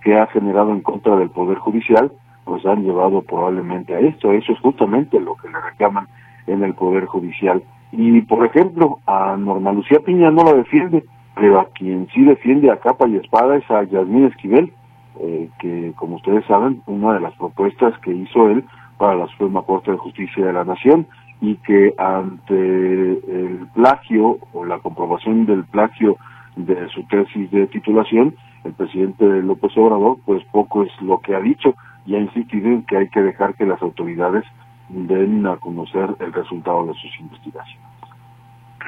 que 0.04 0.18
ha 0.20 0.28
generado 0.28 0.72
en 0.72 0.82
contra 0.82 1.16
del 1.16 1.30
Poder 1.30 1.58
Judicial, 1.58 2.12
pues 2.44 2.66
han 2.66 2.84
llevado 2.84 3.22
probablemente 3.22 3.96
a 3.96 4.00
esto. 4.00 4.34
Eso 4.34 4.52
es 4.52 4.60
justamente 4.60 5.22
lo 5.22 5.36
que 5.36 5.48
le 5.48 5.62
reclaman 5.62 6.10
en 6.48 6.64
el 6.64 6.74
Poder 6.74 7.06
Judicial. 7.06 7.64
Y, 7.94 8.20
por 8.24 8.46
ejemplo, 8.46 9.00
a 9.06 9.38
Norma 9.38 9.72
Lucía 9.72 10.00
Piña 10.02 10.32
no 10.32 10.44
la 10.44 10.54
defiende, 10.54 11.06
pero 11.40 11.60
a 11.60 11.66
quien 11.70 12.08
sí 12.14 12.24
defiende 12.24 12.72
a 12.72 12.78
capa 12.78 13.08
y 13.08 13.16
espada 13.16 13.58
es 13.58 13.70
a 13.70 13.84
Yasmín 13.84 14.26
Esquivel, 14.26 14.74
eh, 15.20 15.50
que 15.60 15.94
como 15.96 16.16
ustedes 16.16 16.46
saben, 16.46 16.82
una 16.88 17.14
de 17.14 17.20
las 17.20 17.36
propuestas 17.36 17.98
que 18.00 18.12
hizo 18.12 18.50
él 18.50 18.64
para 18.98 19.16
la 19.16 19.28
Suprema 19.28 19.62
Corte 19.62 19.92
de 19.92 19.98
Justicia 19.98 20.46
de 20.46 20.54
la 20.54 20.64
Nación 20.64 21.08
y 21.40 21.56
que 21.58 21.94
ante 21.98 22.54
el 22.54 23.68
plagio 23.76 24.40
o 24.54 24.66
la 24.66 24.80
comprobación 24.80 25.46
del 25.46 25.64
plagio 25.66 26.18
de 26.56 26.88
su 26.90 27.04
tesis 27.04 27.52
de 27.52 27.68
titulación, 27.68 28.36
el 28.64 28.74
presidente 28.74 29.24
López 29.44 29.72
Obrador, 29.78 30.18
pues 30.26 30.44
poco 30.52 30.84
es 30.84 31.02
lo 31.02 31.20
que 31.20 31.36
ha 31.36 31.40
dicho. 31.40 31.76
y 32.08 32.16
ha 32.16 32.20
insistido 32.20 32.68
en 32.70 32.84
que 32.84 32.96
hay 32.96 33.10
que 33.10 33.22
dejar 33.22 33.54
que 33.56 33.66
las 33.66 33.82
autoridades 33.82 34.46
den 34.88 35.46
a 35.46 35.58
conocer 35.58 36.16
el 36.20 36.32
resultado 36.32 36.86
de 36.86 36.94
sus 36.94 37.20
investigaciones. 37.20 37.87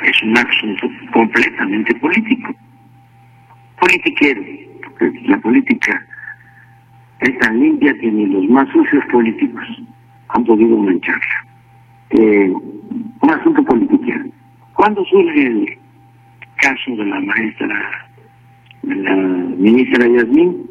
Es 0.03 0.23
un 0.23 0.37
asunto 0.37 0.89
completamente 1.11 1.93
político, 1.95 2.53
politiquero, 3.79 4.41
porque 4.97 5.21
la 5.25 5.37
política 5.39 6.05
es 7.19 7.37
tan 7.39 7.59
limpia 7.59 7.93
que 7.95 8.11
ni 8.11 8.25
los 8.27 8.45
más 8.49 8.69
sucios 8.69 9.03
políticos 9.11 9.63
han 10.29 10.45
podido 10.45 10.77
mancharla. 10.77 11.45
Eh, 12.11 12.51
un 13.21 13.29
asunto 13.29 13.63
politiquero. 13.63 14.25
¿Cuándo 14.73 15.03
surge 15.05 15.45
el 15.45 15.77
caso 16.55 16.95
de 16.95 17.05
la 17.05 17.19
maestra, 17.19 18.07
de 18.83 18.95
la 18.95 19.15
ministra 19.15 20.07
Yasmín? 20.07 20.65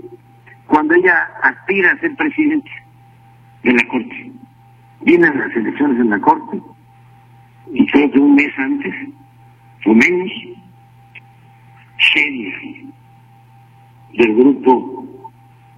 Cuando 0.67 0.95
ella 0.95 1.29
aspira 1.43 1.93
a 1.93 1.99
ser 1.99 2.17
presidente 2.17 2.71
de 3.63 3.73
la 3.73 3.89
Corte. 3.89 4.33
Vienen 5.03 5.39
las 5.39 5.55
elecciones 5.55 6.01
en 6.01 6.11
la 6.11 6.19
Corte 6.21 6.61
y 7.73 7.87
creo 7.87 8.11
que 8.11 8.19
un 8.19 8.35
mes 8.35 8.59
antes, 8.59 8.95
o 9.87 9.95
menos, 9.95 10.31
seria 12.13 12.55
del 14.15 14.35
grupo 14.35 15.05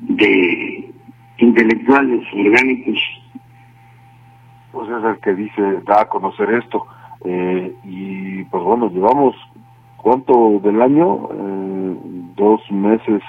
de 0.01 0.93
intelectuales 1.39 2.27
orgánicos. 2.33 2.99
Pues 4.73 4.89
es 4.89 5.05
el 5.05 5.19
que 5.21 5.35
dice, 5.35 5.81
da 5.85 6.03
a 6.03 6.09
conocer 6.09 6.51
esto. 6.55 6.87
Eh, 7.25 7.75
y 7.85 8.45
pues 8.45 8.63
bueno, 8.63 8.89
llevamos, 8.91 9.35
¿cuánto 9.97 10.61
del 10.63 10.81
año? 10.81 11.29
Eh, 11.33 11.97
dos 12.37 12.61
meses 12.71 13.23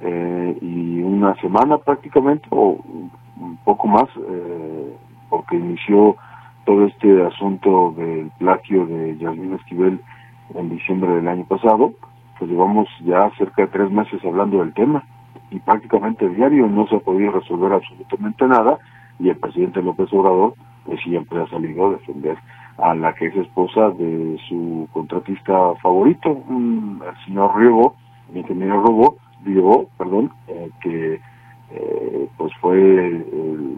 eh, 0.00 0.56
y 0.60 1.02
una 1.02 1.34
semana 1.36 1.78
prácticamente, 1.78 2.46
o 2.50 2.78
un 3.36 3.56
poco 3.64 3.88
más, 3.88 4.08
eh, 4.16 4.96
porque 5.28 5.56
inició 5.56 6.16
todo 6.64 6.86
este 6.86 7.22
asunto 7.24 7.94
del 7.96 8.30
plagio 8.38 8.86
de 8.86 9.16
Yasmín 9.18 9.54
Esquivel 9.54 10.00
en 10.54 10.70
diciembre 10.70 11.10
del 11.10 11.28
año 11.28 11.44
pasado, 11.44 11.92
pues 12.38 12.50
llevamos 12.50 12.88
ya 13.04 13.30
cerca 13.38 13.62
de 13.62 13.68
tres 13.68 13.90
meses 13.90 14.24
hablando 14.24 14.58
del 14.58 14.74
tema 14.74 15.04
y 15.50 15.58
prácticamente 15.58 16.28
diario 16.28 16.66
no 16.66 16.86
se 16.86 16.96
ha 16.96 17.00
podido 17.00 17.32
resolver 17.32 17.72
absolutamente 17.72 18.46
nada 18.46 18.78
y 19.18 19.28
el 19.28 19.36
presidente 19.36 19.82
López 19.82 20.12
Obrador 20.12 20.54
pues 20.84 21.00
siempre 21.02 21.40
ha 21.40 21.46
salido 21.48 21.86
a 21.86 21.90
defender 21.92 22.36
a 22.78 22.94
la 22.94 23.12
que 23.14 23.26
es 23.26 23.36
esposa 23.36 23.90
de 23.90 24.38
su 24.48 24.88
contratista 24.92 25.74
favorito, 25.82 26.42
el 26.48 27.24
señor 27.26 27.56
Riego, 27.56 27.94
el 28.30 28.38
ingeniero 28.38 28.82
Robo, 28.82 29.16
Riego, 29.44 29.88
perdón, 29.98 30.32
eh, 30.48 30.70
que 30.80 31.20
eh, 31.70 32.28
pues 32.36 32.52
fue 32.60 32.78
el 32.78 33.76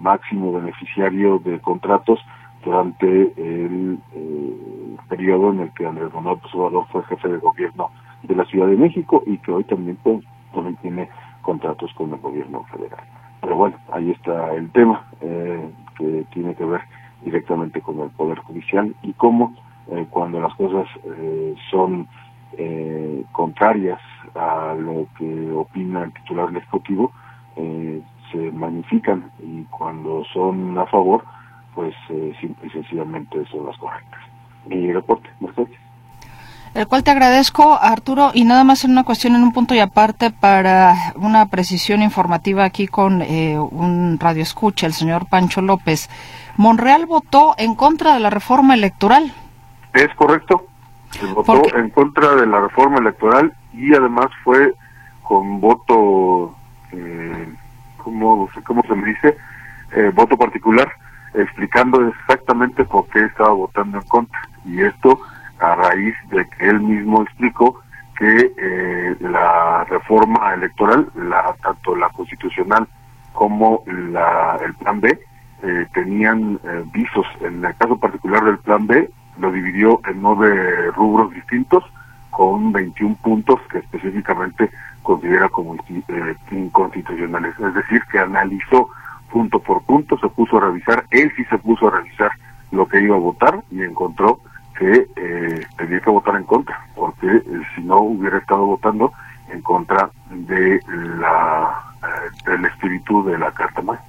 máximo 0.00 0.52
beneficiario 0.52 1.38
de 1.38 1.60
contratos 1.60 2.18
durante 2.64 3.06
el 3.36 3.98
eh, 4.14 4.96
periodo 5.08 5.50
en 5.52 5.60
el 5.60 5.70
que 5.72 5.86
Andrés 5.86 6.12
Manuel 6.12 6.38
Obrador 6.52 6.86
fue 6.88 7.02
jefe 7.04 7.28
de 7.28 7.38
gobierno 7.38 7.90
de 8.22 8.34
la 8.34 8.44
Ciudad 8.46 8.66
de 8.66 8.76
México 8.76 9.22
y 9.26 9.38
que 9.38 9.52
hoy 9.52 9.64
también, 9.64 9.96
pues, 10.02 10.24
también 10.52 10.76
tiene 10.76 11.08
contratos 11.42 11.92
con 11.94 12.12
el 12.12 12.20
gobierno 12.20 12.64
federal. 12.64 13.04
Pero 13.40 13.56
bueno, 13.56 13.76
ahí 13.92 14.10
está 14.10 14.54
el 14.54 14.70
tema 14.72 15.04
eh, 15.20 15.70
que 15.96 16.24
tiene 16.32 16.54
que 16.54 16.64
ver 16.64 16.82
directamente 17.24 17.80
con 17.80 17.98
el 18.00 18.10
Poder 18.10 18.38
Judicial 18.40 18.94
y 19.02 19.12
cómo 19.14 19.54
eh, 19.90 20.06
cuando 20.10 20.40
las 20.40 20.54
cosas 20.54 20.86
eh, 21.04 21.54
son 21.70 22.08
contrarias 23.32 24.00
a 24.34 24.74
lo 24.74 25.06
que 25.16 25.50
opina 25.52 26.02
el 26.02 26.12
titular 26.12 26.48
del 26.48 26.58
Ejecutivo, 26.58 27.12
se 28.30 28.50
magnifican 28.52 29.30
y 29.40 29.64
cuando 29.64 30.24
son 30.32 30.78
a 30.78 30.86
favor, 30.86 31.24
pues 31.74 31.94
eh, 32.10 32.34
simple 32.40 32.68
y 32.68 32.70
sencillamente 32.70 33.44
son 33.50 33.66
las 33.66 33.76
correctas. 33.78 34.20
Mi 34.66 34.92
reporte, 34.92 35.28
Mercedes. 35.40 35.78
El 36.72 36.86
cual 36.86 37.02
te 37.02 37.10
agradezco, 37.10 37.76
Arturo, 37.80 38.30
y 38.32 38.44
nada 38.44 38.62
más 38.62 38.84
en 38.84 38.92
una 38.92 39.02
cuestión, 39.02 39.34
en 39.34 39.42
un 39.42 39.52
punto 39.52 39.74
y 39.74 39.80
aparte, 39.80 40.30
para 40.30 40.94
una 41.16 41.46
precisión 41.46 42.00
informativa 42.00 42.64
aquí 42.64 42.86
con 42.86 43.22
eh, 43.22 43.58
un 43.58 44.18
radio 44.20 44.42
escucha, 44.42 44.86
el 44.86 44.92
señor 44.92 45.26
Pancho 45.26 45.62
López. 45.62 46.08
Monreal 46.56 47.06
votó 47.06 47.54
en 47.58 47.74
contra 47.74 48.14
de 48.14 48.20
la 48.20 48.30
reforma 48.30 48.74
electoral. 48.74 49.32
Es 49.94 50.14
correcto. 50.14 50.66
Se 51.10 51.26
votó 51.26 51.76
en 51.76 51.90
contra 51.90 52.36
de 52.36 52.46
la 52.46 52.60
reforma 52.60 52.98
electoral 52.98 53.52
y 53.72 53.92
además 53.92 54.26
fue 54.44 54.72
con 55.22 55.60
voto, 55.60 56.54
eh, 56.92 57.52
¿cómo, 58.02 58.48
¿cómo 58.64 58.82
se 58.82 58.94
me 58.94 59.08
dice? 59.08 59.36
Eh, 59.92 60.10
voto 60.14 60.36
particular, 60.36 60.90
explicando 61.34 62.06
exactamente 62.08 62.84
por 62.84 63.06
qué 63.08 63.24
estaba 63.24 63.50
votando 63.50 63.98
en 63.98 64.04
contra. 64.04 64.40
Y 64.64 64.80
esto 64.82 65.20
a 65.58 65.74
raíz 65.74 66.14
de 66.30 66.46
que 66.48 66.68
él 66.68 66.80
mismo 66.80 67.22
explicó 67.22 67.80
que 68.16 68.52
eh, 68.56 69.16
la 69.20 69.84
reforma 69.84 70.54
electoral, 70.54 71.10
la, 71.14 71.54
tanto 71.62 71.96
la 71.96 72.08
constitucional 72.10 72.86
como 73.32 73.82
la, 73.86 74.58
el 74.64 74.74
plan 74.74 75.00
B, 75.00 75.18
eh, 75.62 75.86
tenían 75.94 76.58
eh, 76.64 76.84
visos. 76.92 77.26
En 77.40 77.64
el 77.64 77.74
caso 77.76 77.98
particular 77.98 78.44
del 78.44 78.58
plan 78.58 78.86
B, 78.86 79.10
lo 79.38 79.52
dividió 79.52 80.00
en 80.06 80.20
nueve 80.20 80.90
rubros 80.92 81.32
distintos 81.32 81.84
con 82.30 82.72
21 82.72 83.16
puntos 83.16 83.60
que 83.70 83.78
específicamente 83.78 84.70
considera 85.10 85.48
como 85.48 85.74
eh, 85.74 86.34
inconstitucionales. 86.52 87.58
Es 87.58 87.74
decir, 87.74 88.00
que 88.12 88.20
analizó 88.20 88.88
punto 89.32 89.58
por 89.58 89.82
punto, 89.82 90.16
se 90.18 90.28
puso 90.28 90.58
a 90.58 90.60
revisar, 90.60 91.04
él 91.10 91.32
sí 91.36 91.44
se 91.46 91.58
puso 91.58 91.88
a 91.88 91.98
revisar 91.98 92.30
lo 92.70 92.86
que 92.86 93.00
iba 93.00 93.16
a 93.16 93.18
votar 93.18 93.60
y 93.72 93.82
encontró 93.82 94.38
que 94.78 95.08
eh, 95.16 95.66
tenía 95.76 96.00
que 96.00 96.10
votar 96.10 96.36
en 96.36 96.44
contra, 96.44 96.86
porque 96.94 97.26
eh, 97.26 97.42
si 97.74 97.82
no 97.82 97.98
hubiera 97.98 98.38
estado 98.38 98.64
votando 98.66 99.12
en 99.52 99.60
contra 99.62 100.10
de 100.30 100.80
la 101.18 101.82
eh, 102.02 102.50
del 102.50 102.64
espíritu 102.66 103.24
de 103.24 103.36
la 103.36 103.50
Carta 103.50 103.82
Magna. 103.82 104.04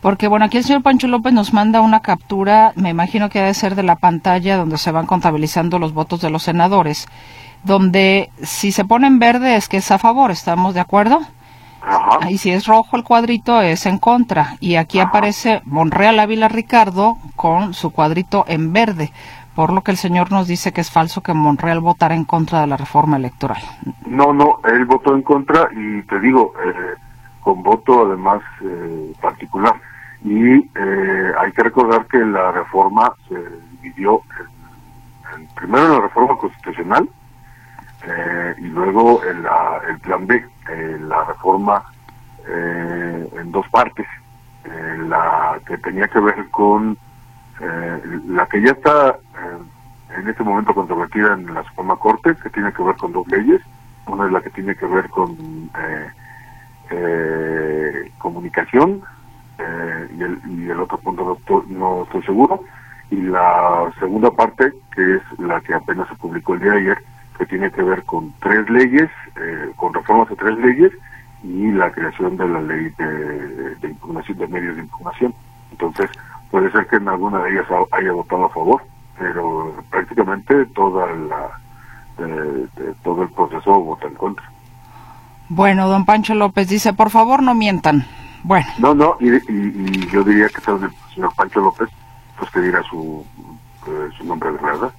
Porque, 0.00 0.26
bueno, 0.26 0.44
aquí 0.44 0.56
el 0.56 0.64
señor 0.64 0.82
Pancho 0.82 1.06
López 1.06 1.32
nos 1.32 1.52
manda 1.54 1.80
una 1.80 2.00
captura, 2.00 2.72
me 2.74 2.90
imagino 2.90 3.30
que 3.30 3.38
debe 3.38 3.54
ser 3.54 3.76
de 3.76 3.84
la 3.84 3.94
pantalla 3.94 4.56
donde 4.56 4.76
se 4.76 4.90
van 4.90 5.06
contabilizando 5.06 5.78
los 5.78 5.94
votos 5.94 6.20
de 6.20 6.28
los 6.28 6.42
senadores, 6.42 7.06
donde 7.64 8.30
si 8.42 8.72
se 8.72 8.84
pone 8.84 9.06
en 9.06 9.18
verde 9.18 9.56
es 9.56 9.68
que 9.68 9.78
es 9.78 9.90
a 9.90 9.98
favor, 9.98 10.30
¿estamos 10.30 10.74
de 10.74 10.80
acuerdo? 10.80 11.20
Ajá. 11.84 12.30
Y 12.30 12.38
si 12.38 12.50
es 12.50 12.66
rojo 12.66 12.96
el 12.96 13.02
cuadrito 13.04 13.60
es 13.60 13.86
en 13.86 13.98
contra. 13.98 14.56
Y 14.60 14.76
aquí 14.76 15.00
aparece 15.00 15.62
Monreal 15.64 16.20
Ávila 16.20 16.48
Ricardo 16.48 17.16
con 17.34 17.74
su 17.74 17.90
cuadrito 17.90 18.44
en 18.46 18.72
verde, 18.72 19.12
por 19.56 19.72
lo 19.72 19.82
que 19.82 19.90
el 19.90 19.96
señor 19.96 20.30
nos 20.30 20.46
dice 20.46 20.72
que 20.72 20.80
es 20.80 20.90
falso 20.90 21.22
que 21.22 21.34
Monreal 21.34 21.80
votara 21.80 22.14
en 22.14 22.24
contra 22.24 22.60
de 22.60 22.66
la 22.68 22.76
reforma 22.76 23.16
electoral. 23.16 23.62
No, 24.06 24.32
no, 24.32 24.60
él 24.64 24.84
votó 24.84 25.14
en 25.14 25.22
contra 25.22 25.68
y 25.74 26.02
te 26.02 26.20
digo, 26.20 26.52
eh, 26.64 26.94
con 27.40 27.62
voto 27.62 28.06
además 28.06 28.40
eh, 28.64 29.12
particular. 29.20 29.74
Y 30.24 30.54
eh, 30.54 31.32
hay 31.40 31.50
que 31.50 31.64
recordar 31.64 32.06
que 32.06 32.18
la 32.18 32.52
reforma 32.52 33.12
se 33.28 33.34
dividió 33.82 34.20
en, 35.34 35.42
en- 35.42 35.48
primero 35.56 35.86
en 35.86 35.92
la 35.94 36.00
reforma 36.02 36.36
constitucional 36.36 37.08
eh, 38.04 38.54
y 38.58 38.66
luego 38.68 39.24
en 39.24 39.42
la, 39.42 39.80
el 39.88 39.98
plan 40.00 40.26
B, 40.26 40.44
eh, 40.68 40.98
la 41.00 41.24
reforma 41.24 41.82
eh, 42.46 43.28
en 43.38 43.52
dos 43.52 43.68
partes. 43.68 44.06
Eh, 44.64 44.96
la 45.08 45.60
que 45.66 45.76
tenía 45.78 46.06
que 46.08 46.20
ver 46.20 46.48
con 46.50 46.96
eh, 47.60 48.00
la 48.28 48.46
que 48.46 48.62
ya 48.62 48.72
está 48.72 49.18
en 50.16 50.28
este 50.28 50.42
momento 50.42 50.74
controvertida 50.74 51.34
en 51.34 51.52
la 51.52 51.64
Suprema 51.64 51.96
Corte, 51.96 52.36
que 52.42 52.50
tiene 52.50 52.72
que 52.72 52.82
ver 52.82 52.96
con 52.96 53.12
dos 53.12 53.26
leyes. 53.28 53.60
Una 54.06 54.26
es 54.26 54.32
la 54.32 54.40
que 54.40 54.50
tiene 54.50 54.74
que 54.74 54.86
ver 54.86 55.08
con 55.08 55.36
comunicación 58.18 59.02
y, 60.16 60.22
el, 60.22 60.40
y 60.48 60.68
el 60.68 60.80
otro 60.80 60.98
punto 60.98 61.24
no 61.24 61.32
estoy, 61.34 61.62
no 61.74 62.02
estoy 62.04 62.22
seguro. 62.22 62.62
Y 63.10 63.16
la 63.16 63.92
segunda 63.98 64.30
parte, 64.30 64.72
que 64.94 65.16
es 65.16 65.22
la 65.38 65.60
que 65.60 65.74
apenas 65.74 66.08
se 66.08 66.14
publicó 66.16 66.54
el 66.54 66.60
día 66.60 66.72
de 66.72 66.78
ayer, 66.78 66.98
que 67.38 67.46
tiene 67.46 67.70
que 67.70 67.82
ver 67.82 68.04
con 68.04 68.32
tres 68.40 68.68
leyes, 68.70 69.10
eh, 69.36 69.70
con 69.76 69.92
reformas 69.94 70.28
de 70.28 70.36
tres 70.36 70.56
leyes 70.58 70.92
y 71.42 71.70
la 71.72 71.90
creación 71.90 72.36
de 72.36 72.46
la 72.48 72.60
ley 72.60 72.88
de, 72.98 73.74
de 73.76 73.88
impugnación 73.88 74.38
de 74.38 74.46
medios 74.48 74.76
de 74.76 74.82
impugnación. 74.82 75.34
Entonces, 75.72 76.10
puede 76.50 76.70
ser 76.70 76.86
que 76.86 76.96
en 76.96 77.08
alguna 77.08 77.42
de 77.42 77.50
ellas 77.52 77.66
ha- 77.70 77.96
haya 77.96 78.12
votado 78.12 78.44
a 78.44 78.50
favor, 78.50 78.82
pero 79.18 79.74
prácticamente 79.90 80.66
toda 80.66 81.06
la 81.14 81.50
de- 82.18 82.66
de 82.76 82.94
todo 83.02 83.22
el 83.22 83.28
proceso 83.30 83.80
vota 83.80 84.06
en 84.06 84.14
contra. 84.14 84.44
Bueno, 85.48 85.88
don 85.88 86.04
Pancho 86.04 86.34
López 86.34 86.68
dice, 86.68 86.92
por 86.92 87.10
favor 87.10 87.42
no 87.42 87.54
mientan. 87.54 88.04
Bueno, 88.44 88.66
No, 88.78 88.94
no, 88.94 89.16
y, 89.20 89.30
y- 89.30 89.38
y 89.52 90.06
yo 90.10 90.22
diría 90.24 90.48
que 90.48 90.58
el 90.70 90.90
señor 91.14 91.34
Pancho 91.36 91.60
López, 91.60 91.88
pues 92.38 92.50
que 92.50 92.60
dirá 92.60 92.82
su, 92.84 93.24
eh, 93.86 94.08
su 94.16 94.24
nombre 94.24 94.50
de 94.52 94.58
verdad. 94.58 94.92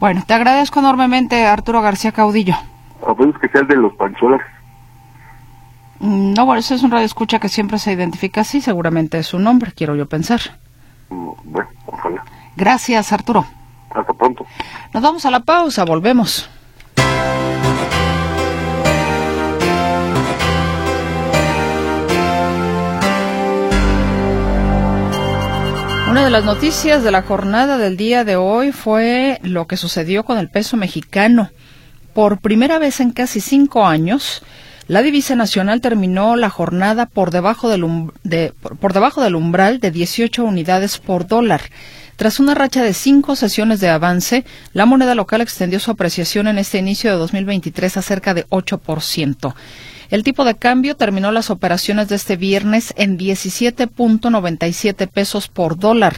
Bueno, 0.00 0.22
te 0.26 0.34
agradezco 0.34 0.80
enormemente, 0.80 1.46
Arturo 1.46 1.80
García 1.82 2.10
Caudillo. 2.12 2.54
A 3.06 3.14
menos 3.14 3.38
que 3.38 3.48
sea 3.48 3.60
el 3.60 3.68
de 3.68 3.76
los 3.76 3.94
pancholas. 3.94 4.40
Mm, 6.00 6.32
No, 6.34 6.46
bueno, 6.46 6.60
ese 6.60 6.74
es 6.74 6.82
un 6.82 6.90
radio 6.90 7.04
escucha 7.06 7.38
que 7.38 7.48
siempre 7.48 7.78
se 7.78 7.92
identifica 7.92 8.40
así, 8.40 8.60
seguramente 8.60 9.18
es 9.18 9.26
su 9.28 9.38
nombre, 9.38 9.72
quiero 9.72 9.94
yo 9.96 10.06
pensar. 10.06 10.40
Mm, 11.10 11.28
Bueno, 11.44 11.68
ojalá. 11.86 12.24
Gracias, 12.56 13.12
Arturo. 13.12 13.44
Hasta 13.94 14.12
pronto. 14.12 14.46
Nos 14.92 15.02
vamos 15.02 15.24
a 15.26 15.30
la 15.30 15.40
pausa, 15.40 15.84
volvemos. 15.84 16.48
Una 26.10 26.24
de 26.24 26.30
las 26.30 26.44
noticias 26.44 27.04
de 27.04 27.12
la 27.12 27.22
jornada 27.22 27.78
del 27.78 27.96
día 27.96 28.24
de 28.24 28.34
hoy 28.34 28.72
fue 28.72 29.38
lo 29.44 29.66
que 29.68 29.76
sucedió 29.76 30.24
con 30.24 30.38
el 30.38 30.48
peso 30.50 30.76
mexicano. 30.76 31.50
Por 32.14 32.40
primera 32.40 32.78
vez 32.80 32.98
en 32.98 33.12
casi 33.12 33.40
cinco 33.40 33.86
años, 33.86 34.42
la 34.88 35.02
divisa 35.02 35.36
nacional 35.36 35.80
terminó 35.80 36.34
la 36.34 36.50
jornada 36.50 37.06
por 37.06 37.30
debajo 37.30 37.68
del, 37.68 37.84
um- 37.84 38.10
de- 38.24 38.52
por- 38.80 38.92
debajo 38.92 39.22
del 39.22 39.36
umbral 39.36 39.78
de 39.78 39.92
18 39.92 40.42
unidades 40.44 40.98
por 40.98 41.28
dólar. 41.28 41.60
Tras 42.16 42.40
una 42.40 42.54
racha 42.54 42.82
de 42.82 42.92
cinco 42.92 43.36
sesiones 43.36 43.78
de 43.78 43.88
avance, 43.88 44.44
la 44.72 44.86
moneda 44.86 45.14
local 45.14 45.40
extendió 45.40 45.78
su 45.78 45.92
apreciación 45.92 46.48
en 46.48 46.58
este 46.58 46.78
inicio 46.78 47.10
de 47.12 47.16
2023 47.18 47.96
a 47.96 48.02
cerca 48.02 48.34
de 48.34 48.46
8%. 48.48 49.54
El 50.10 50.22
tipo 50.24 50.44
de 50.44 50.56
cambio 50.56 50.96
terminó 50.96 51.30
las 51.32 51.50
operaciones 51.50 52.08
de 52.08 52.16
este 52.16 52.36
viernes 52.36 52.92
en 52.96 53.16
17.97 53.18 55.08
pesos 55.08 55.48
por 55.48 55.78
dólar, 55.78 56.16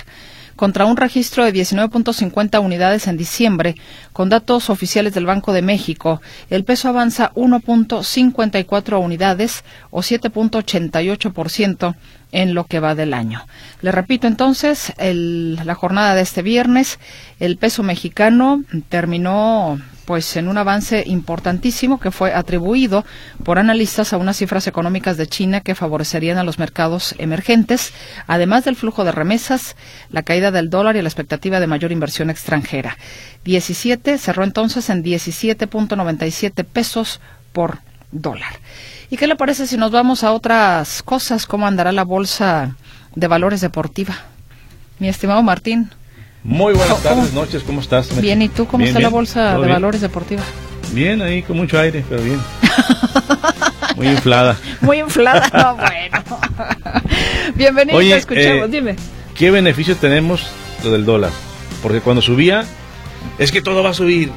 contra 0.56 0.84
un 0.86 0.96
registro 0.96 1.44
de 1.44 1.52
19.50 1.52 2.60
unidades 2.62 3.06
en 3.06 3.16
diciembre. 3.16 3.74
Con 4.12 4.28
datos 4.28 4.70
oficiales 4.70 5.12
del 5.14 5.26
Banco 5.26 5.52
de 5.52 5.62
México, 5.62 6.20
el 6.50 6.64
peso 6.64 6.88
avanza 6.88 7.32
1.54 7.34 9.02
unidades 9.02 9.64
o 9.90 10.00
7.88% 10.02 11.94
en 12.32 12.54
lo 12.54 12.64
que 12.64 12.80
va 12.80 12.94
del 12.94 13.12
año. 13.14 13.44
Le 13.82 13.92
repito 13.92 14.26
entonces, 14.26 14.92
el- 14.98 15.56
la 15.64 15.74
jornada 15.74 16.14
de 16.14 16.22
este 16.22 16.42
viernes, 16.42 16.98
el 17.40 17.56
peso 17.58 17.82
mexicano 17.82 18.62
terminó 18.88 19.78
pues 20.04 20.36
en 20.36 20.48
un 20.48 20.58
avance 20.58 21.04
importantísimo 21.06 22.00
que 22.00 22.10
fue 22.10 22.34
atribuido 22.34 23.04
por 23.44 23.58
analistas 23.58 24.12
a 24.12 24.16
unas 24.16 24.36
cifras 24.36 24.66
económicas 24.66 25.16
de 25.16 25.26
China 25.26 25.60
que 25.60 25.74
favorecerían 25.74 26.38
a 26.38 26.44
los 26.44 26.58
mercados 26.58 27.14
emergentes, 27.18 27.92
además 28.26 28.64
del 28.64 28.76
flujo 28.76 29.04
de 29.04 29.12
remesas, 29.12 29.76
la 30.10 30.22
caída 30.22 30.50
del 30.50 30.70
dólar 30.70 30.96
y 30.96 31.02
la 31.02 31.08
expectativa 31.08 31.60
de 31.60 31.66
mayor 31.66 31.92
inversión 31.92 32.30
extranjera. 32.30 32.96
17 33.44 34.18
cerró 34.18 34.44
entonces 34.44 34.90
en 34.90 35.02
17.97 35.04 36.64
pesos 36.64 37.20
por 37.52 37.78
dólar. 38.10 38.52
¿Y 39.10 39.16
qué 39.16 39.26
le 39.26 39.36
parece 39.36 39.66
si 39.66 39.76
nos 39.76 39.90
vamos 39.90 40.24
a 40.24 40.32
otras 40.32 41.02
cosas? 41.02 41.46
¿Cómo 41.46 41.66
andará 41.66 41.92
la 41.92 42.04
bolsa 42.04 42.76
de 43.14 43.28
valores 43.28 43.60
deportiva? 43.60 44.14
Mi 44.98 45.08
estimado 45.08 45.42
Martín. 45.42 45.90
Muy 46.44 46.72
buenas 46.74 46.98
¿Cómo- 46.98 47.02
tardes, 47.16 47.32
noches, 47.32 47.62
¿cómo 47.62 47.80
estás? 47.80 48.20
Bien, 48.20 48.42
¿y 48.42 48.48
tú 48.48 48.66
cómo 48.66 48.78
Bien, 48.78 48.88
está 48.88 49.00
la 49.00 49.08
bolsa 49.10 49.52
de 49.52 49.58
bien. 49.58 49.72
valores 49.72 50.00
deportiva? 50.00 50.42
Bien, 50.92 51.22
ahí 51.22 51.42
con 51.42 51.56
mucho 51.56 51.78
aire, 51.78 52.04
pero 52.08 52.22
bien. 52.22 52.40
Muy 53.96 54.08
inflada. 54.08 54.56
Muy 54.80 54.98
inflada, 55.00 55.48
no, 55.52 55.76
bueno. 55.76 56.40
Bienvenido, 57.54 57.98
Oye, 57.98 58.10
te 58.12 58.16
escuchamos, 58.18 58.64
eh, 58.66 58.68
dime. 58.70 58.96
¿Qué 59.36 59.50
beneficio 59.50 59.96
tenemos 59.96 60.46
lo 60.82 60.90
del 60.90 61.04
dólar? 61.04 61.30
Porque 61.82 62.00
cuando 62.00 62.22
subía, 62.22 62.64
es 63.38 63.52
que 63.52 63.60
todo 63.62 63.82
va 63.82 63.90
a 63.90 63.94
subir. 63.94 64.30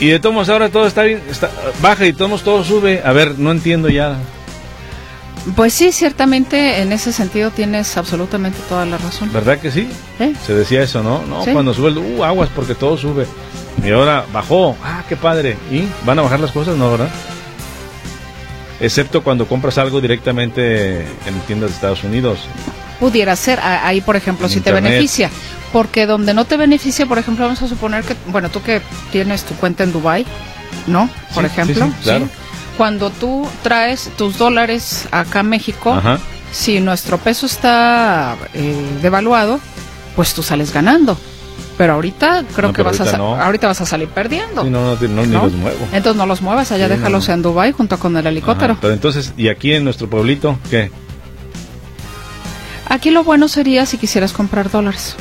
Y 0.00 0.08
de 0.08 0.20
todos 0.20 0.48
ahora 0.48 0.68
todo 0.70 0.86
está 0.86 1.02
bien, 1.02 1.20
está, 1.30 1.50
baja 1.82 2.04
y 2.06 2.12
de 2.12 2.18
todos 2.18 2.42
todo 2.42 2.64
sube. 2.64 3.02
A 3.04 3.12
ver, 3.12 3.38
no 3.38 3.50
entiendo 3.50 3.88
ya. 3.88 4.16
Pues 5.56 5.74
sí, 5.74 5.92
ciertamente 5.92 6.80
en 6.80 6.90
ese 6.92 7.12
sentido 7.12 7.50
tienes 7.50 7.96
absolutamente 7.98 8.58
toda 8.68 8.86
la 8.86 8.96
razón. 8.96 9.30
¿Verdad 9.32 9.58
que 9.58 9.70
sí? 9.70 9.88
¿Eh? 10.18 10.32
Se 10.46 10.54
decía 10.54 10.82
eso, 10.82 11.02
¿no? 11.02 11.22
No, 11.26 11.44
Sí. 11.44 11.50
cuando 11.52 11.74
sube 11.74 11.88
el 11.90 11.98
uh, 11.98 12.24
aguas 12.24 12.48
porque 12.54 12.74
todo 12.74 12.96
sube. 12.96 13.26
Y 13.84 13.90
ahora 13.90 14.24
bajó. 14.32 14.74
Ah, 14.82 15.02
qué 15.08 15.16
padre. 15.16 15.58
¿Y 15.70 15.84
van 16.06 16.18
a 16.18 16.22
bajar 16.22 16.40
las 16.40 16.50
cosas? 16.50 16.76
No, 16.76 16.90
¿verdad? 16.90 17.10
Excepto 18.80 19.22
cuando 19.22 19.46
compras 19.46 19.78
algo 19.78 20.00
directamente 20.00 21.00
en 21.02 21.40
tiendas 21.46 21.70
de 21.70 21.74
Estados 21.76 22.04
Unidos. 22.04 22.40
Pudiera 22.98 23.36
ser, 23.36 23.60
ahí 23.60 24.00
por 24.00 24.16
ejemplo, 24.16 24.46
En 24.46 24.52
si 24.52 24.60
te 24.60 24.72
beneficia. 24.72 25.30
Porque 25.72 26.06
donde 26.06 26.34
no 26.34 26.44
te 26.44 26.56
beneficia, 26.56 27.04
por 27.06 27.18
ejemplo, 27.18 27.44
vamos 27.44 27.60
a 27.62 27.68
suponer 27.68 28.04
que, 28.04 28.14
bueno, 28.28 28.48
tú 28.48 28.62
que 28.62 28.80
tienes 29.10 29.42
tu 29.42 29.54
cuenta 29.54 29.82
en 29.84 29.92
Dubai, 29.92 30.24
¿no? 30.86 31.08
Por 31.34 31.44
Sí, 31.44 31.50
sí, 31.54 31.60
ejemplo, 31.60 31.86
sí, 31.86 31.92
claro. 32.04 32.28
Cuando 32.76 33.10
tú 33.10 33.46
traes 33.62 34.10
tus 34.16 34.36
dólares 34.38 35.06
acá 35.12 35.40
a 35.40 35.42
México, 35.44 35.92
Ajá. 35.92 36.18
si 36.52 36.80
nuestro 36.80 37.18
peso 37.18 37.46
está 37.46 38.36
eh, 38.52 38.98
devaluado, 39.00 39.60
pues 40.16 40.34
tú 40.34 40.42
sales 40.42 40.72
ganando. 40.72 41.16
Pero 41.78 41.94
ahorita 41.94 42.44
creo 42.54 42.68
No, 42.68 42.72
que 42.74 42.82
vas 42.82 43.00
a 43.00 43.02
ahorita 43.02 43.10
sa- 43.12 43.18
no. 43.18 43.34
ahorita 43.40 43.66
vas 43.68 43.80
a 43.80 43.86
salir 43.86 44.08
perdiendo. 44.08 44.62
Sí, 44.62 44.70
no, 44.70 44.94
no, 44.94 45.26
ni 45.26 45.32
los 45.32 45.52
muevo. 45.52 45.86
Entonces 45.92 46.16
no 46.16 46.26
los 46.26 46.40
muevas, 46.40 46.70
allá 46.72 46.86
Sí, 46.88 46.94
déjalos 46.94 47.28
en 47.28 47.42
Dubai 47.42 47.72
junto 47.72 47.98
con 47.98 48.16
el 48.16 48.26
helicóptero. 48.26 48.72
Ajá, 48.74 48.80
Pero 48.82 48.92
entonces, 48.94 49.32
¿y 49.36 49.48
aquí 49.48 49.72
en 49.72 49.82
nuestro 49.84 50.08
pueblito 50.08 50.58
qué? 50.70 50.90
Aquí 52.88 53.10
lo 53.10 53.24
bueno 53.24 53.48
sería 53.48 53.86
si 53.86 53.98
quisieras 53.98 54.32
comprar 54.32 54.70
dólares. 54.70 55.16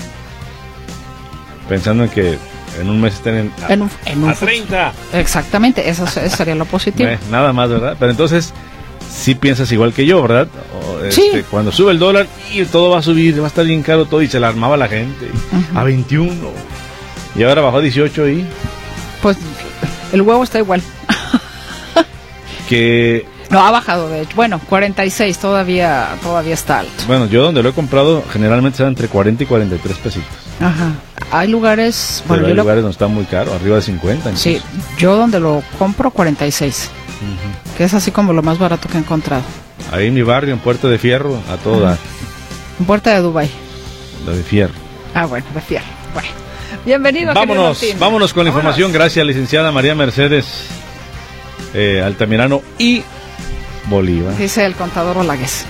Pensando 1.69 2.03
en 2.03 2.09
que 2.09 2.37
en 2.79 2.89
un 2.89 2.99
mes 3.01 3.13
estén 3.15 3.35
en, 3.35 3.51
a, 3.67 3.73
En 3.73 3.81
un- 3.83 3.91
en 4.05 4.23
un 4.23 4.29
a 4.29 4.33
fu- 4.35 4.45
30. 4.45 4.93
Exactamente, 5.13 5.89
eso, 5.89 6.05
se- 6.07 6.25
eso 6.25 6.37
sería 6.37 6.55
lo 6.55 6.65
positivo. 6.65 7.09
Eh, 7.09 7.19
nada 7.31 7.53
más, 7.53 7.69
¿verdad? 7.69 7.95
Pero 7.99 8.11
entonces, 8.11 8.53
sí 9.09 9.35
piensas 9.35 9.71
igual 9.71 9.93
que 9.93 10.05
yo, 10.05 10.21
¿verdad? 10.21 10.47
O, 10.79 11.11
Sí. 11.11 11.23
este, 11.27 11.43
Cuando 11.43 11.71
sube 11.71 11.91
el 11.91 11.99
dólar 11.99 12.27
y 12.51 12.63
todo 12.65 12.89
va 12.91 12.99
a 12.99 13.01
subir, 13.01 13.39
va 13.39 13.45
a 13.45 13.47
estar 13.47 13.65
bien 13.65 13.83
caro 13.83 14.05
todo 14.05 14.21
y 14.21 14.27
se 14.27 14.39
la 14.39 14.47
armaba 14.49 14.77
la 14.77 14.87
gente. 14.87 15.27
A 15.75 15.83
21. 15.83 16.33
Y 17.35 17.43
ahora 17.43 17.61
bajó 17.61 17.77
a 17.77 17.81
18 17.81 18.29
y 18.29 18.45
Pues 19.21 19.37
el 20.11 20.21
huevo 20.21 20.43
está 20.43 20.59
igual. 20.59 20.81
que, 22.69 23.25
No, 23.49 23.59
ha 23.61 23.71
bajado 23.71 24.09
de 24.09 24.21
hecho. 24.21 24.35
Bueno, 24.35 24.59
46 24.67 25.37
todavía, 25.37 26.09
todavía 26.23 26.53
está 26.53 26.79
alto. 26.79 26.91
bueno, 27.07 27.27
yo 27.27 27.43
donde 27.43 27.61
lo 27.61 27.69
he 27.69 27.73
comprado 27.73 28.23
generalmente 28.31 28.75
está 28.77 28.87
entre 28.87 29.07
40 29.07 29.43
y 29.43 29.45
43 29.45 29.97
pesitos. 29.97 30.27
Ajá. 30.59 30.91
Hay 31.31 31.47
lugares, 31.47 32.23
Pero 32.23 32.27
bueno, 32.29 32.43
hay 32.45 32.49
yo, 32.51 32.55
lo- 32.55 32.61
lugares 32.63 32.83
donde 32.83 32.93
está 32.93 33.07
muy 33.07 33.25
caro, 33.25 33.53
arriba 33.53 33.75
de 33.77 33.81
50. 33.81 34.29
incluso. 34.29 34.43
sí, 34.43 34.61
yo 34.97 35.15
donde 35.15 35.39
lo 35.39 35.61
compro 35.79 36.11
46, 36.11 36.89
Ujú. 37.21 37.77
que 37.77 37.83
es 37.83 37.93
así 37.93 38.11
como 38.11 38.33
lo 38.33 38.41
más 38.43 38.57
barato 38.59 38.87
que 38.89 38.97
he 38.97 38.99
encontrado. 38.99 39.43
Ahí 39.91 40.07
en 40.07 40.13
mi 40.13 40.21
barrio, 40.21 40.53
en 40.53 40.59
Puerto 40.59 40.89
de 40.89 40.97
Fierro, 40.97 41.39
a 41.51 41.57
toda 41.57 41.97
En 42.79 42.85
Puerta 42.85 43.11
de 43.13 43.19
Dubai. 43.21 43.49
lo 44.25 44.35
de 44.35 44.43
Fierro. 44.43 44.73
Ah, 45.13 45.25
bueno, 45.25 45.45
de 45.53 45.61
fierro. 45.61 45.85
Bueno. 46.13 46.29
Bienvenido. 46.85 47.33
Vámonos, 47.35 47.79
vámonos 47.99 48.33
con 48.33 48.45
la 48.45 48.51
Vámonos. 48.51 48.75
información. 48.77 48.91
Gracias, 48.91 49.25
licenciada 49.25 49.71
María 49.71 49.93
Mercedes 49.95 50.65
eh, 51.73 52.01
Altamirano 52.03 52.61
y 52.79 53.03
Bolívar. 53.93 54.35
Dice 54.35 54.65
el 54.65 54.73
contador 54.73 55.17
Olagues. 55.17 55.65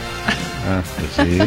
Ah, 0.65 0.81
pues 0.97 1.27
sí. 1.29 1.39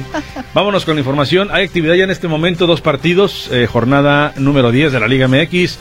Vámonos 0.53 0.85
con 0.85 0.95
la 0.95 1.01
información. 1.01 1.49
Hay 1.51 1.65
actividad 1.65 1.95
ya 1.95 2.05
en 2.05 2.11
este 2.11 2.29
momento, 2.29 2.67
dos 2.67 2.83
partidos, 2.83 3.49
eh, 3.51 3.67
jornada 3.67 4.35
número 4.37 4.71
10 4.71 4.93
de 4.93 5.01
la 5.01 5.09
Liga 5.09 5.27
MX. 5.27 5.79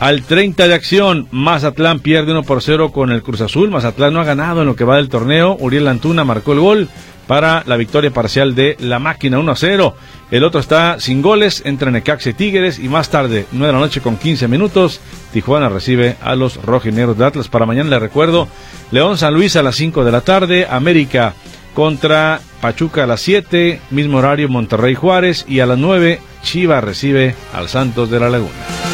Al 0.00 0.22
30 0.22 0.66
de 0.66 0.74
acción, 0.74 1.28
Mazatlán 1.30 2.00
pierde 2.00 2.32
1 2.32 2.42
por 2.42 2.62
0 2.62 2.90
con 2.90 3.12
el 3.12 3.22
Cruz 3.22 3.40
Azul. 3.40 3.70
Mazatlán 3.70 4.12
no 4.12 4.20
ha 4.20 4.24
ganado 4.24 4.62
en 4.62 4.66
lo 4.66 4.76
que 4.76 4.84
va 4.84 4.96
del 4.96 5.08
torneo. 5.08 5.56
Uriel 5.60 5.86
Antuna 5.86 6.24
marcó 6.24 6.52
el 6.52 6.60
gol 6.60 6.88
para 7.26 7.62
la 7.66 7.76
victoria 7.76 8.10
parcial 8.10 8.54
de 8.54 8.76
la 8.80 8.98
máquina 8.98 9.38
1 9.38 9.52
a 9.52 9.56
0. 9.56 9.94
El 10.30 10.44
otro 10.44 10.60
está 10.60 10.98
sin 10.98 11.22
goles 11.22 11.62
entre 11.64 11.90
Necaxa 11.90 12.30
y 12.30 12.32
Tigres. 12.32 12.78
Y 12.78 12.88
más 12.88 13.10
tarde, 13.10 13.46
9 13.52 13.66
de 13.68 13.72
la 13.72 13.78
noche 13.78 14.00
con 14.00 14.16
15 14.16 14.48
minutos, 14.48 15.00
Tijuana 15.32 15.68
recibe 15.68 16.16
a 16.20 16.34
los 16.34 16.60
rojinegros 16.62 17.16
de 17.16 17.24
Atlas. 17.24 17.48
Para 17.48 17.66
mañana 17.66 17.90
le 17.90 17.98
recuerdo, 17.98 18.48
León 18.90 19.18
San 19.18 19.34
Luis 19.34 19.56
a 19.56 19.62
las 19.62 19.76
5 19.76 20.04
de 20.04 20.12
la 20.12 20.22
tarde, 20.22 20.66
América 20.68 21.34
contra 21.74 22.40
Pachuca 22.60 23.04
a 23.04 23.06
las 23.06 23.20
7, 23.22 23.80
mismo 23.90 24.18
horario 24.18 24.48
Monterrey 24.48 24.94
Juárez 24.94 25.44
y 25.48 25.60
a 25.60 25.66
las 25.66 25.78
9 25.78 26.20
Chivas 26.42 26.84
recibe 26.84 27.34
al 27.54 27.68
Santos 27.68 28.10
de 28.10 28.20
la 28.20 28.28
Laguna. 28.28 28.91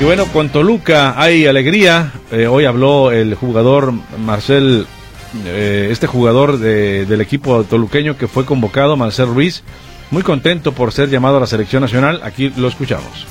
Y 0.00 0.04
bueno, 0.04 0.26
con 0.26 0.48
Toluca 0.50 1.20
hay 1.20 1.46
alegría. 1.46 2.12
Eh, 2.30 2.46
hoy 2.46 2.64
habló 2.66 3.10
el 3.10 3.34
jugador 3.34 3.92
Marcel, 4.24 4.86
eh, 5.44 5.88
este 5.90 6.06
jugador 6.06 6.58
de- 6.58 7.04
del 7.06 7.20
equipo 7.20 7.64
toluqueño 7.64 8.16
que 8.16 8.28
fue 8.28 8.44
convocado, 8.44 8.96
Marcel 8.96 9.26
Ruiz, 9.26 9.64
muy 10.10 10.22
contento 10.22 10.72
por 10.72 10.92
ser 10.92 11.10
llamado 11.10 11.38
a 11.38 11.40
la 11.40 11.46
selección 11.46 11.82
nacional. 11.82 12.20
Aquí 12.22 12.52
lo 12.56 12.68
escuchamos. 12.68 13.26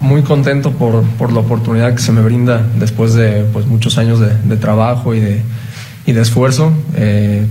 Muy 0.00 0.22
contento 0.22 0.70
por, 0.70 1.02
por 1.18 1.32
la 1.32 1.40
oportunidad 1.40 1.92
que 1.94 2.00
se 2.00 2.12
me 2.12 2.22
brinda 2.22 2.64
después 2.78 3.14
de 3.14 3.44
pues, 3.52 3.66
muchos 3.66 3.98
años 3.98 4.18
de, 4.20 4.56
trabajo 4.56 5.14
y 5.14 5.20
de, 5.20 5.42
y 6.06 6.12
de 6.12 6.22
esfuerzo. 6.22 6.72
Eh, 6.96 7.46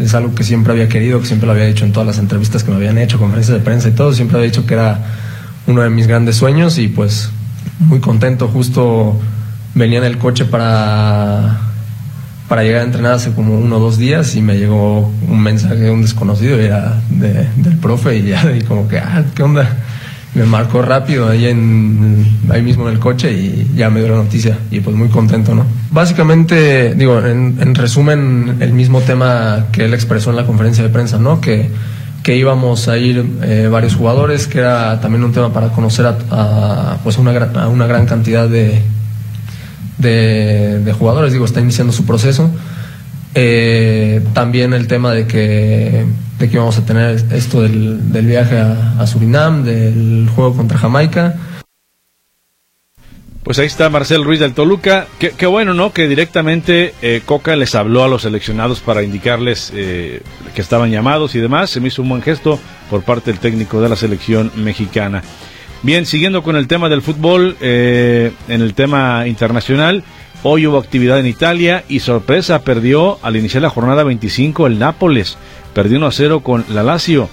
es 0.00 0.14
algo 0.14 0.34
que 0.34 0.42
siempre 0.44 0.72
había 0.72 0.88
querido, 0.88 1.20
que 1.20 1.26
siempre 1.26 1.46
lo 1.46 1.52
había 1.52 1.64
dicho 1.66 1.84
en 1.86 1.92
todas 1.92 2.06
las 2.06 2.18
entrevistas 2.18 2.62
que 2.64 2.70
me 2.72 2.76
habían 2.76 2.98
hecho, 2.98 3.18
conferencias 3.18 3.56
de 3.56 3.64
prensa 3.64 3.88
y 3.88 3.92
todo. 3.92 4.12
Siempre 4.12 4.36
había 4.36 4.50
dicho 4.50 4.66
que 4.66 4.74
era 4.74 5.00
uno 5.66 5.80
de 5.82 5.90
mis 5.90 6.06
grandes 6.08 6.36
sueños 6.36 6.76
y 6.78 6.88
pues 6.88 7.30
muy 7.80 8.00
contento. 8.00 8.48
Justo 8.48 9.18
venía 9.74 9.98
en 9.98 10.04
el 10.04 10.18
coche 10.18 10.44
para, 10.44 11.58
para 12.48 12.62
llegar 12.62 12.82
a 12.82 12.84
entrenar 12.84 13.12
hace 13.12 13.32
como 13.32 13.58
uno 13.58 13.76
o 13.76 13.80
dos 13.80 13.98
días 13.98 14.34
y 14.36 14.42
me 14.42 14.58
llegó 14.58 15.10
un 15.28 15.42
mensaje 15.42 15.76
de 15.76 15.90
un 15.90 16.02
desconocido 16.02 16.60
y 16.60 16.64
era 16.66 17.00
del 17.10 17.76
profe 17.78 18.18
y 18.18 18.28
ya 18.28 18.54
y 18.54 18.62
como 18.62 18.88
que, 18.88 18.98
ah, 18.98 19.24
¿qué 19.34 19.42
onda? 19.42 19.78
Me 20.34 20.44
marcó 20.44 20.80
rápido 20.80 21.28
ahí, 21.28 21.46
en, 21.46 22.26
ahí 22.50 22.62
mismo 22.62 22.88
en 22.88 22.94
el 22.94 22.98
coche 22.98 23.32
y 23.32 23.70
ya 23.76 23.90
me 23.90 24.00
dio 24.00 24.08
la 24.10 24.16
noticia 24.16 24.58
y 24.70 24.80
pues 24.80 24.96
muy 24.96 25.08
contento, 25.08 25.54
¿no? 25.54 25.66
Básicamente, 25.90 26.94
digo, 26.94 27.20
en, 27.20 27.74
resumen, 27.74 28.56
el 28.60 28.72
mismo 28.72 29.00
tema 29.00 29.66
que 29.72 29.84
él 29.84 29.92
expresó 29.92 30.30
en 30.30 30.36
la 30.36 30.46
conferencia 30.46 30.82
de 30.82 30.88
prensa, 30.88 31.18
¿no? 31.18 31.40
Que, 31.42 31.70
que 32.22 32.36
íbamos 32.36 32.88
a 32.88 32.98
ir 32.98 33.24
eh, 33.42 33.68
varios 33.70 33.96
jugadores, 33.96 34.46
que 34.46 34.58
era 34.58 35.00
también 35.00 35.24
un 35.24 35.32
tema 35.32 35.52
para 35.52 35.68
conocer 35.70 36.06
a, 36.06 36.98
pues 37.02 37.18
una, 37.18 37.32
a 37.32 37.68
una 37.68 37.86
gran 37.86 38.06
cantidad 38.06 38.48
de, 38.48 38.82
de, 39.98 40.94
jugadores, 40.98 41.32
digo, 41.32 41.44
está 41.44 41.60
iniciando 41.60 41.92
su 41.92 42.04
proceso. 42.04 42.50
Eh, 43.34 44.24
también 44.34 44.74
el 44.74 44.86
tema 44.86 45.12
de 45.12 45.26
que, 45.26 46.04
de 46.38 46.50
que 46.50 46.58
vamos 46.58 46.78
a 46.78 46.84
tener 46.84 47.24
esto 47.32 47.62
del, 47.62 48.12
del 48.12 48.26
viaje 48.26 48.58
a, 48.58 49.06
Surinam, 49.06 49.64
del 49.64 50.28
juego 50.34 50.56
contra 50.56 50.78
Jamaica. 50.78 51.34
Pues 53.42 53.58
ahí 53.58 53.66
está 53.66 53.90
Marcel 53.90 54.22
Ruiz 54.22 54.38
del 54.38 54.54
Toluca. 54.54 55.08
Qué, 55.18 55.46
bueno, 55.46 55.74
¿no? 55.74 55.92
Que 55.92 56.06
directamente 56.06 56.94
eh, 57.02 57.22
Coca 57.26 57.56
les 57.56 57.74
habló 57.74 58.04
a 58.04 58.08
los 58.08 58.22
seleccionados 58.22 58.78
para 58.80 59.02
indicarles 59.02 59.72
eh, 59.74 60.22
que 60.54 60.60
estaban 60.60 60.92
llamados 60.92 61.34
y 61.34 61.40
demás. 61.40 61.70
Se 61.70 61.80
me 61.80 61.88
hizo 61.88 62.02
un 62.02 62.08
buen 62.08 62.22
gesto 62.22 62.60
por 62.88 63.02
parte 63.02 63.32
del 63.32 63.40
técnico 63.40 63.80
de 63.80 63.88
la 63.88 63.96
selección 63.96 64.52
mexicana. 64.54 65.24
Bien, 65.82 66.06
siguiendo 66.06 66.44
con 66.44 66.54
el 66.54 66.68
tema 66.68 66.88
del 66.88 67.02
fútbol, 67.02 67.56
eh, 67.60 68.30
en 68.46 68.62
el 68.62 68.74
tema 68.74 69.26
internacional, 69.26 70.04
hoy 70.44 70.68
hubo 70.68 70.78
actividad 70.78 71.18
en 71.18 71.26
Italia 71.26 71.82
y 71.88 71.98
sorpresa, 71.98 72.62
perdió 72.62 73.18
al 73.22 73.34
iniciar 73.34 73.64
la 73.64 73.70
jornada 73.70 74.04
25 74.04 74.68
el 74.68 74.78
Nápoles, 74.78 75.36
perdió 75.74 75.98
1 75.98 76.06
a 76.06 76.12
0 76.12 76.40
con 76.44 76.64
la 76.68 76.84
Lazio. 76.84 77.28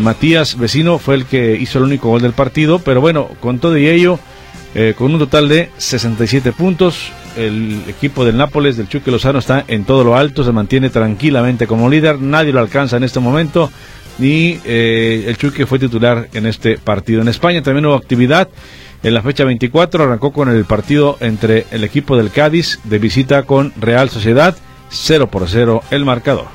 Matías 0.00 0.56
Vecino 0.56 0.98
fue 0.98 1.16
el 1.16 1.26
que 1.26 1.54
hizo 1.60 1.76
el 1.76 1.84
único 1.84 2.08
gol 2.08 2.22
del 2.22 2.32
partido, 2.32 2.78
pero 2.78 3.02
bueno, 3.02 3.28
con 3.40 3.58
todo 3.58 3.76
y 3.76 3.88
ello, 3.88 4.18
eh, 4.74 4.94
con 4.96 5.12
un 5.12 5.18
total 5.18 5.48
de 5.48 5.70
67 5.76 6.52
puntos, 6.52 7.12
el 7.36 7.82
equipo 7.88 8.24
del 8.24 8.36
Nápoles, 8.36 8.76
del 8.76 8.88
Chuque 8.88 9.10
Lozano, 9.10 9.38
está 9.38 9.64
en 9.68 9.84
todo 9.84 10.04
lo 10.04 10.16
alto, 10.16 10.44
se 10.44 10.52
mantiene 10.52 10.90
tranquilamente 10.90 11.66
como 11.66 11.90
líder, 11.90 12.20
nadie 12.20 12.52
lo 12.52 12.60
alcanza 12.60 12.96
en 12.96 13.04
este 13.04 13.20
momento 13.20 13.70
y 14.18 14.58
eh, 14.64 15.24
el 15.26 15.36
Chuque 15.36 15.66
fue 15.66 15.78
titular 15.78 16.28
en 16.32 16.46
este 16.46 16.78
partido. 16.78 17.22
En 17.22 17.28
España 17.28 17.62
también 17.62 17.86
hubo 17.86 17.94
actividad. 17.94 18.48
En 19.02 19.14
la 19.14 19.22
fecha 19.22 19.44
24 19.44 20.04
arrancó 20.04 20.32
con 20.32 20.48
el 20.48 20.64
partido 20.64 21.16
entre 21.20 21.66
el 21.70 21.82
equipo 21.82 22.16
del 22.16 22.30
Cádiz 22.30 22.78
de 22.84 22.98
visita 22.98 23.42
con 23.42 23.72
Real 23.80 24.10
Sociedad, 24.10 24.56
0 24.90 25.28
por 25.28 25.48
0 25.48 25.82
el 25.90 26.04
marcador. 26.04 26.46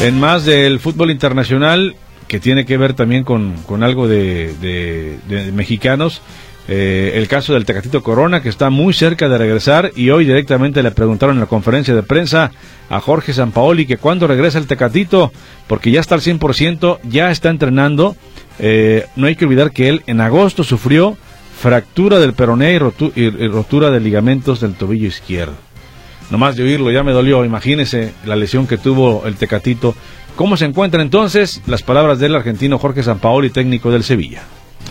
En 0.00 0.20
más 0.20 0.44
del 0.44 0.78
fútbol 0.78 1.10
internacional, 1.10 1.96
que 2.28 2.38
tiene 2.38 2.64
que 2.64 2.76
ver 2.76 2.94
también 2.94 3.24
con, 3.24 3.82
algo 3.82 4.06
de, 4.06 4.54
de 4.58 5.52
mexicanos, 5.52 6.22
eh, 6.70 7.12
el 7.14 7.28
caso 7.28 7.54
del 7.54 7.64
Tecatito 7.64 8.02
Corona, 8.02 8.42
que 8.42 8.50
está 8.50 8.68
muy 8.68 8.92
cerca 8.92 9.30
de 9.30 9.38
regresar, 9.38 9.90
y 9.96 10.10
hoy 10.10 10.26
directamente 10.26 10.82
le 10.82 10.90
preguntaron 10.90 11.36
en 11.36 11.40
la 11.40 11.46
conferencia 11.46 11.94
de 11.94 12.02
prensa 12.02 12.52
a 12.90 13.00
Jorge 13.00 13.32
Sampaoli 13.32 13.86
que 13.86 13.96
cuándo 13.96 14.26
regresa 14.26 14.58
el 14.58 14.66
Tecatito, 14.66 15.32
porque 15.66 15.90
ya 15.90 16.00
está 16.00 16.14
al 16.14 16.20
100%, 16.20 16.98
ya 17.04 17.30
está 17.30 17.48
entrenando. 17.48 18.16
Eh, 18.58 19.06
no 19.16 19.26
hay 19.26 19.36
que 19.36 19.46
olvidar 19.46 19.72
que 19.72 19.88
él 19.88 20.02
en 20.06 20.20
agosto 20.20 20.62
sufrió 20.62 21.16
fractura 21.58 22.18
del 22.18 22.34
peroné 22.34 22.74
y, 22.74 23.48
rotura 23.48 23.90
de 23.90 24.00
ligamentos 24.00 24.60
del 24.60 24.74
tobillo 24.74 25.08
izquierdo. 25.08 25.54
Nomás 26.30 26.56
de 26.56 26.64
oírlo 26.64 26.90
ya 26.90 27.02
me 27.02 27.12
dolió, 27.12 27.46
imagínese 27.46 28.12
la 28.26 28.36
lesión 28.36 28.66
que 28.66 28.76
tuvo 28.76 29.26
el 29.26 29.36
Tecatito. 29.36 29.94
¿Cómo 30.38 30.56
se 30.56 30.66
encuentra 30.66 31.02
entonces? 31.02 31.62
Las 31.66 31.82
palabras 31.82 32.20
del 32.20 32.36
argentino 32.36 32.78
Jorge 32.78 33.02
Sampaoli, 33.02 33.50
técnico 33.50 33.90
del 33.90 34.04
Sevilla. 34.04 34.42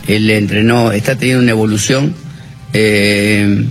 Él 0.06 0.30
entrenó, 0.30 0.92
está 0.92 1.16
teniendo 1.16 1.42
una 1.42 1.52
evolución 1.52 2.14
eh, 2.74 3.66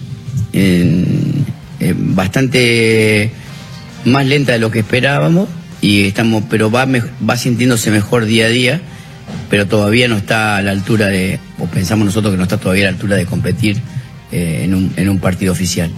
bastante 2.15 3.31
más 4.07 4.25
lenta 4.25 4.53
de 4.53 4.59
lo 4.59 4.71
que 4.71 4.79
esperábamos 4.79 5.51
y 5.83 6.07
estamos, 6.07 6.45
pero 6.49 6.71
va, 6.71 6.87
va 6.89 7.37
sintiéndose 7.37 7.91
mejor 7.91 8.25
día 8.25 8.47
a 8.47 8.49
día, 8.49 8.81
pero 9.51 9.67
todavía 9.67 10.09
no 10.09 10.17
está 10.17 10.57
a 10.57 10.62
la 10.62 10.71
altura 10.71 11.09
de, 11.09 11.39
o 11.59 11.67
pensamos 11.67 12.07
nosotros 12.07 12.33
que 12.33 12.39
no 12.39 12.45
está 12.45 12.57
todavía 12.57 12.89
a 12.89 12.91
la 12.91 12.97
altura 12.97 13.17
de 13.17 13.27
competir 13.27 13.77
eh, 14.33 14.62
en, 14.62 14.75
un, 14.75 14.95
en 14.97 15.11
un 15.11 15.19
partido 15.19 15.53
oficial. 15.53 15.91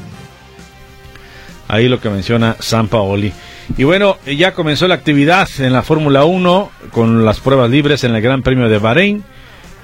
Ahí 1.68 1.86
lo 1.86 2.00
que 2.00 2.10
menciona 2.10 2.56
San 2.58 2.88
Paoli. 2.88 3.32
Y 3.76 3.84
bueno, 3.84 4.16
ya 4.26 4.54
comenzó 4.54 4.88
la 4.88 4.94
actividad 4.94 5.48
en 5.58 5.72
la 5.72 5.82
Fórmula 5.82 6.24
1 6.24 6.70
con 6.90 7.24
las 7.24 7.40
pruebas 7.40 7.70
libres 7.70 8.02
en 8.02 8.14
el 8.14 8.22
Gran 8.22 8.42
Premio 8.42 8.68
de 8.68 8.78
Bahrein. 8.78 9.22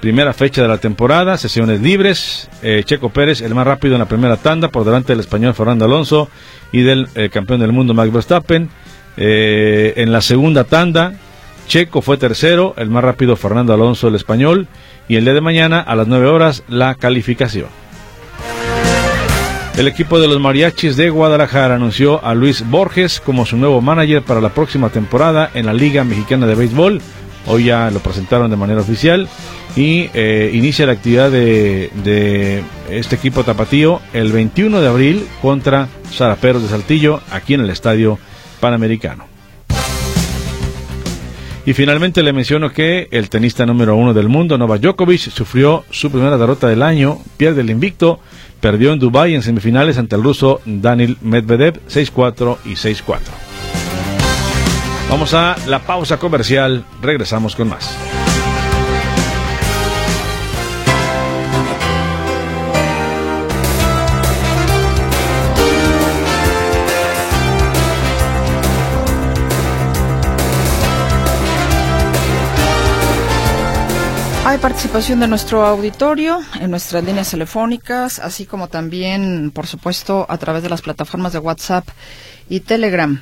Primera 0.01 0.33
fecha 0.33 0.61
de 0.61 0.67
la 0.67 0.79
temporada, 0.79 1.37
sesiones 1.37 1.81
libres. 1.81 2.49
Eh, 2.61 2.83
Checo 2.83 3.09
Pérez, 3.09 3.41
el 3.41 3.55
más 3.55 3.65
rápido 3.65 3.95
en 3.95 3.99
la 3.99 4.07
primera 4.07 4.37
tanda, 4.37 4.69
por 4.69 4.83
delante 4.83 5.13
del 5.13 5.21
español 5.21 5.53
Fernando 5.53 5.85
Alonso 5.85 6.29
y 6.71 6.81
del 6.81 7.07
eh, 7.15 7.29
campeón 7.29 7.61
del 7.61 7.71
mundo 7.71 7.93
Max 7.93 8.11
Verstappen. 8.11 8.69
Eh, 9.17 9.93
en 9.97 10.11
la 10.11 10.21
segunda 10.21 10.65
tanda, 10.65 11.13
Checo 11.67 12.01
fue 12.01 12.17
tercero, 12.17 12.73
el 12.77 12.89
más 12.89 13.03
rápido 13.03 13.35
Fernando 13.35 13.73
Alonso, 13.73 14.09
el 14.09 14.15
español. 14.15 14.67
Y 15.07 15.15
el 15.15 15.23
día 15.23 15.33
de 15.33 15.41
mañana, 15.41 15.79
a 15.79 15.95
las 15.95 16.07
9 16.07 16.27
horas, 16.27 16.63
la 16.67 16.95
calificación. 16.95 17.84
El 19.77 19.89
equipo 19.89 20.21
de 20.21 20.29
los 20.29 20.39
mariachis 20.39 20.95
de 20.95 21.09
Guadalajara 21.09 21.75
anunció 21.75 22.23
a 22.23 22.33
Luis 22.33 22.63
Borges 22.69 23.19
como 23.19 23.45
su 23.45 23.57
nuevo 23.57 23.81
manager 23.81 24.21
para 24.21 24.39
la 24.39 24.53
próxima 24.53 24.89
temporada 24.89 25.51
en 25.53 25.65
la 25.65 25.73
Liga 25.73 26.05
Mexicana 26.05 26.47
de 26.47 26.55
Béisbol. 26.55 27.01
Hoy 27.45 27.65
ya 27.65 27.91
lo 27.91 27.99
presentaron 27.99 28.49
de 28.49 28.55
manera 28.55 28.79
oficial 28.79 29.27
y 29.75 30.09
eh, 30.13 30.49
inicia 30.53 30.85
la 30.85 30.93
actividad 30.93 31.29
de, 31.29 32.63
este 32.89 33.15
equipo 33.17 33.43
tapatío 33.43 33.99
el 34.13 34.31
21 34.31 34.79
de 34.79 34.87
abril 34.87 35.27
contra 35.41 35.89
Zaraperos 36.09 36.63
de 36.63 36.69
Saltillo 36.69 37.19
aquí 37.29 37.53
en 37.53 37.59
el 37.59 37.69
Estadio 37.69 38.17
Panamericano. 38.61 39.25
Y 41.65 41.73
finalmente 41.73 42.23
le 42.23 42.31
menciono 42.31 42.71
que 42.71 43.09
el 43.11 43.29
tenista 43.29 43.65
número 43.65 43.97
uno 43.97 44.13
del 44.13 44.29
mundo, 44.29 44.57
Novak 44.57 44.79
Djokovic, 44.79 45.19
sufrió 45.19 45.83
su 45.89 46.09
primera 46.11 46.37
derrota 46.37 46.69
del 46.69 46.81
año, 46.81 47.19
pierde 47.35 47.59
el 47.61 47.71
invicto, 47.71 48.21
perdió 48.65 48.93
en 48.93 48.97
Dubái 48.97 49.35
en 49.35 49.43
semifinales 49.43 49.99
ante 49.99 50.15
el 50.15 50.23
ruso 50.23 50.59
Daniel 50.65 51.17
Medvedev 51.21 51.79
6-4 51.85 52.57
y 52.65 52.69
6-4. 52.71 53.19
Vamos 55.07 55.35
a 55.35 55.55
la 55.67 55.83
pausa 55.83 56.17
comercial, 56.17 56.83
regresamos 56.99 57.55
con 57.55 57.69
más. 57.69 57.95
Participación 74.61 75.19
de 75.19 75.27
nuestro 75.27 75.65
auditorio 75.65 76.39
en 76.59 76.71
nuestras 76.71 77.03
líneas 77.03 77.29
telefónicas, 77.29 78.19
así 78.19 78.45
como 78.45 78.67
también, 78.67 79.51
por 79.51 79.67
supuesto, 79.67 80.25
a 80.27 80.37
través 80.37 80.63
de 80.63 80.69
las 80.69 80.81
plataformas 80.81 81.33
de 81.33 81.39
WhatsApp 81.39 81.87
y 82.49 82.61
Telegram. 82.61 83.21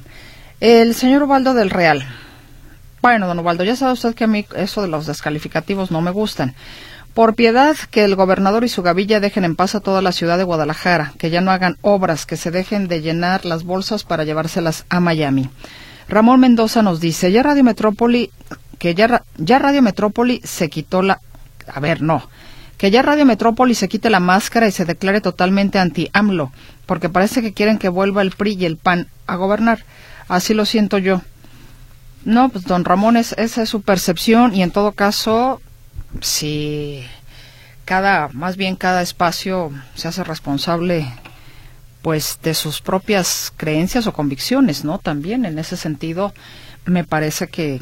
El 0.61 0.95
señor 0.95 1.23
Ubaldo 1.23 1.53
del 1.53 1.69
Real. 1.69 2.07
Bueno, 3.01 3.27
don 3.27 3.39
Ubaldo, 3.39 3.63
ya 3.63 3.75
sabe 3.75 3.93
usted 3.93 4.15
que 4.15 4.23
a 4.23 4.27
mí 4.27 4.45
eso 4.55 4.81
de 4.81 4.87
los 4.87 5.05
descalificativos 5.05 5.91
no 5.91 6.01
me 6.01 6.11
gustan. 6.11 6.55
Por 7.13 7.35
piedad 7.35 7.75
que 7.91 8.05
el 8.05 8.15
gobernador 8.15 8.63
y 8.63 8.69
su 8.69 8.81
gavilla 8.81 9.19
dejen 9.19 9.43
en 9.43 9.55
paz 9.55 9.75
a 9.75 9.81
toda 9.81 10.01
la 10.01 10.13
ciudad 10.13 10.37
de 10.37 10.45
Guadalajara, 10.45 11.13
que 11.17 11.29
ya 11.29 11.41
no 11.41 11.51
hagan 11.51 11.77
obras, 11.81 12.25
que 12.25 12.37
se 12.37 12.51
dejen 12.51 12.87
de 12.87 13.01
llenar 13.01 13.43
las 13.43 13.63
bolsas 13.63 14.03
para 14.03 14.23
llevárselas 14.23 14.85
a 14.89 14.99
Miami. 14.99 15.49
Ramón 16.07 16.39
Mendoza 16.39 16.81
nos 16.81 16.99
dice, 16.99 17.31
ya 17.31 17.43
Radio 17.43 17.63
Metrópoli 17.63 18.31
que 18.79 18.95
ya, 18.95 19.23
ya 19.37 19.59
Radio 19.59 19.81
Metrópoli 19.81 20.41
se 20.43 20.69
quitó 20.69 21.01
la... 21.01 21.19
A 21.67 21.79
ver, 21.79 22.01
no. 22.01 22.27
Que 22.77 22.91
ya 22.91 23.01
Radio 23.01 23.25
Metrópoli 23.25 23.75
se 23.75 23.87
quite 23.87 24.09
la 24.09 24.19
máscara 24.19 24.67
y 24.67 24.71
se 24.71 24.85
declare 24.85 25.21
totalmente 25.21 25.79
anti-AMLO, 25.79 26.51
porque 26.85 27.09
parece 27.09 27.41
que 27.41 27.53
quieren 27.53 27.77
que 27.77 27.89
vuelva 27.89 28.21
el 28.21 28.31
PRI 28.31 28.55
y 28.59 28.65
el 28.65 28.77
PAN 28.77 29.07
a 29.27 29.35
gobernar. 29.35 29.85
Así 30.27 30.53
lo 30.53 30.65
siento 30.65 30.97
yo. 30.97 31.21
No, 32.25 32.49
pues 32.49 32.65
don 32.65 32.85
Ramón, 32.85 33.17
esa 33.17 33.35
es 33.41 33.69
su 33.69 33.81
percepción 33.81 34.55
y 34.55 34.63
en 34.63 34.71
todo 34.71 34.93
caso, 34.93 35.61
si 36.21 37.03
cada, 37.85 38.29
más 38.29 38.55
bien 38.57 38.75
cada 38.75 39.01
espacio 39.01 39.71
se 39.95 40.07
hace 40.07 40.23
responsable 40.23 41.07
pues 42.01 42.39
de 42.43 42.53
sus 42.53 42.81
propias 42.81 43.53
creencias 43.55 44.07
o 44.07 44.13
convicciones, 44.13 44.83
¿no? 44.83 44.99
También 44.99 45.45
en 45.45 45.57
ese 45.57 45.77
sentido 45.77 46.33
me 46.85 47.05
parece 47.05 47.47
que 47.47 47.79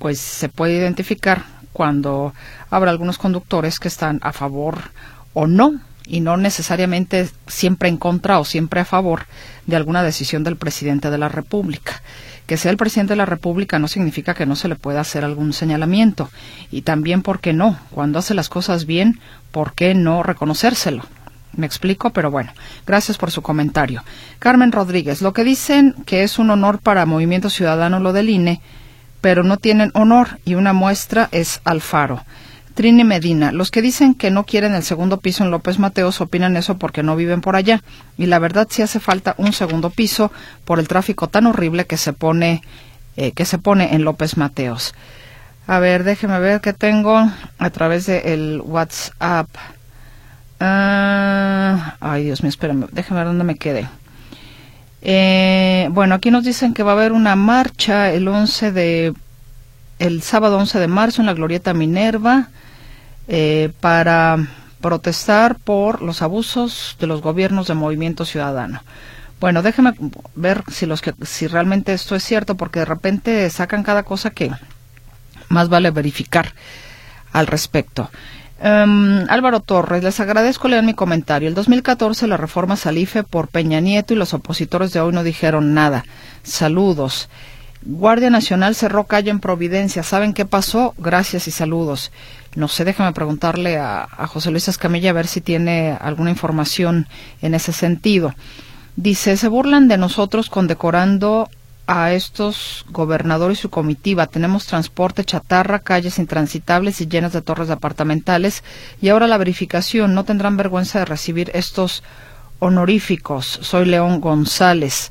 pues 0.00 0.18
se 0.18 0.48
puede 0.48 0.76
identificar 0.76 1.44
cuando 1.72 2.32
habrá 2.70 2.90
algunos 2.90 3.18
conductores 3.18 3.78
que 3.78 3.86
están 3.86 4.18
a 4.22 4.32
favor 4.32 4.78
o 5.34 5.46
no 5.46 5.78
y 6.06 6.20
no 6.20 6.38
necesariamente 6.38 7.28
siempre 7.46 7.90
en 7.90 7.98
contra 7.98 8.40
o 8.40 8.44
siempre 8.44 8.80
a 8.80 8.86
favor 8.86 9.26
de 9.66 9.76
alguna 9.76 10.02
decisión 10.02 10.42
del 10.42 10.56
presidente 10.56 11.10
de 11.10 11.18
la 11.18 11.28
República. 11.28 12.02
Que 12.46 12.56
sea 12.56 12.72
el 12.72 12.78
presidente 12.78 13.12
de 13.12 13.18
la 13.18 13.26
República 13.26 13.78
no 13.78 13.88
significa 13.88 14.34
que 14.34 14.46
no 14.46 14.56
se 14.56 14.68
le 14.68 14.74
pueda 14.74 15.02
hacer 15.02 15.22
algún 15.22 15.52
señalamiento. 15.52 16.30
Y 16.72 16.82
también, 16.82 17.22
¿por 17.22 17.38
qué 17.38 17.52
no? 17.52 17.78
Cuando 17.90 18.18
hace 18.18 18.34
las 18.34 18.48
cosas 18.48 18.86
bien, 18.86 19.20
¿por 19.52 19.74
qué 19.74 19.94
no 19.94 20.22
reconocérselo? 20.22 21.04
Me 21.54 21.66
explico, 21.66 22.10
pero 22.10 22.30
bueno, 22.30 22.52
gracias 22.86 23.18
por 23.18 23.30
su 23.30 23.42
comentario. 23.42 24.02
Carmen 24.38 24.72
Rodríguez, 24.72 25.20
lo 25.20 25.34
que 25.34 25.44
dicen 25.44 25.94
que 26.06 26.22
es 26.22 26.38
un 26.38 26.50
honor 26.50 26.78
para 26.78 27.06
Movimiento 27.06 27.50
Ciudadano 27.50 28.00
lo 28.00 28.12
del 28.12 28.30
INE, 28.30 28.60
pero 29.20 29.42
no 29.42 29.56
tienen 29.56 29.90
honor 29.94 30.38
y 30.44 30.54
una 30.54 30.72
muestra 30.72 31.28
es 31.32 31.60
Alfaro. 31.64 32.22
Trini 32.74 33.04
Medina, 33.04 33.52
los 33.52 33.70
que 33.70 33.82
dicen 33.82 34.14
que 34.14 34.30
no 34.30 34.44
quieren 34.44 34.74
el 34.74 34.82
segundo 34.82 35.18
piso 35.20 35.44
en 35.44 35.50
López 35.50 35.78
Mateos 35.78 36.20
opinan 36.20 36.56
eso 36.56 36.78
porque 36.78 37.02
no 37.02 37.16
viven 37.16 37.40
por 37.40 37.56
allá. 37.56 37.82
Y 38.16 38.26
la 38.26 38.38
verdad 38.38 38.68
sí 38.70 38.80
hace 38.80 39.00
falta 39.00 39.34
un 39.38 39.52
segundo 39.52 39.90
piso 39.90 40.32
por 40.64 40.78
el 40.78 40.88
tráfico 40.88 41.28
tan 41.28 41.46
horrible 41.46 41.86
que 41.86 41.96
se 41.96 42.12
pone, 42.12 42.62
eh, 43.16 43.32
que 43.32 43.44
se 43.44 43.58
pone 43.58 43.94
en 43.94 44.04
López 44.04 44.36
Mateos. 44.36 44.94
A 45.66 45.78
ver, 45.78 46.04
déjeme 46.04 46.38
ver 46.40 46.60
qué 46.60 46.72
tengo 46.72 47.30
a 47.58 47.70
través 47.70 48.06
del 48.06 48.62
WhatsApp. 48.64 49.48
Ah, 50.58 51.96
ay, 52.00 52.24
Dios 52.24 52.42
mío, 52.42 52.50
espérame, 52.50 52.86
déjame 52.92 53.20
ver 53.20 53.28
dónde 53.28 53.44
me 53.44 53.56
quedé. 53.56 53.88
Eh, 55.02 55.88
bueno, 55.92 56.14
aquí 56.14 56.30
nos 56.30 56.44
dicen 56.44 56.74
que 56.74 56.82
va 56.82 56.92
a 56.92 56.94
haber 56.94 57.12
una 57.12 57.36
marcha 57.36 58.10
el 58.10 58.28
11 58.28 58.72
de 58.72 59.14
el 59.98 60.22
sábado 60.22 60.58
11 60.58 60.78
de 60.78 60.88
marzo 60.88 61.20
en 61.22 61.26
la 61.26 61.34
Glorieta 61.34 61.74
Minerva 61.74 62.48
eh, 63.28 63.70
para 63.80 64.38
protestar 64.80 65.56
por 65.58 66.00
los 66.00 66.22
abusos 66.22 66.96
de 66.98 67.06
los 67.06 67.20
gobiernos 67.20 67.68
de 67.68 67.74
Movimiento 67.74 68.24
Ciudadano. 68.24 68.82
Bueno, 69.40 69.62
déjeme 69.62 69.92
ver 70.34 70.64
si 70.68 70.86
los 70.86 71.00
que 71.02 71.14
si 71.22 71.46
realmente 71.46 71.92
esto 71.92 72.14
es 72.16 72.24
cierto 72.24 72.56
porque 72.56 72.80
de 72.80 72.84
repente 72.86 73.48
sacan 73.50 73.82
cada 73.82 74.02
cosa 74.02 74.30
que 74.30 74.50
más 75.48 75.68
vale 75.68 75.90
verificar 75.90 76.52
al 77.32 77.46
respecto. 77.46 78.10
Em, 78.62 79.24
Álvaro 79.30 79.60
Torres, 79.60 80.04
les 80.04 80.20
agradezco 80.20 80.68
leer 80.68 80.84
mi 80.84 80.92
comentario. 80.92 81.48
El 81.48 81.54
2014 81.54 82.26
la 82.26 82.36
reforma 82.36 82.76
Salife 82.76 83.24
por 83.24 83.48
Peña 83.48 83.80
Nieto 83.80 84.12
y 84.12 84.18
los 84.18 84.34
opositores 84.34 84.92
de 84.92 85.00
hoy 85.00 85.14
no 85.14 85.24
dijeron 85.24 85.72
nada. 85.72 86.04
Saludos. 86.42 87.30
Guardia 87.82 88.28
Nacional 88.28 88.74
cerró 88.74 89.04
calle 89.04 89.30
en 89.30 89.40
Providencia. 89.40 90.02
¿Saben 90.02 90.34
qué 90.34 90.44
pasó? 90.44 90.92
Gracias 90.98 91.48
y 91.48 91.50
saludos. 91.50 92.12
No 92.54 92.68
sé, 92.68 92.84
déjame 92.84 93.14
preguntarle 93.14 93.78
a, 93.78 94.02
a 94.02 94.26
José 94.26 94.50
Luis 94.50 94.68
Escamilla 94.68 95.10
a 95.10 95.14
ver 95.14 95.26
si 95.26 95.40
tiene 95.40 95.96
alguna 95.98 96.28
información 96.28 97.08
en 97.40 97.54
ese 97.54 97.72
sentido. 97.72 98.34
Dice, 98.96 99.38
se 99.38 99.48
burlan 99.48 99.88
de 99.88 99.96
nosotros 99.96 100.50
condecorando 100.50 101.48
a 101.92 102.12
estos 102.12 102.84
gobernadores 102.90 103.58
y 103.58 103.62
su 103.62 103.70
comitiva. 103.70 104.28
Tenemos 104.28 104.64
transporte 104.64 105.24
chatarra, 105.24 105.80
calles 105.80 106.20
intransitables 106.20 107.00
y 107.00 107.08
llenas 107.08 107.32
de 107.32 107.42
torres 107.42 107.68
apartamentales. 107.68 108.62
Y 109.02 109.08
ahora 109.08 109.26
la 109.26 109.38
verificación. 109.38 110.14
No 110.14 110.24
tendrán 110.24 110.56
vergüenza 110.56 111.00
de 111.00 111.04
recibir 111.06 111.50
estos 111.52 112.04
honoríficos. 112.60 113.58
Soy 113.62 113.86
León 113.86 114.20
González. 114.20 115.10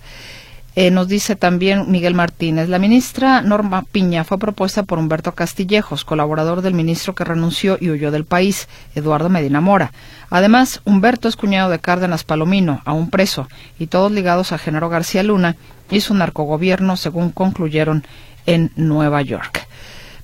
Eh, 0.75 0.91
nos 0.91 1.07
dice 1.07 1.35
también 1.35 1.89
Miguel 1.89 2.13
Martínez, 2.13 2.69
la 2.69 2.77
ministra 2.77 3.41
Norma 3.41 3.83
Piña 3.91 4.23
fue 4.23 4.37
propuesta 4.37 4.83
por 4.83 4.99
Humberto 4.99 5.33
Castillejos, 5.33 6.05
colaborador 6.05 6.61
del 6.61 6.75
ministro 6.75 7.15
que 7.15 7.23
renunció 7.23 7.77
y 7.81 7.89
huyó 7.89 8.11
del 8.11 8.25
país, 8.25 8.69
Eduardo 8.93 9.29
Medina 9.29 9.61
Mora. 9.61 9.91
Además, 10.29 10.81
Humberto 10.85 11.27
es 11.27 11.35
cuñado 11.35 11.71
de 11.71 11.79
Cárdenas 11.79 12.23
Palomino, 12.23 12.81
aún 12.85 13.09
preso, 13.09 13.47
y 13.79 13.87
todos 13.87 14.11
ligados 14.11 14.51
a 14.51 14.59
Genaro 14.59 14.89
García 14.89 15.23
Luna 15.23 15.55
y 15.89 16.01
su 16.01 16.13
narcogobierno, 16.13 16.97
según 16.97 17.31
concluyeron 17.31 18.05
en 18.45 18.71
Nueva 18.75 19.23
York. 19.23 19.67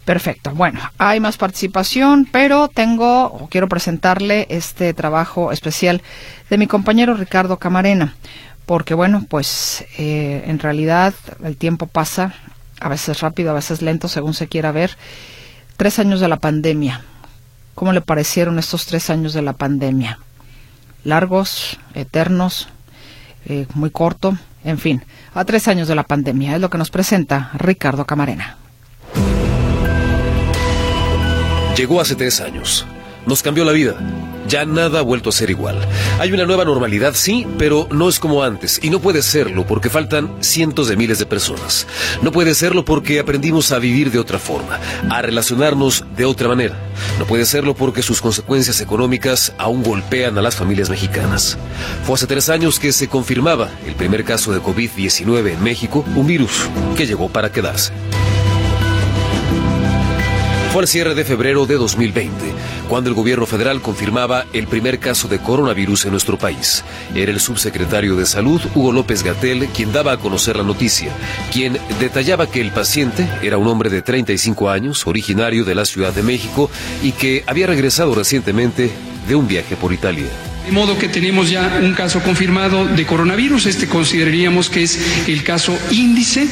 Perfecto. 0.06 0.52
Bueno, 0.52 0.80
hay 1.00 1.20
más 1.20 1.38
participación, 1.38 2.28
pero 2.32 2.68
tengo 2.68 3.26
o 3.26 3.48
quiero 3.50 3.68
presentarle 3.68 4.46
este 4.52 4.94
trabajo 4.94 5.52
especial 5.52 6.04
de 6.52 6.60
mi 6.60 6.68
compañero 6.68 7.16
Ricardo 7.16 7.58
Camarena 7.58 8.14
porque 8.66 8.94
bueno, 8.94 9.26
pues 9.30 9.86
eh, 9.98 10.44
en 10.48 10.60
realidad 10.60 11.14
el 11.44 11.58
tiempo 11.58 11.88
pasa, 11.88 12.34
a 12.80 12.90
veces 12.90 13.22
rápido, 13.22 13.52
a 13.52 13.56
veces 13.56 13.82
lento, 13.82 14.08
según 14.08 14.34
se 14.34 14.48
quiera 14.48 14.72
ver. 14.72 14.98
Tres 15.78 16.00
años 16.00 16.20
de 16.20 16.28
la 16.28 16.38
pandemia. 16.38 17.02
¿Cómo 17.76 17.92
le 17.92 18.02
parecieron 18.02 18.58
estos 18.58 18.86
tres 18.86 19.10
años 19.10 19.34
de 19.34 19.42
la 19.42 19.54
pandemia? 19.54 20.20
Largos, 21.04 21.78
eternos, 21.94 22.70
eh, 23.46 23.68
muy 23.74 23.92
corto, 23.92 24.38
en 24.64 24.80
fin, 24.80 25.04
a 25.34 25.46
tres 25.46 25.68
años 25.68 25.88
de 25.88 25.96
la 25.96 26.04
pandemia 26.04 26.56
es 26.56 26.62
lo 26.62 26.70
que 26.70 26.78
nos 26.78 26.90
presenta 26.90 27.52
Ricardo 27.54 28.06
Camarena. 28.06 28.58
Llegó 31.78 32.00
hace 32.00 32.16
tres 32.16 32.40
años. 32.40 32.86
Nos 33.28 33.44
cambió 33.44 33.66
la 33.66 33.74
vida 33.74 33.96
ya 34.48 34.66
nada 34.66 35.00
ha 35.00 35.02
vuelto 35.02 35.30
a 35.30 35.34
ser 35.34 35.50
igual. 35.50 35.80
Hay 36.20 36.32
una 36.32 36.46
nueva 36.46 36.66
normalidad, 36.66 37.14
sí, 37.16 37.46
pero 37.58 37.88
no 37.92 38.10
es 38.10 38.20
como 38.20 38.44
antes. 38.44 38.80
Y 38.84 38.90
no 38.90 39.00
puede 39.00 39.22
serlo 39.22 39.66
porque 39.66 39.90
faltan 39.90 40.36
cientos 40.40 40.88
de 40.88 40.96
miles 40.96 41.20
de 41.20 41.26
personas. 41.26 41.88
No 42.22 42.32
puede 42.32 42.56
serlo 42.56 42.86
porque 42.86 43.20
aprendimos 43.20 43.72
a 43.72 43.80
vivir 43.80 44.12
de 44.12 44.20
otra 44.20 44.40
forma, 44.40 44.80
a 45.10 45.22
relacionarnos 45.22 46.06
de 46.16 46.26
otra 46.26 46.48
manera. 46.48 46.78
No 47.20 47.26
puede 47.26 47.46
serlo 47.46 47.76
porque 47.76 48.02
sus 48.02 48.22
consecuencias 48.22 48.82
económicas 48.82 49.54
aún 49.58 49.84
golpean 49.84 50.38
a 50.38 50.42
las 50.42 50.56
familias 50.56 50.90
mexicanas. 50.90 51.58
Fue 52.06 52.16
hace 52.16 52.28
tres 52.28 52.50
años 52.50 52.80
que 52.80 52.92
se 52.92 53.08
confirmaba 53.08 53.70
el 53.86 53.96
primer 53.96 54.24
caso 54.24 54.52
de 54.52 54.62
COVID-19 54.62 55.54
en 55.54 55.64
México, 55.64 56.06
un 56.16 56.28
virus 56.28 56.70
que 56.96 57.06
llegó 57.06 57.30
para 57.30 57.52
quedarse. 57.52 57.94
Fue 60.76 60.82
al 60.82 60.90
cierre 60.90 61.16
de 61.16 61.24
febrero 61.24 61.66
de 61.66 61.76
2020, 61.76 62.34
cuando 62.90 63.10
el 63.10 63.16
gobierno 63.16 63.46
federal 63.46 63.82
confirmaba 63.82 64.44
el 64.52 64.68
primer 64.68 65.00
caso 65.00 65.30
de 65.30 65.40
coronavirus 65.40 66.04
en 66.04 66.12
nuestro 66.12 66.38
país. 66.38 66.84
Era 67.16 67.32
el 67.32 67.40
subsecretario 67.40 68.18
de 68.18 68.26
Salud, 68.26 68.62
Hugo 68.76 68.92
López 68.92 69.24
Gatel, 69.24 69.70
quien 69.70 69.94
daba 69.94 70.12
a 70.12 70.18
conocer 70.18 70.58
la 70.58 70.64
noticia, 70.64 71.14
quien 71.54 71.78
detallaba 72.02 72.48
que 72.48 72.60
el 72.60 72.72
paciente 72.72 73.26
era 73.42 73.58
un 73.58 73.70
hombre 73.70 73.90
de 73.90 74.02
35 74.02 74.70
años, 74.70 75.08
originario 75.08 75.64
de 75.64 75.76
la 75.76 75.86
Ciudad 75.86 76.12
de 76.12 76.24
México 76.24 76.70
y 77.02 77.14
que 77.14 77.46
había 77.48 77.68
regresado 77.68 78.14
recientemente 78.14 78.92
de 79.30 79.36
un 79.36 79.48
viaje 79.48 79.78
por 79.78 79.94
Italia. 79.94 80.28
De 80.66 80.72
modo 80.72 80.98
que 80.98 81.08
tenemos 81.08 81.50
ya 81.50 81.80
un 81.82 81.94
caso 81.94 82.22
confirmado 82.22 82.86
de 82.86 83.06
coronavirus. 83.06 83.68
Este 83.68 83.88
consideraríamos 83.88 84.70
que 84.70 84.84
es 84.84 85.00
el 85.28 85.44
caso 85.44 85.78
índice. 85.92 86.48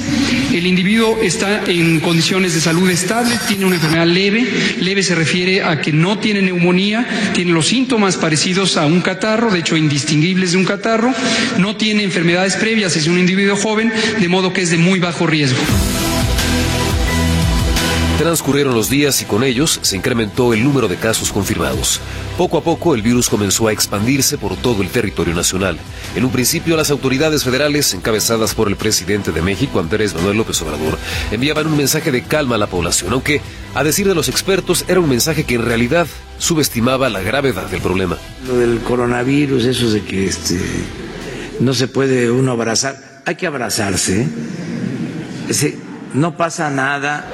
El 0.53 0.67
individuo 0.67 1.19
está 1.21 1.63
en 1.65 1.99
condiciones 1.99 2.53
de 2.53 2.61
salud 2.61 2.89
estable, 2.89 3.37
tiene 3.47 3.65
una 3.65 3.75
enfermedad 3.75 4.05
leve. 4.05 4.47
Leve 4.79 5.01
se 5.01 5.15
refiere 5.15 5.63
a 5.63 5.81
que 5.81 5.91
no 5.91 6.19
tiene 6.19 6.41
neumonía, 6.43 7.31
tiene 7.33 7.51
los 7.51 7.67
síntomas 7.67 8.17
parecidos 8.17 8.77
a 8.77 8.85
un 8.85 9.01
catarro, 9.01 9.51
de 9.51 9.59
hecho 9.59 9.77
indistinguibles 9.77 10.51
de 10.51 10.57
un 10.57 10.65
catarro. 10.65 11.13
No 11.57 11.75
tiene 11.75 12.03
enfermedades 12.03 12.55
previas, 12.55 12.95
es 12.95 13.07
un 13.07 13.17
individuo 13.17 13.55
joven, 13.55 13.91
de 14.19 14.27
modo 14.27 14.53
que 14.53 14.61
es 14.61 14.69
de 14.69 14.77
muy 14.77 14.99
bajo 14.99 15.25
riesgo. 15.25 15.59
Transcurrieron 18.17 18.75
los 18.75 18.89
días 18.89 19.21
y 19.21 19.25
con 19.25 19.43
ellos 19.43 19.79
se 19.81 19.97
incrementó 19.97 20.53
el 20.53 20.63
número 20.63 20.87
de 20.87 20.97
casos 20.97 21.31
confirmados. 21.31 21.99
Poco 22.37 22.57
a 22.57 22.63
poco 22.63 22.93
el 22.93 23.01
virus 23.01 23.27
comenzó 23.27 23.67
a 23.67 23.71
expandirse 23.71 24.37
por 24.37 24.55
todo 24.55 24.81
el 24.81 24.89
territorio 24.89 25.33
nacional. 25.33 25.77
En 26.15 26.23
un 26.23 26.31
principio 26.31 26.77
las 26.77 26.91
autoridades 26.91 27.43
federales, 27.43 27.93
encabezadas 27.93 28.53
por 28.53 28.67
el 28.67 28.75
presidente 28.75 29.31
de 29.31 29.41
México, 29.41 29.79
Andrés 29.79 30.13
Manuel 30.13 30.37
López 30.37 30.61
Obrador, 30.61 30.97
enviaban 31.31 31.67
un 31.67 31.75
mensaje 31.75 32.11
de 32.11 32.23
calma 32.23 32.55
a 32.55 32.59
la 32.59 32.67
población, 32.67 33.13
aunque, 33.13 33.41
a 33.73 33.83
decir 33.83 34.07
de 34.07 34.15
los 34.15 34.29
expertos, 34.29 34.85
era 34.87 34.99
un 34.99 35.09
mensaje 35.09 35.43
que 35.43 35.55
en 35.55 35.65
realidad 35.65 36.07
subestimaba 36.37 37.09
la 37.09 37.21
gravedad 37.21 37.65
del 37.65 37.81
problema. 37.81 38.17
Lo 38.47 38.57
del 38.57 38.79
coronavirus, 38.79 39.65
eso 39.65 39.89
de 39.89 40.03
que 40.03 40.27
este, 40.27 40.59
no 41.59 41.73
se 41.73 41.87
puede 41.87 42.29
uno 42.29 42.51
abrazar, 42.51 42.95
hay 43.25 43.35
que 43.35 43.47
abrazarse. 43.47 44.27
¿eh? 45.49 45.77
no 46.13 46.37
pasa 46.37 46.69
nada. 46.69 47.31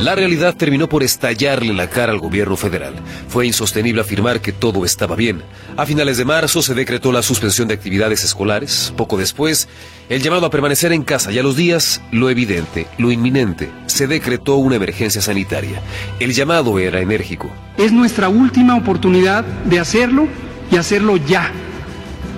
La 0.00 0.14
realidad 0.14 0.54
terminó 0.54 0.90
por 0.90 1.02
estallarle 1.02 1.72
la 1.72 1.88
cara 1.88 2.12
al 2.12 2.18
gobierno 2.18 2.56
federal. 2.56 2.94
Fue 3.28 3.46
insostenible 3.46 4.02
afirmar 4.02 4.42
que 4.42 4.52
todo 4.52 4.84
estaba 4.84 5.16
bien. 5.16 5.42
A 5.76 5.86
finales 5.86 6.18
de 6.18 6.26
marzo 6.26 6.60
se 6.60 6.74
decretó 6.74 7.12
la 7.12 7.22
suspensión 7.22 7.66
de 7.66 7.74
actividades 7.74 8.22
escolares. 8.22 8.92
Poco 8.94 9.16
después, 9.16 9.68
el 10.10 10.22
llamado 10.22 10.46
a 10.46 10.50
permanecer 10.50 10.92
en 10.92 11.02
casa 11.02 11.32
y 11.32 11.38
a 11.38 11.42
los 11.42 11.56
días, 11.56 12.02
lo 12.12 12.28
evidente, 12.28 12.86
lo 12.98 13.10
inminente, 13.10 13.70
se 13.86 14.06
decretó 14.06 14.56
una 14.56 14.76
emergencia 14.76 15.22
sanitaria. 15.22 15.80
El 16.20 16.34
llamado 16.34 16.78
era 16.78 17.00
enérgico. 17.00 17.50
Es 17.78 17.90
nuestra 17.90 18.28
última 18.28 18.76
oportunidad 18.76 19.44
de 19.64 19.80
hacerlo 19.80 20.28
y 20.70 20.76
hacerlo 20.76 21.16
ya. 21.16 21.50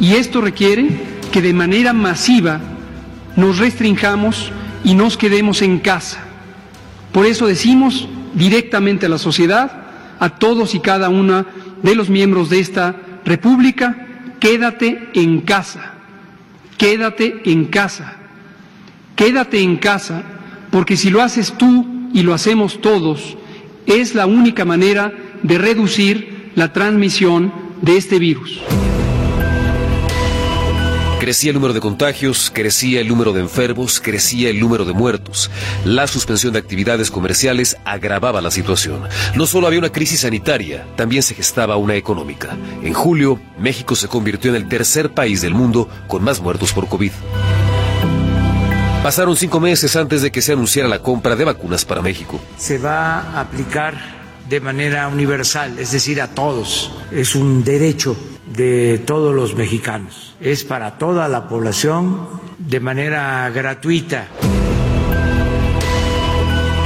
Y 0.00 0.14
esto 0.14 0.40
requiere 0.40 0.88
que 1.32 1.42
de 1.42 1.52
manera 1.52 1.92
masiva 1.92 2.61
nos 3.34 3.59
restringamos 3.59 4.52
y 4.84 4.94
nos 4.94 5.16
quedemos 5.16 5.61
en 5.61 5.80
casa 5.80 6.28
por 7.12 7.26
eso 7.26 7.46
decimos 7.46 8.09
directamente 8.34 9.06
a 9.06 9.09
la 9.09 9.18
sociedad, 9.18 9.70
a 10.18 10.38
todos 10.38 10.74
y 10.74 10.80
cada 10.80 11.09
una 11.09 11.46
de 11.82 11.94
los 11.94 12.11
miembros 12.11 12.50
de 12.50 12.61
esta 12.61 12.96
República, 13.24 14.06
quédate 14.40 15.11
en 15.14 15.40
casa, 15.40 15.94
quédate 16.76 17.42
en 17.44 17.66
casa, 17.66 18.16
quédate 19.16 19.61
en 19.61 19.76
casa, 19.76 20.22
porque 20.70 20.96
si 20.96 21.11
lo 21.11 21.22
haces 21.22 21.54
tú 21.56 22.09
y 22.12 22.22
lo 22.22 22.34
hacemos 22.34 22.80
todos, 22.80 23.36
es 23.86 24.14
la 24.14 24.26
única 24.26 24.64
manera 24.64 25.12
de 25.42 25.59
reducir 25.59 26.50
la 26.54 26.72
transmisión 26.72 27.52
de 27.82 27.96
este 27.96 28.18
virus. 28.18 28.61
Crecía 31.20 31.50
el 31.50 31.54
número 31.54 31.74
de 31.74 31.80
contagios, 31.80 32.50
crecía 32.54 33.00
el 33.00 33.08
número 33.08 33.32
de 33.32 33.40
enfermos, 33.40 34.00
crecía 34.00 34.50
el 34.50 34.60
número 34.60 34.84
de 34.84 34.92
muertos. 34.92 35.50
La 35.84 36.06
suspensión 36.06 36.52
de 36.52 36.60
actividades 36.60 37.10
comerciales 37.10 37.76
agravaba 37.84 38.40
la 38.40 38.52
situación. 38.52 39.02
No 39.34 39.46
solo 39.46 39.66
había 39.66 39.80
una 39.80 39.90
crisis 39.90 40.20
sanitaria, 40.20 40.86
también 40.96 41.24
se 41.24 41.34
gestaba 41.34 41.76
una 41.76 41.96
económica. 41.96 42.56
En 42.84 42.94
julio, 42.94 43.40
México 43.58 43.96
se 43.96 44.06
convirtió 44.06 44.50
en 44.50 44.56
el 44.56 44.68
tercer 44.68 45.10
país 45.10 45.42
del 45.42 45.54
mundo 45.54 45.88
con 46.06 46.22
más 46.22 46.40
muertos 46.40 46.72
por 46.72 46.88
COVID. 46.88 47.10
Pasaron 49.02 49.36
cinco 49.36 49.58
meses 49.58 49.96
antes 49.96 50.22
de 50.22 50.30
que 50.30 50.40
se 50.40 50.52
anunciara 50.52 50.88
la 50.88 51.00
compra 51.00 51.34
de 51.34 51.44
vacunas 51.44 51.84
para 51.84 52.00
México. 52.00 52.40
Se 52.56 52.78
va 52.78 53.20
a 53.20 53.40
aplicar 53.40 54.18
de 54.48 54.60
manera 54.60 55.08
universal, 55.08 55.78
es 55.80 55.90
decir, 55.90 56.22
a 56.22 56.28
todos. 56.28 56.92
Es 57.10 57.34
un 57.34 57.64
derecho 57.64 58.16
de 58.55 58.99
todos 59.05 59.34
los 59.34 59.55
mexicanos. 59.55 60.34
Es 60.40 60.64
para 60.64 60.99
toda 60.99 61.28
la 61.28 61.49
población 61.49 62.28
de 62.59 62.80
manera 62.80 63.49
gratuita. 63.51 64.28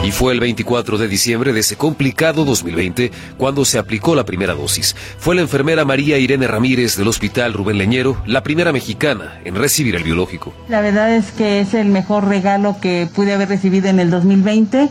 Y 0.05 0.11
fue 0.11 0.33
el 0.33 0.41
24 0.41 0.99
de 0.99 1.07
diciembre 1.07 1.53
de 1.53 1.61
ese 1.61 1.77
complicado 1.77 2.45
2020 2.45 3.13
cuando 3.37 3.65
se 3.65 3.79
aplicó 3.79 4.17
la 4.17 4.25
primera 4.25 4.55
dosis. 4.55 4.97
Fue 5.17 5.37
la 5.37 5.43
enfermera 5.43 5.85
María 5.85 6.19
Irene 6.19 6.49
Ramírez 6.49 6.97
del 6.97 7.07
Hospital 7.07 7.53
Rubén 7.53 7.79
Leñero, 7.79 8.21
la 8.27 8.43
primera 8.43 8.73
mexicana 8.73 9.41
en 9.45 9.55
recibir 9.55 9.95
el 9.95 10.03
biológico. 10.03 10.53
La 10.69 10.81
verdad 10.81 11.15
es 11.15 11.31
que 11.31 11.61
es 11.61 11.75
el 11.75 11.89
mejor 11.89 12.27
regalo 12.27 12.79
que 12.81 13.09
pude 13.15 13.33
haber 13.33 13.49
recibido 13.49 13.89
en 13.89 14.01
el 14.01 14.11
2020 14.11 14.91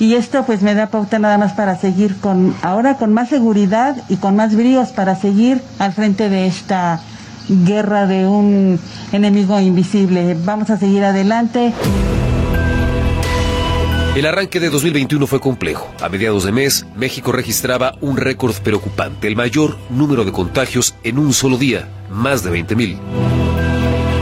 y 0.00 0.14
esto 0.14 0.44
pues 0.44 0.62
me 0.62 0.74
da 0.74 0.88
pauta 0.88 1.18
nada 1.18 1.38
más 1.38 1.52
para 1.52 1.76
seguir 1.76 2.16
con 2.20 2.54
ahora 2.62 2.96
con 2.96 3.12
más 3.12 3.28
seguridad 3.28 3.96
y 4.08 4.16
con 4.16 4.36
más 4.36 4.54
bríos 4.54 4.90
para 4.90 5.16
seguir 5.16 5.60
al 5.78 5.92
frente 5.92 6.28
de 6.28 6.46
esta 6.46 7.00
guerra 7.48 8.06
de 8.06 8.26
un 8.26 8.78
enemigo 9.12 9.58
invisible. 9.60 10.36
Vamos 10.44 10.70
a 10.70 10.78
seguir 10.78 11.04
adelante. 11.04 11.72
El 14.14 14.26
arranque 14.26 14.60
de 14.60 14.68
2021 14.68 15.26
fue 15.26 15.40
complejo. 15.40 15.90
A 16.02 16.10
mediados 16.10 16.44
de 16.44 16.52
mes, 16.52 16.84
México 16.94 17.32
registraba 17.32 17.94
un 18.02 18.18
récord 18.18 18.54
preocupante, 18.56 19.26
el 19.26 19.36
mayor 19.36 19.78
número 19.88 20.26
de 20.26 20.32
contagios 20.32 20.94
en 21.02 21.18
un 21.18 21.32
solo 21.32 21.56
día, 21.56 21.88
más 22.10 22.44
de 22.44 22.50
20 22.50 22.76
mil. 22.76 22.98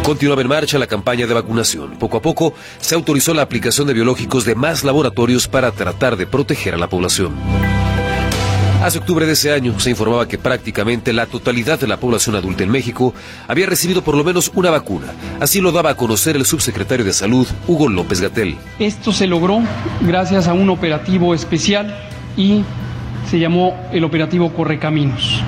Continuaba 0.04 0.42
en 0.42 0.48
marcha 0.48 0.78
la 0.78 0.86
campaña 0.86 1.26
de 1.26 1.34
vacunación. 1.34 1.92
Poco 1.98 2.16
a 2.16 2.22
poco 2.22 2.54
se 2.80 2.94
autorizó 2.94 3.34
la 3.34 3.42
aplicación 3.42 3.86
de 3.86 3.94
biológicos 3.94 4.44
de 4.44 4.54
más 4.54 4.82
laboratorios 4.82 5.46
para 5.46 5.70
tratar 5.72 6.16
de 6.16 6.26
proteger 6.26 6.74
a 6.74 6.78
la 6.78 6.88
población. 6.88 7.34
Hace 8.82 8.98
octubre 8.98 9.26
de 9.26 9.32
ese 9.32 9.52
año 9.52 9.78
se 9.78 9.90
informaba 9.90 10.26
que 10.26 10.38
prácticamente 10.38 11.12
la 11.12 11.26
totalidad 11.26 11.78
de 11.78 11.86
la 11.86 11.98
población 11.98 12.34
adulta 12.34 12.64
en 12.64 12.70
México 12.70 13.12
había 13.46 13.66
recibido 13.66 14.02
por 14.02 14.16
lo 14.16 14.24
menos 14.24 14.50
una 14.54 14.70
vacuna. 14.70 15.08
Así 15.38 15.60
lo 15.60 15.70
daba 15.70 15.90
a 15.90 15.96
conocer 15.96 16.34
el 16.34 16.46
subsecretario 16.46 17.04
de 17.04 17.12
Salud, 17.12 17.46
Hugo 17.68 17.90
López 17.90 18.22
Gatel. 18.22 18.56
Esto 18.78 19.12
se 19.12 19.26
logró 19.26 19.60
gracias 20.00 20.48
a 20.48 20.54
un 20.54 20.70
operativo 20.70 21.34
especial 21.34 21.94
y 22.38 22.62
se 23.30 23.38
llamó 23.38 23.78
el 23.92 24.02
operativo 24.02 24.50
Correcaminos. 24.54 25.42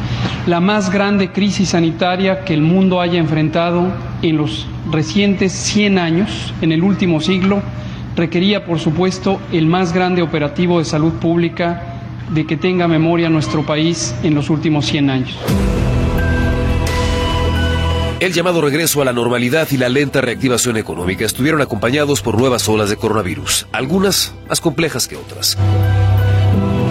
La 0.47 0.61
más 0.61 0.91
grande 0.91 1.31
crisis 1.31 1.71
sanitaria 1.71 2.45
que 2.45 2.55
el 2.55 2.63
mundo 2.63 3.01
haya 3.01 3.19
enfrentado 3.19 3.93
en 4.23 4.37
los 4.37 4.67
recientes 4.91 5.53
100 5.53 5.99
años, 5.99 6.53
en 6.61 6.73
el 6.73 6.83
último 6.83 7.21
siglo, 7.21 7.63
requería, 8.17 8.65
por 8.65 8.79
supuesto, 8.79 9.41
el 9.53 9.67
más 9.67 9.93
grande 9.93 10.23
operativo 10.23 10.79
de 10.79 10.85
salud 10.85 11.13
pública 11.15 12.01
de 12.31 12.47
que 12.47 12.57
tenga 12.57 12.89
memoria 12.89 13.29
nuestro 13.29 13.65
país 13.65 14.15
en 14.23 14.35
los 14.35 14.51
últimos 14.51 14.87
100 14.87 15.11
años. 15.11 15.39
El 18.23 18.33
llamado 18.33 18.61
regreso 18.61 19.03
a 19.03 19.05
la 19.05 19.13
normalidad 19.13 19.67
y 19.73 19.77
la 19.77 19.89
lenta 19.89 20.21
reactivación 20.21 20.77
económica 20.77 21.25
estuvieron 21.25 21.61
acompañados 21.61 22.23
por 22.23 22.39
nuevas 22.39 22.69
olas 22.69 22.89
de 22.89 22.97
coronavirus, 22.97 23.67
algunas 23.73 24.33
más 24.49 24.61
complejas 24.61 25.09
que 25.09 25.17
otras. 25.17 25.59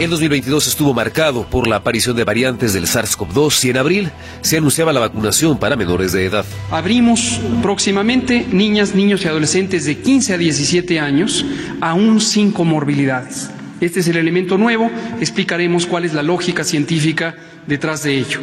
El 0.01 0.09
2022 0.09 0.65
estuvo 0.65 0.95
marcado 0.95 1.45
por 1.45 1.67
la 1.67 1.75
aparición 1.75 2.15
de 2.15 2.23
variantes 2.23 2.73
del 2.73 2.87
SARS-CoV-2 2.87 3.65
y 3.65 3.69
en 3.69 3.77
abril 3.77 4.11
se 4.41 4.57
anunciaba 4.57 4.91
la 4.91 4.99
vacunación 4.99 5.59
para 5.59 5.75
menores 5.75 6.11
de 6.11 6.25
edad. 6.25 6.43
Abrimos 6.71 7.39
próximamente 7.61 8.47
niñas, 8.51 8.95
niños 8.95 9.23
y 9.23 9.27
adolescentes 9.27 9.85
de 9.85 9.99
15 9.99 10.33
a 10.33 10.37
17 10.39 10.99
años, 10.99 11.45
aún 11.81 12.19
sin 12.19 12.51
comorbilidades. 12.51 13.51
Este 13.79 13.99
es 13.99 14.07
el 14.07 14.17
elemento 14.17 14.57
nuevo, 14.57 14.89
explicaremos 15.19 15.85
cuál 15.85 16.05
es 16.05 16.15
la 16.15 16.23
lógica 16.23 16.63
científica 16.63 17.35
detrás 17.67 18.01
de 18.01 18.17
ello. 18.17 18.39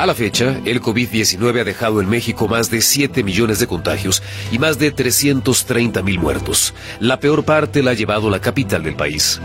A 0.00 0.06
la 0.06 0.14
fecha, 0.14 0.58
el 0.64 0.80
COVID-19 0.80 1.60
ha 1.60 1.64
dejado 1.64 2.00
en 2.00 2.08
México 2.08 2.48
más 2.48 2.70
de 2.70 2.80
7 2.80 3.22
millones 3.22 3.58
de 3.58 3.66
contagios 3.66 4.22
y 4.50 4.58
más 4.58 4.78
de 4.78 4.92
330 4.92 6.02
mil 6.02 6.18
muertos. 6.18 6.72
La 7.00 7.20
peor 7.20 7.44
parte 7.44 7.82
la 7.82 7.90
ha 7.90 7.94
llevado 7.94 8.30
la 8.30 8.40
capital 8.40 8.82
del 8.82 8.96
país. 8.96 9.42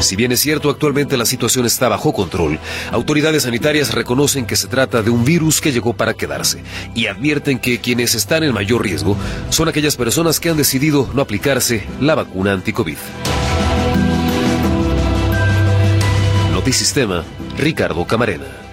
Si 0.00 0.16
bien 0.16 0.32
es 0.32 0.40
cierto, 0.40 0.68
actualmente 0.68 1.16
la 1.16 1.24
situación 1.24 1.64
está 1.64 1.88
bajo 1.88 2.12
control, 2.12 2.58
autoridades 2.92 3.44
sanitarias 3.44 3.94
reconocen 3.94 4.44
que 4.44 4.54
se 4.54 4.68
trata 4.68 5.00
de 5.00 5.08
un 5.08 5.24
virus 5.24 5.62
que 5.62 5.72
llegó 5.72 5.94
para 5.94 6.12
quedarse 6.12 6.62
y 6.94 7.06
advierten 7.06 7.58
que 7.58 7.80
quienes 7.80 8.14
están 8.14 8.42
en 8.42 8.52
mayor 8.52 8.82
riesgo 8.82 9.16
son 9.48 9.70
aquellas 9.70 9.96
personas 9.96 10.40
que 10.40 10.50
han 10.50 10.58
decidido 10.58 11.08
no 11.14 11.22
aplicarse 11.22 11.86
la 12.02 12.14
vacuna 12.14 12.52
anti-COVID. 12.52 12.98
Ricardo 17.56 18.06
Camarena. 18.06 18.67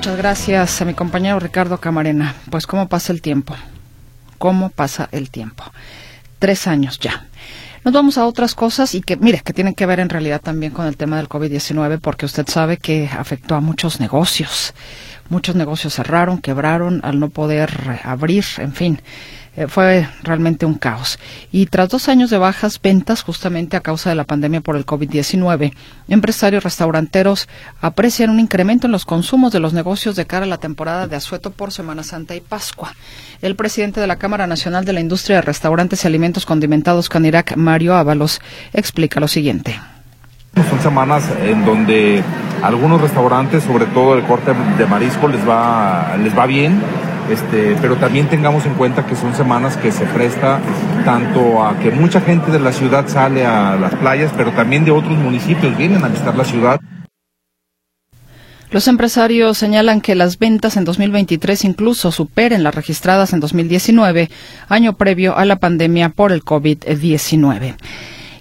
Muchas 0.00 0.16
gracias 0.16 0.80
a 0.80 0.86
mi 0.86 0.94
compañero 0.94 1.38
Ricardo 1.38 1.78
Camarena. 1.78 2.34
Pues 2.50 2.66
cómo 2.66 2.88
pasa 2.88 3.12
el 3.12 3.20
tiempo, 3.20 3.54
cómo 4.38 4.70
pasa 4.70 5.10
el 5.12 5.28
tiempo. 5.28 5.62
Tres 6.38 6.66
años 6.66 6.98
ya. 6.98 7.26
Nos 7.84 7.92
vamos 7.92 8.16
a 8.16 8.24
otras 8.24 8.54
cosas 8.54 8.94
y 8.94 9.02
que, 9.02 9.18
mire, 9.18 9.42
que 9.44 9.52
tienen 9.52 9.74
que 9.74 9.84
ver 9.84 10.00
en 10.00 10.08
realidad 10.08 10.40
también 10.40 10.72
con 10.72 10.86
el 10.86 10.96
tema 10.96 11.18
del 11.18 11.28
COVID-19, 11.28 12.00
porque 12.00 12.24
usted 12.24 12.48
sabe 12.48 12.78
que 12.78 13.10
afectó 13.14 13.56
a 13.56 13.60
muchos 13.60 14.00
negocios. 14.00 14.72
Muchos 15.28 15.54
negocios 15.54 15.96
cerraron, 15.96 16.38
quebraron 16.38 17.02
al 17.04 17.20
no 17.20 17.28
poder 17.28 18.00
abrir, 18.02 18.46
en 18.56 18.72
fin. 18.72 19.02
Eh, 19.56 19.66
fue 19.66 20.08
realmente 20.22 20.64
un 20.64 20.74
caos. 20.74 21.18
Y 21.50 21.66
tras 21.66 21.88
dos 21.88 22.08
años 22.08 22.30
de 22.30 22.38
bajas 22.38 22.80
ventas, 22.80 23.22
justamente 23.22 23.76
a 23.76 23.80
causa 23.80 24.08
de 24.08 24.16
la 24.16 24.24
pandemia 24.24 24.60
por 24.60 24.76
el 24.76 24.86
COVID-19, 24.86 25.72
empresarios 26.08 26.62
restauranteros 26.62 27.48
aprecian 27.80 28.30
un 28.30 28.38
incremento 28.38 28.86
en 28.86 28.92
los 28.92 29.04
consumos 29.04 29.52
de 29.52 29.58
los 29.58 29.72
negocios 29.72 30.14
de 30.14 30.26
cara 30.26 30.44
a 30.44 30.48
la 30.48 30.58
temporada 30.58 31.08
de 31.08 31.16
asueto 31.16 31.50
por 31.50 31.72
Semana 31.72 32.04
Santa 32.04 32.36
y 32.36 32.40
Pascua. 32.40 32.94
El 33.42 33.56
presidente 33.56 34.00
de 34.00 34.06
la 34.06 34.16
Cámara 34.16 34.46
Nacional 34.46 34.84
de 34.84 34.92
la 34.92 35.00
Industria 35.00 35.36
de 35.36 35.42
Restaurantes 35.42 36.04
y 36.04 36.06
Alimentos 36.06 36.46
Condimentados 36.46 37.08
Canirac, 37.08 37.56
Mario 37.56 37.96
Ábalos, 37.96 38.40
explica 38.72 39.18
lo 39.18 39.26
siguiente. 39.26 39.80
Son 40.68 40.80
semanas 40.80 41.28
en 41.42 41.64
donde 41.64 42.22
algunos 42.62 43.00
restaurantes, 43.00 43.64
sobre 43.64 43.86
todo 43.86 44.14
el 44.16 44.24
corte 44.24 44.52
de 44.78 44.86
marisco, 44.86 45.28
les 45.28 45.46
va, 45.48 46.16
les 46.18 46.36
va 46.36 46.46
bien, 46.46 46.80
este, 47.30 47.76
pero 47.80 47.96
también 47.96 48.28
tengamos 48.28 48.66
en 48.66 48.74
cuenta 48.74 49.06
que 49.06 49.16
son 49.16 49.34
semanas 49.34 49.76
que 49.76 49.92
se 49.92 50.04
presta 50.06 50.60
tanto 51.04 51.64
a 51.64 51.78
que 51.78 51.90
mucha 51.90 52.20
gente 52.20 52.50
de 52.50 52.60
la 52.60 52.72
ciudad 52.72 53.06
sale 53.08 53.46
a 53.46 53.76
las 53.76 53.94
playas, 53.94 54.32
pero 54.36 54.50
también 54.52 54.84
de 54.84 54.90
otros 54.90 55.16
municipios 55.16 55.76
vienen 55.76 56.04
a 56.04 56.08
visitar 56.08 56.36
la 56.36 56.44
ciudad. 56.44 56.80
Los 58.70 58.86
empresarios 58.86 59.58
señalan 59.58 60.00
que 60.00 60.14
las 60.14 60.38
ventas 60.38 60.76
en 60.76 60.84
2023 60.84 61.64
incluso 61.64 62.12
superen 62.12 62.62
las 62.62 62.74
registradas 62.74 63.32
en 63.32 63.40
2019, 63.40 64.30
año 64.68 64.92
previo 64.96 65.36
a 65.36 65.44
la 65.44 65.56
pandemia 65.56 66.10
por 66.10 66.30
el 66.30 66.44
COVID-19. 66.44 67.74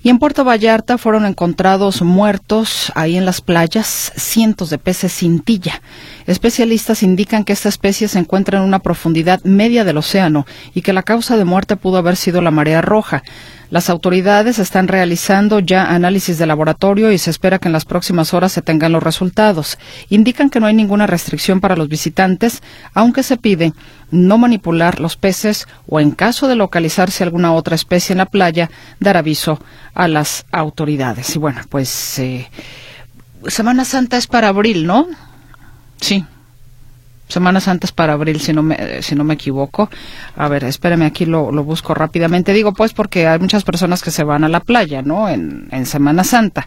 Y 0.01 0.09
en 0.09 0.19
Puerto 0.19 0.45
Vallarta 0.45 0.97
fueron 0.97 1.25
encontrados 1.25 2.01
muertos 2.03 2.91
ahí 2.95 3.17
en 3.17 3.25
las 3.25 3.41
playas 3.41 4.13
cientos 4.15 4.69
de 4.69 4.77
peces 4.77 5.13
cintilla. 5.13 5.81
Especialistas 6.29 7.01
indican 7.01 7.43
que 7.43 7.53
esta 7.53 7.69
especie 7.69 8.07
se 8.07 8.19
encuentra 8.19 8.59
en 8.59 8.63
una 8.63 8.77
profundidad 8.77 9.43
media 9.45 9.83
del 9.83 9.97
océano 9.97 10.45
y 10.75 10.83
que 10.83 10.93
la 10.93 11.01
causa 11.01 11.37
de 11.37 11.43
muerte 11.43 11.75
pudo 11.75 11.97
haber 11.97 12.15
sido 12.15 12.39
la 12.43 12.51
marea 12.51 12.83
roja. 12.83 13.23
Las 13.71 13.89
autoridades 13.89 14.59
están 14.59 14.87
realizando 14.87 15.59
ya 15.59 15.85
análisis 15.85 16.37
de 16.37 16.45
laboratorio 16.45 17.11
y 17.11 17.17
se 17.17 17.31
espera 17.31 17.57
que 17.57 17.67
en 17.67 17.71
las 17.71 17.85
próximas 17.85 18.35
horas 18.35 18.51
se 18.51 18.61
tengan 18.61 18.91
los 18.91 19.01
resultados. 19.01 19.79
Indican 20.09 20.51
que 20.51 20.59
no 20.59 20.67
hay 20.67 20.75
ninguna 20.75 21.07
restricción 21.07 21.61
para 21.61 21.75
los 21.75 21.89
visitantes, 21.89 22.61
aunque 22.93 23.23
se 23.23 23.37
pide 23.37 23.73
no 24.11 24.37
manipular 24.37 24.99
los 24.99 25.17
peces 25.17 25.67
o 25.87 25.99
en 25.99 26.11
caso 26.11 26.47
de 26.47 26.55
localizarse 26.55 27.23
alguna 27.23 27.53
otra 27.53 27.73
especie 27.73 28.13
en 28.13 28.19
la 28.19 28.27
playa, 28.27 28.69
dar 28.99 29.17
aviso 29.17 29.59
a 29.95 30.07
las 30.07 30.45
autoridades. 30.51 31.35
Y 31.35 31.39
bueno, 31.39 31.61
pues 31.69 32.19
eh, 32.19 32.47
Semana 33.47 33.83
Santa 33.83 34.17
es 34.17 34.27
para 34.27 34.49
abril, 34.49 34.85
¿no? 34.85 35.07
Sí, 36.01 36.25
Semanas 37.29 37.67
antes 37.67 37.91
para 37.91 38.13
abril, 38.13 38.41
si 38.41 38.53
no 38.53 38.63
me, 38.63 39.03
si 39.03 39.13
no 39.13 39.23
me 39.23 39.35
equivoco. 39.35 39.87
A 40.35 40.47
ver, 40.47 40.63
espérame, 40.63 41.03
aquí 41.03 41.25
lo, 41.27 41.51
lo 41.51 41.63
busco 41.63 41.93
rápidamente. 41.93 42.53
Digo, 42.53 42.73
pues, 42.73 42.91
porque 42.91 43.27
hay 43.27 43.37
muchas 43.37 43.63
personas 43.63 44.01
que 44.01 44.09
se 44.09 44.23
van 44.23 44.43
a 44.43 44.49
la 44.49 44.61
playa, 44.61 45.03
¿no? 45.03 45.29
En, 45.29 45.67
en 45.69 45.85
Semana 45.85 46.23
Santa. 46.23 46.65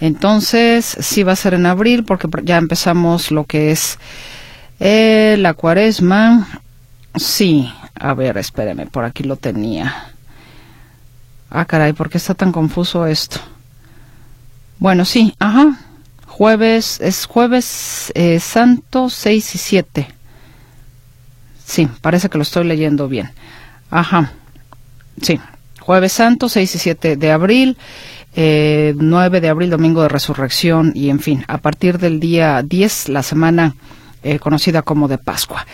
Entonces, 0.00 0.96
sí 0.98 1.24
va 1.24 1.32
a 1.32 1.36
ser 1.36 1.52
en 1.52 1.66
abril, 1.66 2.04
porque 2.04 2.26
ya 2.42 2.56
empezamos 2.56 3.30
lo 3.30 3.44
que 3.44 3.70
es 3.70 3.98
eh, 4.80 5.36
la 5.38 5.52
cuaresma. 5.52 6.48
Sí, 7.14 7.70
a 7.94 8.14
ver, 8.14 8.38
espérame, 8.38 8.88
por 8.88 9.04
aquí 9.04 9.24
lo 9.24 9.36
tenía. 9.36 10.14
Ah, 11.50 11.66
caray, 11.66 11.92
¿por 11.92 12.08
qué 12.08 12.16
está 12.16 12.32
tan 12.32 12.50
confuso 12.50 13.06
esto? 13.06 13.40
Bueno, 14.78 15.04
sí, 15.04 15.34
ajá 15.38 15.76
jueves, 16.38 17.00
es 17.00 17.26
jueves 17.26 18.12
eh, 18.14 18.38
santo 18.38 19.10
6 19.10 19.56
y 19.56 19.58
7. 19.58 20.08
Sí, 21.64 21.88
parece 22.00 22.28
que 22.28 22.38
lo 22.38 22.42
estoy 22.42 22.64
leyendo 22.64 23.08
bien. 23.08 23.32
Ajá, 23.90 24.34
sí, 25.20 25.40
jueves 25.80 26.12
santo 26.12 26.48
6 26.48 26.76
y 26.76 26.78
7 26.78 27.16
de 27.16 27.32
abril. 27.32 27.76
Eh, 28.36 28.94
9 28.96 29.40
de 29.40 29.48
abril, 29.48 29.70
domingo 29.70 30.02
de 30.02 30.08
resurrección 30.08 30.92
y 30.94 31.10
en 31.10 31.18
fin, 31.18 31.44
a 31.48 31.58
partir 31.58 31.98
del 31.98 32.20
día 32.20 32.62
10, 32.62 33.08
la 33.08 33.24
semana 33.24 33.74
eh, 34.22 34.38
conocida 34.38 34.82
como 34.82 35.08
de 35.08 35.18
Pascua. 35.18 35.66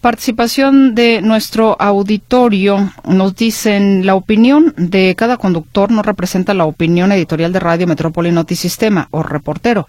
Participación 0.00 0.94
de 0.94 1.20
nuestro 1.22 1.76
auditorio. 1.80 2.92
Nos 3.04 3.34
dicen, 3.34 4.06
la 4.06 4.14
opinión 4.14 4.74
de 4.76 5.14
cada 5.16 5.36
conductor 5.36 5.90
no 5.90 6.02
representa 6.02 6.54
la 6.54 6.64
opinión 6.64 7.10
editorial 7.12 7.52
de 7.52 7.60
Radio 7.60 7.86
Metrópoli 7.86 8.30
Notisistema 8.30 9.08
o 9.10 9.22
reportero. 9.22 9.86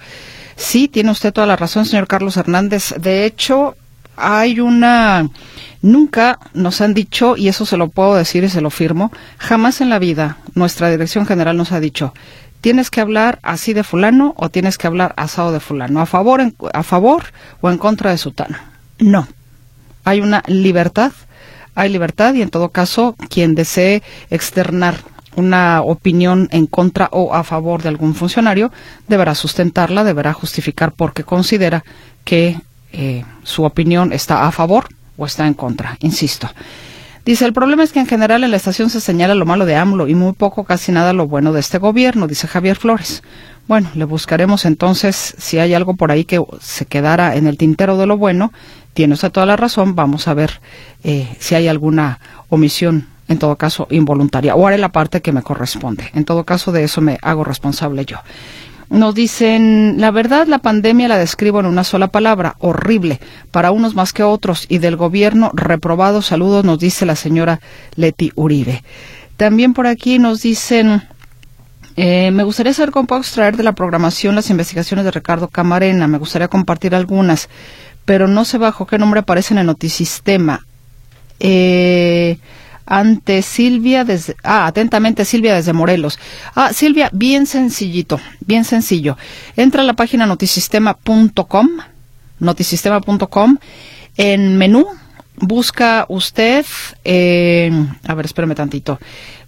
Sí, 0.55 0.87
tiene 0.87 1.11
usted 1.11 1.33
toda 1.33 1.45
la 1.45 1.55
razón, 1.55 1.85
señor 1.85 2.07
Carlos 2.07 2.37
Hernández. 2.37 2.95
De 2.97 3.25
hecho, 3.25 3.75
hay 4.15 4.59
una... 4.59 5.29
Nunca 5.83 6.39
nos 6.53 6.81
han 6.81 6.95
dicho, 6.95 7.37
y 7.37 7.47
eso 7.47 7.65
se 7.65 7.77
lo 7.77 7.89
puedo 7.89 8.15
decir 8.15 8.43
y 8.43 8.49
se 8.49 8.61
lo 8.61 8.71
firmo, 8.71 9.11
jamás 9.37 9.79
en 9.79 9.89
la 9.89 9.99
vida 9.99 10.37
nuestra 10.55 10.89
dirección 10.89 11.27
general 11.27 11.55
nos 11.55 11.71
ha 11.71 11.79
dicho, 11.79 12.15
tienes 12.67 12.91
que 12.91 12.99
hablar 12.99 13.39
así 13.43 13.71
de 13.71 13.85
fulano 13.85 14.33
o 14.35 14.49
tienes 14.49 14.77
que 14.77 14.87
hablar 14.87 15.13
asado 15.15 15.53
de 15.53 15.61
fulano, 15.61 16.01
a 16.01 16.05
favor, 16.05 16.41
a 16.73 16.83
favor 16.83 17.23
o 17.61 17.69
en 17.69 17.77
contra 17.77 18.11
de 18.11 18.17
sutano. 18.17 18.57
No, 18.99 19.25
hay 20.03 20.19
una 20.19 20.43
libertad, 20.47 21.13
hay 21.75 21.87
libertad 21.89 22.33
y 22.33 22.41
en 22.41 22.49
todo 22.49 22.67
caso 22.67 23.15
quien 23.29 23.55
desee 23.55 24.03
externar 24.29 24.95
una 25.37 25.81
opinión 25.81 26.49
en 26.51 26.67
contra 26.67 27.07
o 27.13 27.33
a 27.33 27.45
favor 27.45 27.83
de 27.83 27.87
algún 27.87 28.13
funcionario 28.15 28.69
deberá 29.07 29.33
sustentarla, 29.33 30.03
deberá 30.03 30.33
justificar 30.33 30.91
por 30.91 31.13
qué 31.13 31.23
considera 31.23 31.85
que 32.25 32.59
eh, 32.91 33.23
su 33.43 33.63
opinión 33.63 34.11
está 34.11 34.45
a 34.45 34.51
favor 34.51 34.89
o 35.15 35.25
está 35.25 35.47
en 35.47 35.53
contra, 35.53 35.95
insisto. 36.01 36.49
Dice, 37.27 37.43
el 37.43 37.51
problema 37.51 37.83
es 37.83 37.91
que 37.91 37.99
en 37.99 38.07
general 38.07 38.45
en 38.45 38.51
la 38.51 38.55
estación 38.55 38.89
se 38.89 39.01
señala 39.01 39.35
lo 39.35 39.45
malo 39.45 39.65
de 39.65 39.75
AMLO 39.75 40.07
y 40.07 40.15
muy 40.15 40.31
poco, 40.31 40.63
casi 40.63 40.93
nada 40.93 41.11
lo 41.11 41.27
bueno 41.27 41.51
de 41.51 41.59
este 41.59 41.77
gobierno, 41.77 42.25
dice 42.25 42.47
Javier 42.47 42.77
Flores. 42.77 43.21
Bueno, 43.67 43.89
le 43.95 44.05
buscaremos 44.05 44.63
entonces 44.63 45.35
si 45.37 45.59
hay 45.59 45.73
algo 45.73 45.95
por 45.95 46.09
ahí 46.09 46.23
que 46.23 46.41
se 46.61 46.85
quedara 46.85 47.35
en 47.35 47.45
el 47.45 47.57
tintero 47.57 47.97
de 47.97 48.05
lo 48.05 48.15
bueno. 48.15 48.53
Tiene 48.93 49.15
usted 49.15 49.29
toda 49.29 49.45
la 49.45 49.57
razón. 49.57 49.93
Vamos 49.93 50.29
a 50.29 50.33
ver 50.35 50.61
eh, 51.03 51.27
si 51.37 51.53
hay 51.53 51.67
alguna 51.67 52.21
omisión, 52.47 53.09
en 53.27 53.39
todo 53.39 53.57
caso 53.57 53.87
involuntaria, 53.89 54.55
o 54.55 54.65
haré 54.65 54.77
la 54.77 54.93
parte 54.93 55.21
que 55.21 55.33
me 55.33 55.43
corresponde. 55.43 56.09
En 56.13 56.23
todo 56.23 56.45
caso, 56.45 56.71
de 56.71 56.85
eso 56.85 57.01
me 57.01 57.19
hago 57.21 57.43
responsable 57.43 58.05
yo. 58.05 58.19
Nos 58.89 59.13
dicen, 59.13 59.95
la 59.97 60.11
verdad, 60.11 60.47
la 60.47 60.59
pandemia 60.59 61.09
la 61.09 61.17
describo 61.17 61.59
en 61.59 61.65
una 61.65 61.83
sola 61.83 62.07
palabra, 62.07 62.55
horrible, 62.59 63.19
para 63.51 63.71
unos 63.71 63.95
más 63.95 64.13
que 64.13 64.23
otros, 64.23 64.65
y 64.69 64.77
del 64.77 64.95
gobierno 64.95 65.51
reprobado. 65.53 66.21
Saludos, 66.21 66.63
nos 66.63 66.79
dice 66.79 67.05
la 67.05 67.17
señora 67.17 67.59
Leti 67.95 68.31
Uribe. 68.35 68.83
También 69.35 69.73
por 69.73 69.87
aquí 69.87 70.19
nos 70.19 70.41
dicen, 70.41 71.03
eh, 71.97 72.31
me 72.31 72.43
gustaría 72.43 72.73
saber 72.73 72.91
cómo 72.91 73.07
puedo 73.07 73.21
extraer 73.21 73.57
de 73.57 73.63
la 73.63 73.73
programación 73.73 74.35
las 74.35 74.49
investigaciones 74.49 75.03
de 75.03 75.11
Ricardo 75.11 75.49
Camarena. 75.49 76.07
Me 76.07 76.17
gustaría 76.17 76.47
compartir 76.47 76.95
algunas, 76.95 77.49
pero 78.05 78.27
no 78.27 78.45
sé 78.45 78.57
bajo 78.57 78.87
qué 78.87 78.97
nombre 78.97 79.19
aparece 79.19 79.53
en 79.53 79.57
el 79.57 79.65
notisistema. 79.65 80.65
Eh, 81.39 82.37
ante 82.87 83.41
Silvia 83.41 84.03
desde 84.03 84.35
ah 84.43 84.65
atentamente 84.65 85.25
Silvia 85.25 85.53
desde 85.53 85.73
Morelos 85.73 86.19
ah 86.55 86.73
Silvia 86.73 87.09
bien 87.13 87.45
sencillito 87.45 88.19
bien 88.39 88.63
sencillo 88.63 89.17
entra 89.55 89.81
a 89.81 89.85
la 89.85 89.93
página 89.93 90.25
notisistema.com 90.25 91.67
notisistema.com 92.39 93.57
en 94.17 94.57
menú 94.57 94.87
busca 95.35 96.05
usted 96.09 96.65
eh, 97.03 97.71
a 98.07 98.13
ver 98.15 98.25
espérame 98.25 98.55
tantito 98.55 98.99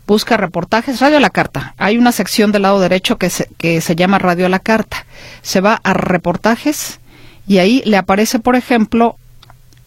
busca 0.09 0.37
reportajes, 0.37 1.01
Radio 1.01 1.17
a 1.17 1.19
la 1.19 1.29
Carta. 1.29 1.75
Hay 1.77 1.99
una 1.99 2.11
sección 2.11 2.51
del 2.51 2.63
lado 2.63 2.79
derecho 2.79 3.19
que 3.19 3.29
se, 3.29 3.47
que 3.59 3.79
se 3.79 3.95
llama 3.95 4.17
Radio 4.17 4.47
a 4.47 4.49
la 4.49 4.57
Carta. 4.57 5.05
Se 5.43 5.61
va 5.61 5.79
a 5.83 5.93
reportajes 5.93 6.99
y 7.47 7.59
ahí 7.59 7.83
le 7.85 7.95
aparece, 7.95 8.39
por 8.39 8.55
ejemplo, 8.55 9.18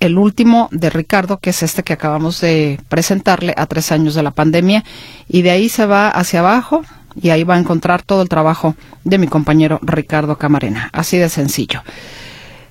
el 0.02 0.18
último 0.18 0.68
de 0.72 0.90
Ricardo, 0.90 1.38
que 1.38 1.50
es 1.50 1.62
este 1.62 1.84
que 1.84 1.92
acabamos 1.92 2.40
de 2.40 2.80
presentarle 2.88 3.54
a 3.56 3.66
tres 3.66 3.92
años 3.92 4.16
de 4.16 4.24
la 4.24 4.32
pandemia, 4.32 4.82
y 5.28 5.42
de 5.42 5.52
ahí 5.52 5.68
se 5.68 5.86
va 5.86 6.08
hacia 6.08 6.40
abajo 6.40 6.82
y 7.20 7.30
ahí 7.30 7.44
va 7.44 7.54
a 7.54 7.58
encontrar 7.58 8.02
todo 8.02 8.22
el 8.22 8.28
trabajo 8.28 8.74
de 9.04 9.18
mi 9.18 9.28
compañero 9.28 9.78
Ricardo 9.82 10.36
Camarena. 10.38 10.90
Así 10.92 11.18
de 11.18 11.28
sencillo. 11.28 11.82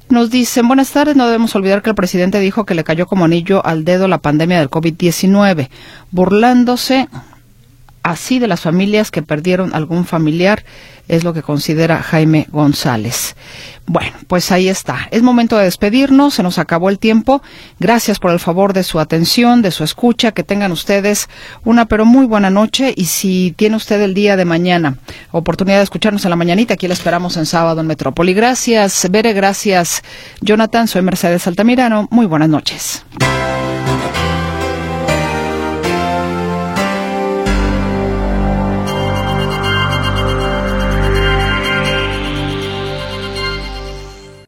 Nos 0.10 0.30
dicen, 0.30 0.68
buenas 0.68 0.92
tardes, 0.92 1.16
no 1.16 1.26
debemos 1.26 1.56
olvidar 1.56 1.82
que 1.82 1.90
el 1.90 1.96
presidente 1.96 2.42
dijo 2.42 2.66
que 2.66 2.76
le 2.76 2.84
cayó 2.84 3.06
como 3.08 3.24
anillo 3.24 3.66
al 3.66 3.86
dedo 3.86 4.10
la 4.10 4.18
pandemia 4.18 4.60
del 4.60 4.70
COVID-19, 4.70 5.70
burlándose 6.12 7.08
así 8.04 8.40
de 8.40 8.48
las 8.48 8.62
familias 8.62 9.12
que 9.12 9.22
perdieron 9.22 9.74
algún 9.74 10.06
familiar, 10.06 10.64
es 11.08 11.24
lo 11.24 11.34
que 11.34 11.42
considera 11.42 12.02
Jaime 12.02 12.48
González. 12.52 13.36
Bueno, 13.86 14.14
pues 14.28 14.52
ahí 14.52 14.70
está. 14.70 15.10
Es 15.12 15.22
momento 15.22 15.58
de 15.58 15.66
despedirnos, 15.66 16.36
se 16.36 16.44
nos 16.44 16.58
acabó 16.58 16.90
el 16.90 17.00
tiempo. 17.00 17.42
Gracias 17.80 18.20
por 18.20 18.32
el 18.32 18.40
favor 18.40 18.74
de 18.74 18.84
su 18.84 19.00
atención, 19.00 19.62
de 19.62 19.72
su 19.72 19.84
escucha, 19.84 20.32
que 20.32 20.44
tengan 20.44 20.72
ustedes 20.72 21.28
una 21.66 21.86
pero 21.86 22.06
muy 22.06 22.26
buena 22.26 22.50
noche 22.50 22.94
y 22.96 23.06
si 23.06 23.54
tiene 23.58 23.76
usted 23.76 24.02
el 24.02 24.14
día 24.14 24.38
de 24.38 24.46
mañana 24.46 24.98
oportunidad 25.32 25.78
de 25.78 25.84
escucharnos 25.84 26.24
en 26.24 26.30
la 26.30 26.38
mañanita, 26.38 26.76
aquí 26.76 26.88
la 26.88 26.94
esperamos 26.94 27.36
en 27.38 27.46
sábado 27.46 27.82
en 27.82 27.88
Metrópoli. 27.88 28.34
Gracias, 28.34 29.08
Bere, 29.12 29.34
gracias, 29.34 30.04
Jonathan, 30.40 30.88
soy 30.88 31.02
Mercedes 31.02 31.46
Altamirano. 31.48 32.08
Muy 32.12 32.26
buenas 32.26 32.50
noches. 32.50 33.04